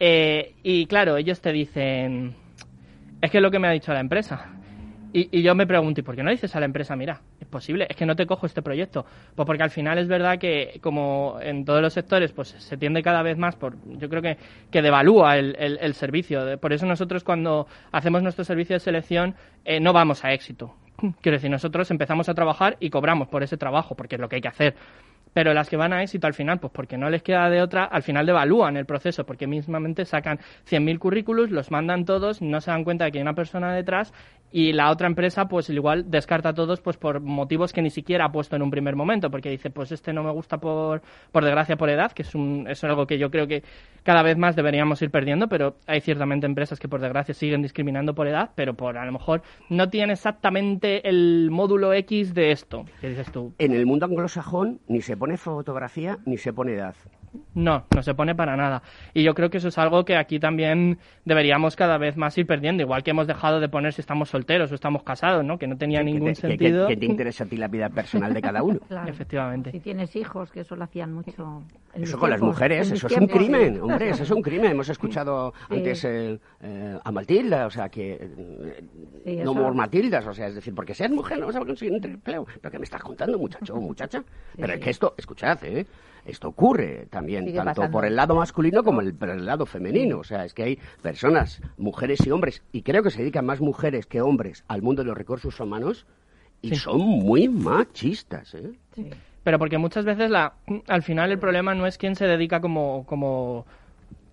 Eh, 0.00 0.54
y 0.62 0.86
claro, 0.86 1.16
ellos 1.16 1.40
te 1.40 1.52
dicen 1.52 2.34
es 3.20 3.30
que 3.30 3.38
es 3.38 3.42
lo 3.42 3.50
que 3.50 3.58
me 3.60 3.68
ha 3.68 3.70
dicho 3.70 3.92
la 3.92 4.00
empresa. 4.00 4.48
Y, 5.16 5.28
y 5.38 5.42
yo 5.42 5.54
me 5.54 5.64
pregunto, 5.64 6.00
¿y 6.00 6.02
por 6.02 6.16
qué 6.16 6.24
no 6.24 6.30
dices 6.32 6.56
a 6.56 6.58
la 6.60 6.66
empresa, 6.66 6.96
mira, 6.96 7.20
es 7.38 7.46
posible, 7.46 7.86
es 7.88 7.94
que 7.94 8.04
no 8.04 8.16
te 8.16 8.26
cojo 8.26 8.46
este 8.46 8.62
proyecto? 8.62 9.06
Pues 9.36 9.46
porque 9.46 9.62
al 9.62 9.70
final 9.70 9.96
es 9.98 10.08
verdad 10.08 10.38
que, 10.40 10.80
como 10.82 11.38
en 11.40 11.64
todos 11.64 11.80
los 11.80 11.92
sectores, 11.92 12.32
pues 12.32 12.48
se 12.48 12.76
tiende 12.76 13.00
cada 13.00 13.22
vez 13.22 13.38
más 13.38 13.54
por, 13.54 13.76
yo 13.96 14.08
creo 14.08 14.20
que, 14.22 14.36
que 14.72 14.82
devalúa 14.82 15.38
el, 15.38 15.54
el- 15.56 15.78
el 15.80 15.94
servicio. 15.94 16.58
Por 16.58 16.72
eso 16.72 16.84
nosotros 16.86 17.22
cuando 17.22 17.68
hacemos 17.92 18.24
nuestro 18.24 18.44
servicio 18.44 18.74
de 18.74 18.80
selección 18.80 19.36
eh, 19.64 19.78
no 19.78 19.92
vamos 19.92 20.24
a 20.24 20.32
éxito. 20.32 20.74
Quiero 21.20 21.36
decir, 21.36 21.48
nosotros 21.50 21.88
empezamos 21.92 22.28
a 22.28 22.34
trabajar 22.34 22.76
y 22.80 22.90
cobramos 22.90 23.28
por 23.28 23.44
ese 23.44 23.56
trabajo, 23.56 23.94
porque 23.94 24.16
es 24.16 24.20
lo 24.20 24.28
que 24.28 24.36
hay 24.36 24.42
que 24.42 24.48
hacer. 24.48 24.74
Pero 25.32 25.52
las 25.52 25.68
que 25.68 25.76
van 25.76 25.92
a 25.92 26.00
éxito 26.00 26.28
al 26.28 26.34
final, 26.34 26.60
pues 26.60 26.72
porque 26.72 26.96
no 26.96 27.10
les 27.10 27.24
queda 27.24 27.50
de 27.50 27.60
otra, 27.60 27.84
al 27.84 28.04
final 28.04 28.24
devalúan 28.24 28.76
el 28.76 28.86
proceso, 28.86 29.26
porque 29.26 29.48
mismamente 29.48 30.04
sacan 30.04 30.38
100.000 30.64 31.00
currículos, 31.00 31.50
los 31.50 31.72
mandan 31.72 32.04
todos, 32.04 32.40
no 32.40 32.60
se 32.60 32.70
dan 32.70 32.84
cuenta 32.84 33.04
de 33.04 33.10
que 33.12 33.18
hay 33.18 33.22
una 33.22 33.34
persona 33.34 33.74
detrás 33.74 34.12
y 34.54 34.72
la 34.72 34.92
otra 34.92 35.08
empresa 35.08 35.48
pues 35.48 35.68
igual 35.68 36.12
descarta 36.12 36.50
a 36.50 36.54
todos 36.54 36.80
pues 36.80 36.96
por 36.96 37.20
motivos 37.20 37.72
que 37.72 37.82
ni 37.82 37.90
siquiera 37.90 38.26
ha 38.26 38.30
puesto 38.30 38.54
en 38.54 38.62
un 38.62 38.70
primer 38.70 38.94
momento, 38.94 39.28
porque 39.28 39.50
dice 39.50 39.68
pues 39.68 39.90
este 39.90 40.12
no 40.12 40.22
me 40.22 40.30
gusta 40.30 40.58
por, 40.58 41.02
por 41.32 41.44
desgracia 41.44 41.76
por 41.76 41.90
edad, 41.90 42.12
que 42.12 42.22
es, 42.22 42.36
un, 42.36 42.68
es 42.70 42.84
algo 42.84 43.04
que 43.08 43.18
yo 43.18 43.32
creo 43.32 43.48
que 43.48 43.64
cada 44.04 44.22
vez 44.22 44.38
más 44.38 44.54
deberíamos 44.54 45.02
ir 45.02 45.10
perdiendo, 45.10 45.48
pero 45.48 45.74
hay 45.88 46.00
ciertamente 46.00 46.46
empresas 46.46 46.78
que 46.78 46.86
por 46.86 47.00
desgracia 47.00 47.34
siguen 47.34 47.62
discriminando 47.62 48.14
por 48.14 48.28
edad, 48.28 48.50
pero 48.54 48.74
por 48.74 48.96
a 48.96 49.04
lo 49.04 49.10
mejor 49.10 49.42
no 49.70 49.90
tiene 49.90 50.12
exactamente 50.12 51.08
el 51.08 51.48
módulo 51.50 51.92
X 51.92 52.32
de 52.32 52.52
esto, 52.52 52.84
que 53.00 53.08
dices 53.08 53.32
tú. 53.32 53.54
En 53.58 53.72
el 53.72 53.86
mundo 53.86 54.06
anglosajón 54.06 54.78
ni 54.86 55.00
se 55.00 55.16
pone 55.16 55.36
fotografía 55.36 56.18
ni 56.26 56.36
se 56.36 56.52
pone 56.52 56.74
edad. 56.74 56.94
No, 57.54 57.84
no 57.94 58.02
se 58.02 58.14
pone 58.14 58.34
para 58.34 58.56
nada. 58.56 58.82
Y 59.12 59.22
yo 59.22 59.34
creo 59.34 59.50
que 59.50 59.58
eso 59.58 59.68
es 59.68 59.78
algo 59.78 60.04
que 60.04 60.16
aquí 60.16 60.38
también 60.38 60.98
deberíamos 61.24 61.76
cada 61.76 61.98
vez 61.98 62.16
más 62.16 62.36
ir 62.38 62.46
perdiendo, 62.46 62.82
igual 62.82 63.02
que 63.02 63.10
hemos 63.10 63.26
dejado 63.26 63.60
de 63.60 63.68
poner 63.68 63.92
si 63.92 64.00
estamos 64.00 64.28
solteros 64.28 64.70
o 64.72 64.74
estamos 64.74 65.02
casados, 65.02 65.44
¿no? 65.44 65.58
Que 65.58 65.66
no 65.66 65.76
tenía 65.76 66.02
ningún 66.02 66.28
¿Qué- 66.28 66.34
qué- 66.34 66.40
sentido. 66.48 66.86
qué 66.88 66.96
te 66.96 67.06
interesa 67.06 67.44
a 67.44 67.46
ti 67.46 67.56
la 67.56 67.68
vida 67.68 67.88
personal 67.88 68.32
de 68.34 68.40
cada 68.42 68.62
uno? 68.62 68.78
Claro. 68.88 69.08
Efectivamente. 69.10 69.70
Si 69.72 69.80
tienes 69.80 70.14
hijos, 70.16 70.50
que 70.52 70.60
eso 70.60 70.76
lo 70.76 70.84
hacían 70.84 71.12
mucho. 71.12 71.62
Eso 71.94 72.18
con 72.18 72.30
las 72.30 72.40
mujeres, 72.40 72.90
eso 72.90 73.06
es 73.06 73.16
un 73.16 73.26
crimen, 73.28 73.80
hombre, 73.80 74.10
eso 74.10 74.22
es 74.24 74.30
un 74.30 74.42
crimen. 74.42 74.72
Hemos 74.72 74.88
escuchado 74.88 75.52
Sí. 75.68 75.74
antes 75.76 76.04
eh, 76.04 76.38
eh, 76.60 76.98
a 77.02 77.12
Matilda, 77.12 77.66
o 77.66 77.70
sea 77.70 77.88
que 77.88 78.18
eh, 78.20 78.84
Sí, 79.24 79.36
no 79.44 79.54
por 79.54 79.74
Matildas, 79.74 80.26
o 80.26 80.32
sea, 80.34 80.48
es 80.48 80.54
decir, 80.56 80.74
porque 80.74 80.94
seas 80.94 81.10
mujer 81.10 81.38
no 81.38 81.46
vas 81.46 81.56
a 81.56 81.60
conseguir 81.60 81.94
un 81.94 82.04
empleo. 82.04 82.46
¿Pero 82.60 82.70
qué 82.72 82.78
me 82.78 82.84
estás 82.84 83.02
contando, 83.02 83.38
muchacho 83.38 83.74
o 83.74 83.80
muchacha? 83.80 84.22
Pero 84.56 84.72
es 84.74 84.80
que 84.80 84.90
esto, 84.90 85.14
escuchad, 85.16 85.58
¿eh? 85.64 85.86
Esto 86.24 86.48
ocurre 86.48 87.06
también, 87.10 87.44
Sigue 87.44 87.56
tanto 87.58 87.70
pasando. 87.82 87.92
por 87.92 88.04
el 88.04 88.16
lado 88.16 88.34
masculino 88.34 88.82
como 88.82 89.00
el, 89.00 89.14
por 89.14 89.28
el 89.30 89.44
lado 89.44 89.66
femenino. 89.66 90.18
O 90.18 90.24
sea, 90.24 90.44
es 90.44 90.54
que 90.54 90.62
hay 90.62 90.78
personas, 91.02 91.60
mujeres 91.76 92.26
y 92.26 92.30
hombres, 92.30 92.62
y 92.72 92.82
creo 92.82 93.02
que 93.02 93.10
se 93.10 93.20
dedican 93.20 93.44
más 93.46 93.60
mujeres 93.60 94.06
que 94.06 94.20
hombres 94.20 94.64
al 94.68 94.82
mundo 94.82 95.02
de 95.02 95.08
los 95.08 95.18
recursos 95.18 95.58
humanos 95.60 96.06
y 96.62 96.70
Sí. 96.70 96.76
son 96.76 97.00
muy 97.00 97.48
machistas, 97.48 98.54
¿eh? 98.54 98.72
Pero 99.42 99.58
porque 99.58 99.76
muchas 99.76 100.06
veces 100.06 100.30
la, 100.30 100.54
al 100.88 101.02
final 101.02 101.30
el 101.30 101.38
problema 101.38 101.74
no 101.74 101.86
es 101.86 101.98
quién 101.98 102.16
se 102.16 102.26
dedica 102.26 102.60
como, 102.62 103.04
como, 103.04 103.66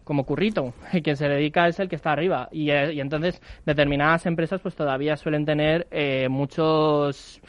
como 0.05 0.25
currito, 0.25 0.73
quien 1.03 1.17
se 1.17 1.27
dedica 1.27 1.67
es 1.67 1.77
el 1.81 1.89
que 1.89 1.97
está 1.97 2.13
arriba. 2.13 2.47
Y, 2.53 2.69
eh, 2.69 2.93
y 2.93 3.01
entonces 3.01 3.41
determinadas 3.65 4.25
empresas 4.25 4.61
pues 4.61 4.75
todavía 4.75 5.17
suelen 5.17 5.45
tener 5.45 5.87
eh, 5.91 6.29
muchos... 6.29 7.41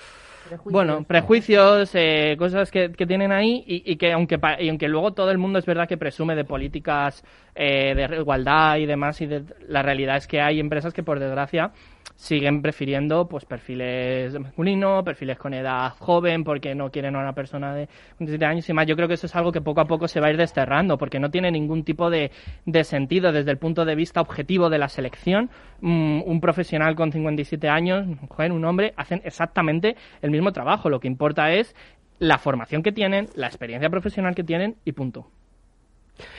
Bueno, 0.64 1.05
prejuicios, 1.05 1.90
eh, 1.94 2.36
cosas 2.38 2.70
que, 2.70 2.92
que 2.92 3.07
tienen 3.07 3.32
ahí 3.32 3.62
y, 3.66 3.96
que 3.96 4.12
aunque 4.12 4.38
y 4.61 4.68
aunque 4.68 4.88
luego 4.88 5.12
todo 5.12 5.30
el 5.30 5.38
mundo 5.38 5.59
es 5.59 5.66
verdad 5.66 5.88
que 5.88 5.96
presume 5.96 6.34
de 6.34 6.44
políticas 6.44 7.24
eh, 7.55 7.94
de 7.94 8.16
igualdad 8.16 8.76
y 8.76 8.86
demás 8.86 9.20
y 9.20 9.26
de, 9.26 9.44
la 9.68 9.82
realidad 9.82 10.16
es 10.16 10.26
que 10.26 10.40
hay 10.40 10.61
empresas 10.61 10.92
que 10.92 11.03
por 11.03 11.18
desgracia 11.20 11.72
siguen 12.16 12.62
prefiriendo 12.62 13.26
pues 13.26 13.44
perfiles 13.44 14.38
masculinos, 14.38 15.03
perfiles 15.05 15.38
con 15.38 15.55
edad 15.55 15.90
joven 15.98 16.44
porque 16.44 16.74
no 16.74 16.90
quieren 16.90 17.16
a 17.16 17.20
una 17.20 17.32
persona 17.32 17.74
de 17.74 17.88
27 18.18 18.44
años 18.44 18.68
y 18.68 18.72
más. 18.72 18.86
Yo 18.86 18.94
creo 18.96 19.09
que 19.09 19.14
eso 19.14 19.26
es 19.26 19.34
algo 19.34 19.53
que 19.53 19.61
poco 19.61 19.80
a 19.80 19.86
poco 19.86 20.07
se 20.07 20.20
va 20.20 20.28
a 20.28 20.30
ir 20.30 20.36
desterrando 20.36 20.98
porque 20.98 21.18
no 21.18 21.30
tiene 21.30 21.50
ningún 21.50 21.84
tipo 21.84 22.11
de, 22.11 22.30
de 22.64 22.84
sentido 22.84 23.32
desde 23.32 23.50
el 23.50 23.59
punto 23.59 23.84
de 23.84 23.94
vista 23.94 24.20
objetivo 24.20 24.70
de 24.70 24.78
la 24.78 24.88
selección. 24.88 25.50
Mm, 25.80 26.22
un 26.24 26.40
profesional 26.40 26.94
con 26.94 27.11
57 27.11 27.68
años, 27.68 28.07
mujer, 28.07 28.53
un 28.53 28.64
hombre, 28.64 28.94
hacen 28.96 29.20
exactamente 29.24 29.96
el 30.20 30.30
mismo 30.30 30.53
trabajo. 30.53 30.88
Lo 30.88 31.00
que 31.00 31.09
importa 31.09 31.53
es 31.53 31.74
la 32.18 32.38
formación 32.38 32.84
que 32.84 32.92
tienen, 32.92 33.28
la 33.34 33.48
experiencia 33.48 33.90
profesional 33.90 34.34
que 34.34 34.44
tienen 34.44 34.76
y 34.84 34.92
punto. 34.92 35.26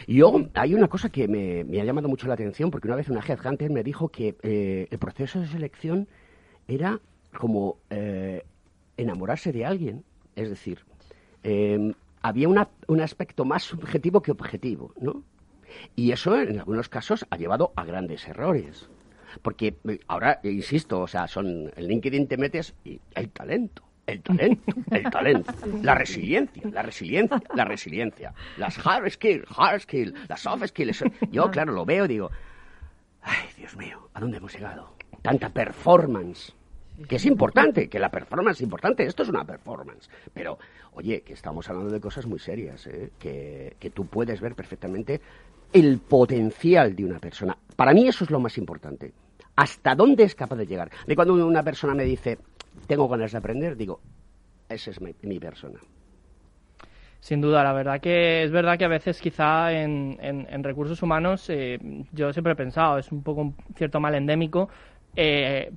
Y 0.07 0.15
yo, 0.17 0.33
hay 0.53 0.73
una 0.75 0.87
cosa 0.87 1.09
que 1.09 1.27
me, 1.27 1.61
ha 1.81 1.83
llamado 1.83 2.07
mucho 2.07 2.27
la 2.27 2.35
atención, 2.35 2.71
porque 2.71 2.87
una 2.87 2.95
vez 2.95 3.09
una 3.09 3.21
headhunter 3.21 3.69
me 3.71 3.83
dijo 3.83 4.09
que 4.09 4.35
eh, 4.43 4.87
el 4.89 4.99
proceso 4.99 5.39
de 5.39 5.47
selección 5.47 6.07
era 6.67 6.99
como 7.37 7.77
eh, 7.89 8.43
enamorarse 8.97 9.51
de 9.51 9.65
alguien. 9.65 10.03
Es 10.35 10.49
decir, 10.49 10.79
eh, 11.43 11.93
había 12.21 12.47
una- 12.47 12.69
un 12.87 13.01
aspecto 13.01 13.45
más 13.45 13.63
subjetivo 13.63 14.21
que 14.21 14.31
objetivo, 14.31 14.93
¿no? 14.99 15.23
Y 15.95 16.11
eso 16.11 16.39
en 16.39 16.59
algunos 16.59 16.87
casos 16.87 17.25
ha 17.29 17.37
llevado 17.37 17.73
a 17.75 17.83
grandes 17.83 18.27
errores. 18.27 18.89
Porque 19.41 19.75
eh, 19.89 19.99
ahora, 20.07 20.39
insisto, 20.43 21.01
o 21.01 21.07
sea, 21.07 21.27
son 21.27 21.71
en 21.75 21.87
LinkedIn 21.87 22.27
te 22.27 22.37
metes 22.37 22.75
y 22.85 22.99
el 23.15 23.29
talento, 23.31 23.83
el 24.05 24.21
talento, 24.21 24.73
el 24.91 25.03
talento, 25.03 25.53
la 25.81 25.95
resiliencia, 25.95 26.63
la 26.71 26.81
resiliencia, 26.81 27.41
la 27.55 27.65
resiliencia, 27.65 28.33
las 28.57 28.85
hard 28.85 29.09
skills, 29.11 29.45
hard 29.55 29.81
skills, 29.81 30.13
las 30.27 30.41
soft 30.41 30.67
skills. 30.67 31.03
Yo, 31.31 31.49
claro, 31.49 31.73
lo 31.73 31.85
veo 31.85 32.05
y 32.05 32.09
digo, 32.09 32.31
ay, 33.21 33.47
Dios 33.57 33.75
mío, 33.77 34.09
¿a 34.13 34.19
dónde 34.19 34.37
hemos 34.37 34.53
llegado? 34.53 34.93
Tanta 35.21 35.49
performance. 35.49 36.53
Que 37.07 37.15
es 37.15 37.25
importante, 37.25 37.89
que 37.89 37.97
la 37.97 38.11
performance 38.11 38.57
es 38.57 38.61
importante, 38.61 39.03
esto 39.05 39.23
es 39.23 39.29
una 39.29 39.43
performance. 39.43 40.09
Pero, 40.31 40.59
oye, 40.91 41.21
que 41.21 41.33
estamos 41.33 41.67
hablando 41.67 41.91
de 41.91 41.99
cosas 41.99 42.27
muy 42.27 42.37
serias, 42.37 42.85
¿eh? 42.85 43.11
que, 43.17 43.75
que 43.79 43.89
tú 43.89 44.05
puedes 44.05 44.39
ver 44.41 44.53
perfectamente 44.53 45.19
el 45.71 45.97
potencial 45.97 46.95
de 46.95 47.03
una 47.03 47.19
persona. 47.19 47.57
Para 47.75 47.93
mí 47.93 48.07
eso 48.07 48.23
es 48.23 48.29
lo 48.29 48.39
más 48.39 48.59
importante. 48.59 49.11
¿Hasta 49.55 49.95
dónde 49.95 50.23
es 50.23 50.35
capaz 50.35 50.55
de 50.55 50.65
llegar? 50.65 50.89
De 51.05 51.15
cuando 51.15 51.33
una 51.33 51.63
persona 51.63 51.93
me 51.93 52.03
dice, 52.03 52.39
tengo 52.87 53.07
ganas 53.07 53.31
de 53.31 53.37
aprender, 53.37 53.77
digo, 53.77 53.99
esa 54.67 54.91
es 54.91 54.99
mi, 55.01 55.39
persona. 55.39 55.79
Sin 57.19 57.39
duda, 57.39 57.63
la 57.63 57.73
verdad 57.73 58.01
que 58.01 58.43
es 58.43 58.51
verdad 58.51 58.77
que 58.77 58.85
a 58.85 58.89
veces 58.89 59.21
quizá 59.21 59.71
en 59.71 60.63
recursos 60.63 61.01
humanos, 61.03 61.49
eh, 61.49 61.79
yo 62.11 62.33
siempre 62.33 62.53
he 62.53 62.55
pensado, 62.55 62.97
es 62.97 63.11
un 63.11 63.23
poco 63.23 63.41
un 63.41 63.55
cierto 63.75 63.99
mal 63.99 64.15
endémico, 64.15 64.69
eh, 65.15 65.71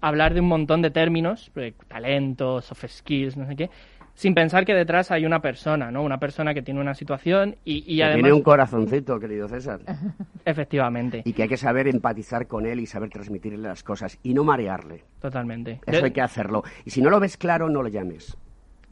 hablar 0.00 0.34
de 0.34 0.40
un 0.40 0.48
montón 0.48 0.82
de 0.82 0.90
términos, 0.90 1.50
eh, 1.56 1.72
talentos, 1.88 2.66
soft 2.66 2.86
skills, 2.88 3.36
no 3.36 3.46
sé 3.46 3.56
qué, 3.56 3.70
sin 4.16 4.34
pensar 4.34 4.64
que 4.64 4.74
detrás 4.74 5.10
hay 5.12 5.24
una 5.24 5.40
persona, 5.40 5.90
¿no? 5.92 6.02
Una 6.02 6.18
persona 6.18 6.52
que 6.54 6.62
tiene 6.62 6.80
una 6.80 6.94
situación 6.94 7.54
y, 7.64 7.84
y 7.86 7.98
Que 7.98 8.02
además... 8.04 8.22
tiene 8.22 8.32
un 8.32 8.42
corazoncito, 8.42 9.20
querido 9.20 9.46
César. 9.46 9.80
Efectivamente, 10.44 11.22
Y 11.24 11.32
que 11.32 11.42
hay 11.44 11.48
que 11.48 11.56
saber 11.56 11.86
empatizar 11.86 12.46
con 12.46 12.66
él 12.66 12.80
y 12.80 12.86
saber 12.86 13.10
transmitirle 13.10 13.58
las 13.58 13.82
cosas 13.82 14.18
y 14.22 14.34
no 14.34 14.42
marearle. 14.42 15.04
totalmente. 15.20 15.80
Eso 15.86 16.00
De- 16.00 16.06
hay 16.06 16.10
que 16.12 16.22
hacerlo. 16.22 16.64
Y 16.84 16.90
si 16.90 17.00
no 17.02 17.10
lo 17.10 17.20
ves 17.20 17.36
claro, 17.36 17.68
no 17.68 17.82
lo 17.82 17.88
llames. 17.88 18.36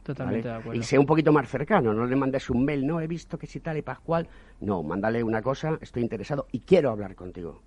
Totalmente 0.03 0.47
¿vale? 0.47 0.53
de 0.57 0.61
acuerdo. 0.61 0.79
Y 0.79 0.83
sea 0.83 0.99
un 0.99 1.05
poquito 1.07 1.33
más 1.33 1.49
cercano, 1.49 1.91
no 1.93 2.05
le 2.05 2.15
mandes 2.15 2.49
un 2.51 2.63
mail, 2.63 2.85
no 2.85 3.01
he 3.01 3.07
visto 3.07 3.37
que 3.39 3.47
si 3.47 3.59
tal 3.59 3.77
y 3.77 3.81
pascual. 3.81 4.27
No, 4.61 4.83
mándale 4.83 5.23
una 5.23 5.41
cosa, 5.41 5.77
estoy 5.81 6.03
interesado 6.03 6.45
y 6.51 6.59
quiero 6.59 6.91
hablar 6.91 7.15
contigo. 7.15 7.61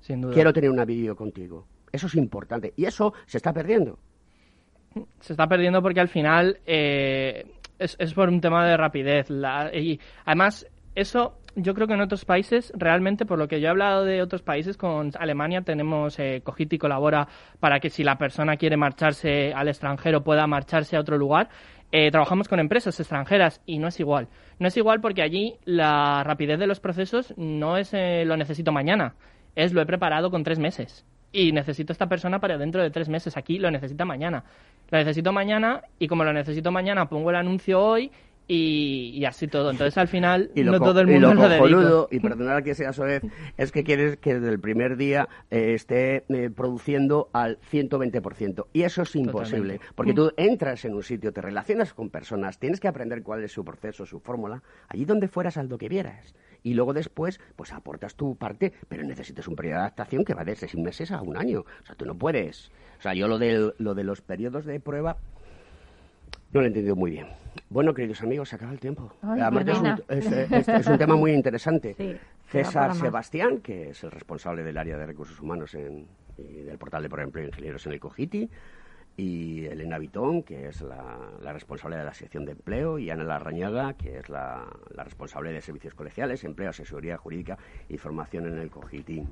Sin 0.00 0.20
duda. 0.20 0.34
Quiero 0.34 0.52
tener 0.52 0.70
una 0.70 0.84
vídeo 0.84 1.14
contigo. 1.14 1.66
Eso 1.92 2.08
es 2.08 2.16
importante. 2.16 2.72
Y 2.76 2.84
eso 2.84 3.12
se 3.26 3.36
está 3.38 3.52
perdiendo. 3.52 3.98
Se 5.20 5.32
está 5.32 5.46
perdiendo 5.46 5.82
porque 5.82 6.00
al 6.00 6.08
final 6.08 6.58
eh, 6.66 7.44
es, 7.78 7.96
es 7.98 8.14
por 8.14 8.28
un 8.28 8.40
tema 8.40 8.66
de 8.66 8.76
rapidez. 8.76 9.30
La- 9.30 9.70
y 9.74 10.00
además, 10.24 10.66
eso 10.94 11.38
yo 11.54 11.74
creo 11.74 11.86
que 11.86 11.94
en 11.94 12.02
otros 12.02 12.24
países, 12.24 12.72
realmente, 12.76 13.24
por 13.24 13.38
lo 13.38 13.48
que 13.48 13.60
yo 13.60 13.68
he 13.68 13.70
hablado 13.70 14.04
de 14.04 14.20
otros 14.22 14.42
países, 14.42 14.76
con 14.76 15.10
Alemania 15.18 15.62
tenemos 15.62 16.18
eh, 16.18 16.42
Cogiti 16.44 16.76
colabora 16.78 17.26
para 17.60 17.80
que 17.80 17.88
si 17.90 18.04
la 18.04 18.18
persona 18.18 18.56
quiere 18.56 18.76
marcharse 18.76 19.52
al 19.54 19.68
extranjero 19.68 20.22
pueda 20.22 20.46
marcharse 20.46 20.96
a 20.96 21.00
otro 21.00 21.16
lugar. 21.16 21.48
Eh, 21.92 22.10
trabajamos 22.10 22.48
con 22.48 22.58
empresas 22.58 22.98
extranjeras 22.98 23.62
y 23.64 23.78
no 23.78 23.88
es 23.88 23.98
igual. 24.00 24.28
No 24.58 24.68
es 24.68 24.76
igual 24.76 25.00
porque 25.00 25.22
allí 25.22 25.54
la 25.64 26.22
rapidez 26.24 26.58
de 26.58 26.66
los 26.66 26.80
procesos 26.80 27.32
no 27.36 27.76
es 27.76 27.94
eh, 27.94 28.24
lo 28.26 28.36
necesito 28.36 28.72
mañana, 28.72 29.14
es 29.54 29.72
lo 29.72 29.80
he 29.80 29.86
preparado 29.86 30.30
con 30.30 30.42
tres 30.42 30.58
meses 30.58 31.06
y 31.32 31.52
necesito 31.52 31.92
esta 31.92 32.08
persona 32.08 32.40
para 32.40 32.58
dentro 32.58 32.82
de 32.82 32.90
tres 32.90 33.08
meses. 33.08 33.36
Aquí 33.36 33.58
lo 33.58 33.70
necesita 33.70 34.04
mañana. 34.04 34.44
Lo 34.90 34.98
necesito 34.98 35.32
mañana 35.32 35.82
y 35.98 36.06
como 36.06 36.24
lo 36.24 36.32
necesito 36.32 36.70
mañana 36.70 37.08
pongo 37.08 37.30
el 37.30 37.36
anuncio 37.36 37.82
hoy 37.82 38.10
y, 38.48 39.10
y 39.14 39.24
así 39.24 39.48
todo. 39.48 39.70
Entonces 39.70 39.96
al 39.98 40.08
final 40.08 40.50
Y 40.54 40.62
lo, 40.62 40.72
no 40.72 40.80
todo 40.80 41.00
el 41.00 41.10
y 41.10 41.12
mundo 41.12 41.34
lo 41.34 41.48
lo 41.48 41.58
cojonudo, 41.58 42.08
y 42.10 42.20
perdonad 42.20 42.62
que 42.62 42.74
sea 42.74 42.92
soez, 42.92 43.22
es 43.56 43.72
que 43.72 43.82
quieres 43.82 44.16
que 44.18 44.34
desde 44.34 44.50
el 44.50 44.60
primer 44.60 44.96
día 44.96 45.28
eh, 45.50 45.74
esté 45.74 46.24
eh, 46.28 46.50
produciendo 46.54 47.28
al 47.32 47.58
120%. 47.72 48.66
Y 48.72 48.82
eso 48.82 49.02
es 49.02 49.16
imposible. 49.16 49.74
Totalmente. 49.74 49.94
Porque 49.94 50.14
tú 50.14 50.32
entras 50.36 50.84
en 50.84 50.94
un 50.94 51.02
sitio, 51.02 51.32
te 51.32 51.40
relacionas 51.40 51.92
con 51.92 52.10
personas, 52.10 52.58
tienes 52.58 52.80
que 52.80 52.88
aprender 52.88 53.22
cuál 53.22 53.42
es 53.42 53.52
su 53.52 53.64
proceso, 53.64 54.06
su 54.06 54.20
fórmula, 54.20 54.62
allí 54.88 55.04
donde 55.04 55.28
fueras, 55.28 55.56
al 55.56 55.68
do 55.68 55.78
que 55.78 55.88
vieras. 55.88 56.34
Y 56.66 56.74
luego 56.74 56.92
después, 56.92 57.38
pues 57.54 57.72
aportas 57.72 58.16
tu 58.16 58.34
parte, 58.34 58.72
pero 58.88 59.04
necesitas 59.04 59.46
un 59.46 59.54
periodo 59.54 59.76
de 59.76 59.80
adaptación 59.82 60.24
que 60.24 60.34
va 60.34 60.42
de 60.44 60.56
seis 60.56 60.74
meses 60.74 61.12
a 61.12 61.22
un 61.22 61.36
año. 61.36 61.60
O 61.60 61.86
sea, 61.86 61.94
tú 61.94 62.04
no 62.06 62.16
puedes. 62.18 62.72
O 62.98 63.02
sea, 63.02 63.14
yo 63.14 63.28
lo, 63.28 63.38
del- 63.38 63.74
lo 63.78 63.94
de 63.94 64.02
los 64.02 64.20
periodos 64.20 64.64
de 64.64 64.80
prueba 64.80 65.16
no 66.52 66.58
lo 66.60 66.64
he 66.64 66.66
entendido 66.66 66.96
muy 66.96 67.12
bien. 67.12 67.28
Bueno, 67.70 67.94
queridos 67.94 68.20
amigos, 68.22 68.48
se 68.48 68.56
acaba 68.56 68.72
el 68.72 68.80
tiempo. 68.80 69.12
Ay, 69.22 69.40
Además, 69.42 69.64
qué 69.64 69.70
es, 69.70 69.78
un, 69.78 69.82
pena. 69.84 69.98
es- 70.08 70.52
es- 70.52 70.68
es 70.68 70.86
un 70.88 70.98
tema 70.98 71.14
muy 71.14 71.30
interesante. 71.34 71.94
Sí, 71.96 72.16
César. 72.48 72.96
Sebastián, 72.96 73.58
que 73.58 73.90
es 73.90 74.02
el 74.02 74.10
responsable 74.10 74.64
del 74.64 74.76
área 74.76 74.96
de 74.98 75.06
recursos 75.06 75.38
humanos 75.40 75.72
en, 75.76 76.08
y 76.36 76.62
del 76.62 76.78
portal 76.78 77.00
de 77.08 77.22
Empleo 77.22 77.44
e 77.44 77.48
Ingenieros 77.48 77.86
en 77.86 77.92
el 77.92 78.00
COGITI, 78.00 78.50
y 79.16 79.64
Elena 79.64 79.98
Vitón, 79.98 80.42
que 80.42 80.68
es 80.68 80.82
la, 80.82 81.18
la 81.42 81.52
responsable 81.52 81.96
de 81.96 82.04
la 82.04 82.12
sección 82.12 82.44
de 82.44 82.52
empleo, 82.52 82.98
y 82.98 83.10
Ana 83.10 83.24
Larrañaga, 83.24 83.94
que 83.94 84.18
es 84.18 84.28
la, 84.28 84.66
la 84.94 85.04
responsable 85.04 85.52
de 85.52 85.62
servicios 85.62 85.94
colegiales, 85.94 86.44
empleo, 86.44 86.70
asesoría 86.70 87.16
jurídica 87.16 87.56
y 87.88 87.96
formación 87.96 88.46
en 88.46 88.58
el 88.58 88.70
COGITI. 88.70 89.26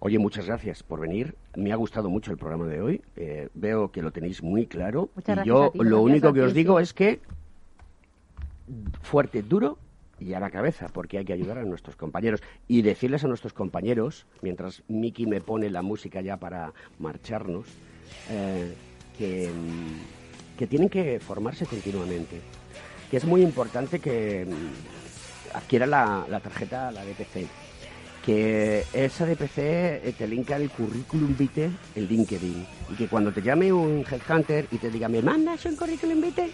Oye, 0.00 0.18
muchas 0.18 0.46
gracias 0.46 0.82
por 0.82 1.00
venir. 1.00 1.34
Me 1.56 1.72
ha 1.72 1.76
gustado 1.76 2.10
mucho 2.10 2.30
el 2.30 2.36
programa 2.36 2.66
de 2.66 2.82
hoy. 2.82 3.02
Eh, 3.16 3.48
veo 3.54 3.90
que 3.90 4.02
lo 4.02 4.10
tenéis 4.10 4.42
muy 4.42 4.66
claro. 4.66 5.08
Muchas 5.14 5.32
y 5.32 5.36
gracias 5.36 5.46
yo 5.46 5.70
ti, 5.70 5.78
lo 5.78 6.02
único 6.02 6.32
que 6.34 6.42
os 6.42 6.52
digo 6.52 6.78
es 6.78 6.92
que 6.92 7.20
fuerte, 9.00 9.42
duro 9.42 9.78
y 10.18 10.34
a 10.34 10.40
la 10.40 10.50
cabeza, 10.50 10.88
porque 10.92 11.18
hay 11.18 11.24
que 11.24 11.32
ayudar 11.32 11.58
a 11.58 11.64
nuestros 11.64 11.96
compañeros 11.96 12.42
y 12.68 12.82
decirles 12.82 13.24
a 13.24 13.28
nuestros 13.28 13.54
compañeros, 13.54 14.26
mientras 14.42 14.82
Miki 14.88 15.26
me 15.26 15.40
pone 15.40 15.70
la 15.70 15.80
música 15.80 16.20
ya 16.20 16.36
para 16.36 16.72
marcharnos, 16.98 17.66
eh, 18.30 18.74
que, 19.18 19.50
que 20.58 20.66
tienen 20.66 20.88
que 20.88 21.20
formarse 21.20 21.66
continuamente, 21.66 22.40
que 23.10 23.16
es 23.16 23.24
muy 23.24 23.42
importante 23.42 23.98
que 23.98 24.46
mm, 24.46 25.56
adquieran 25.56 25.90
la, 25.90 26.26
la 26.28 26.40
tarjeta, 26.40 26.90
la 26.90 27.04
DPC, 27.04 27.46
que 28.24 28.84
esa 28.92 29.26
DPC 29.26 29.58
eh, 29.58 30.14
te 30.16 30.26
linka 30.26 30.56
el 30.56 30.70
currículum 30.70 31.36
vitae 31.36 31.70
en 31.94 32.06
LinkedIn 32.06 32.66
y 32.90 32.94
que 32.94 33.06
cuando 33.06 33.30
te 33.32 33.42
llame 33.42 33.70
un 33.72 34.04
headhunter 34.10 34.66
y 34.70 34.78
te 34.78 34.90
diga, 34.90 35.08
¿me 35.08 35.20
mandas 35.20 35.64
un 35.66 35.76
currículum 35.76 36.22
vitae? 36.22 36.50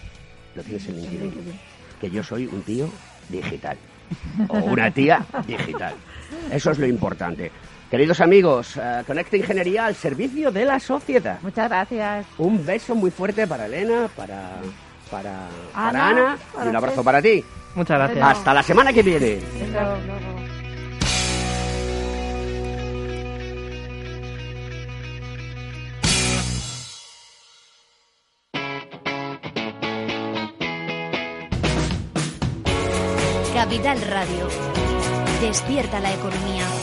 Lo 0.56 0.62
tienes 0.62 0.86
en 0.88 0.96
LinkedIn. 0.96 1.60
Que 2.00 2.10
yo 2.10 2.24
soy 2.24 2.46
un 2.46 2.62
tío 2.62 2.88
digital 3.28 3.76
o 4.48 4.58
una 4.58 4.90
tía 4.90 5.24
digital. 5.46 5.94
Eso 6.50 6.72
es 6.72 6.78
lo 6.78 6.86
importante. 6.86 7.52
Queridos 7.90 8.20
amigos, 8.20 8.76
eh, 8.76 9.02
Conecta 9.04 9.36
Ingeniería 9.36 9.86
al 9.86 9.96
servicio 9.96 10.52
de 10.52 10.64
la 10.64 10.78
sociedad. 10.78 11.40
Muchas 11.42 11.68
gracias. 11.68 12.24
Un 12.38 12.64
beso 12.64 12.94
muy 12.94 13.10
fuerte 13.10 13.48
para 13.48 13.66
Elena, 13.66 14.08
para, 14.16 14.52
para, 15.10 15.48
Ana, 15.74 15.90
para 15.92 16.06
Ana 16.06 16.38
y 16.64 16.68
un 16.68 16.76
abrazo 16.76 17.02
para 17.02 17.20
ti. 17.20 17.44
Muchas 17.74 17.98
gracias. 17.98 18.24
Hasta 18.24 18.54
la 18.54 18.62
semana 18.62 18.92
que 18.92 19.02
viene. 19.02 19.40
Capital 33.52 34.00
Radio. 34.02 34.48
Despierta 35.40 35.98
la 35.98 36.12
economía. 36.14 36.79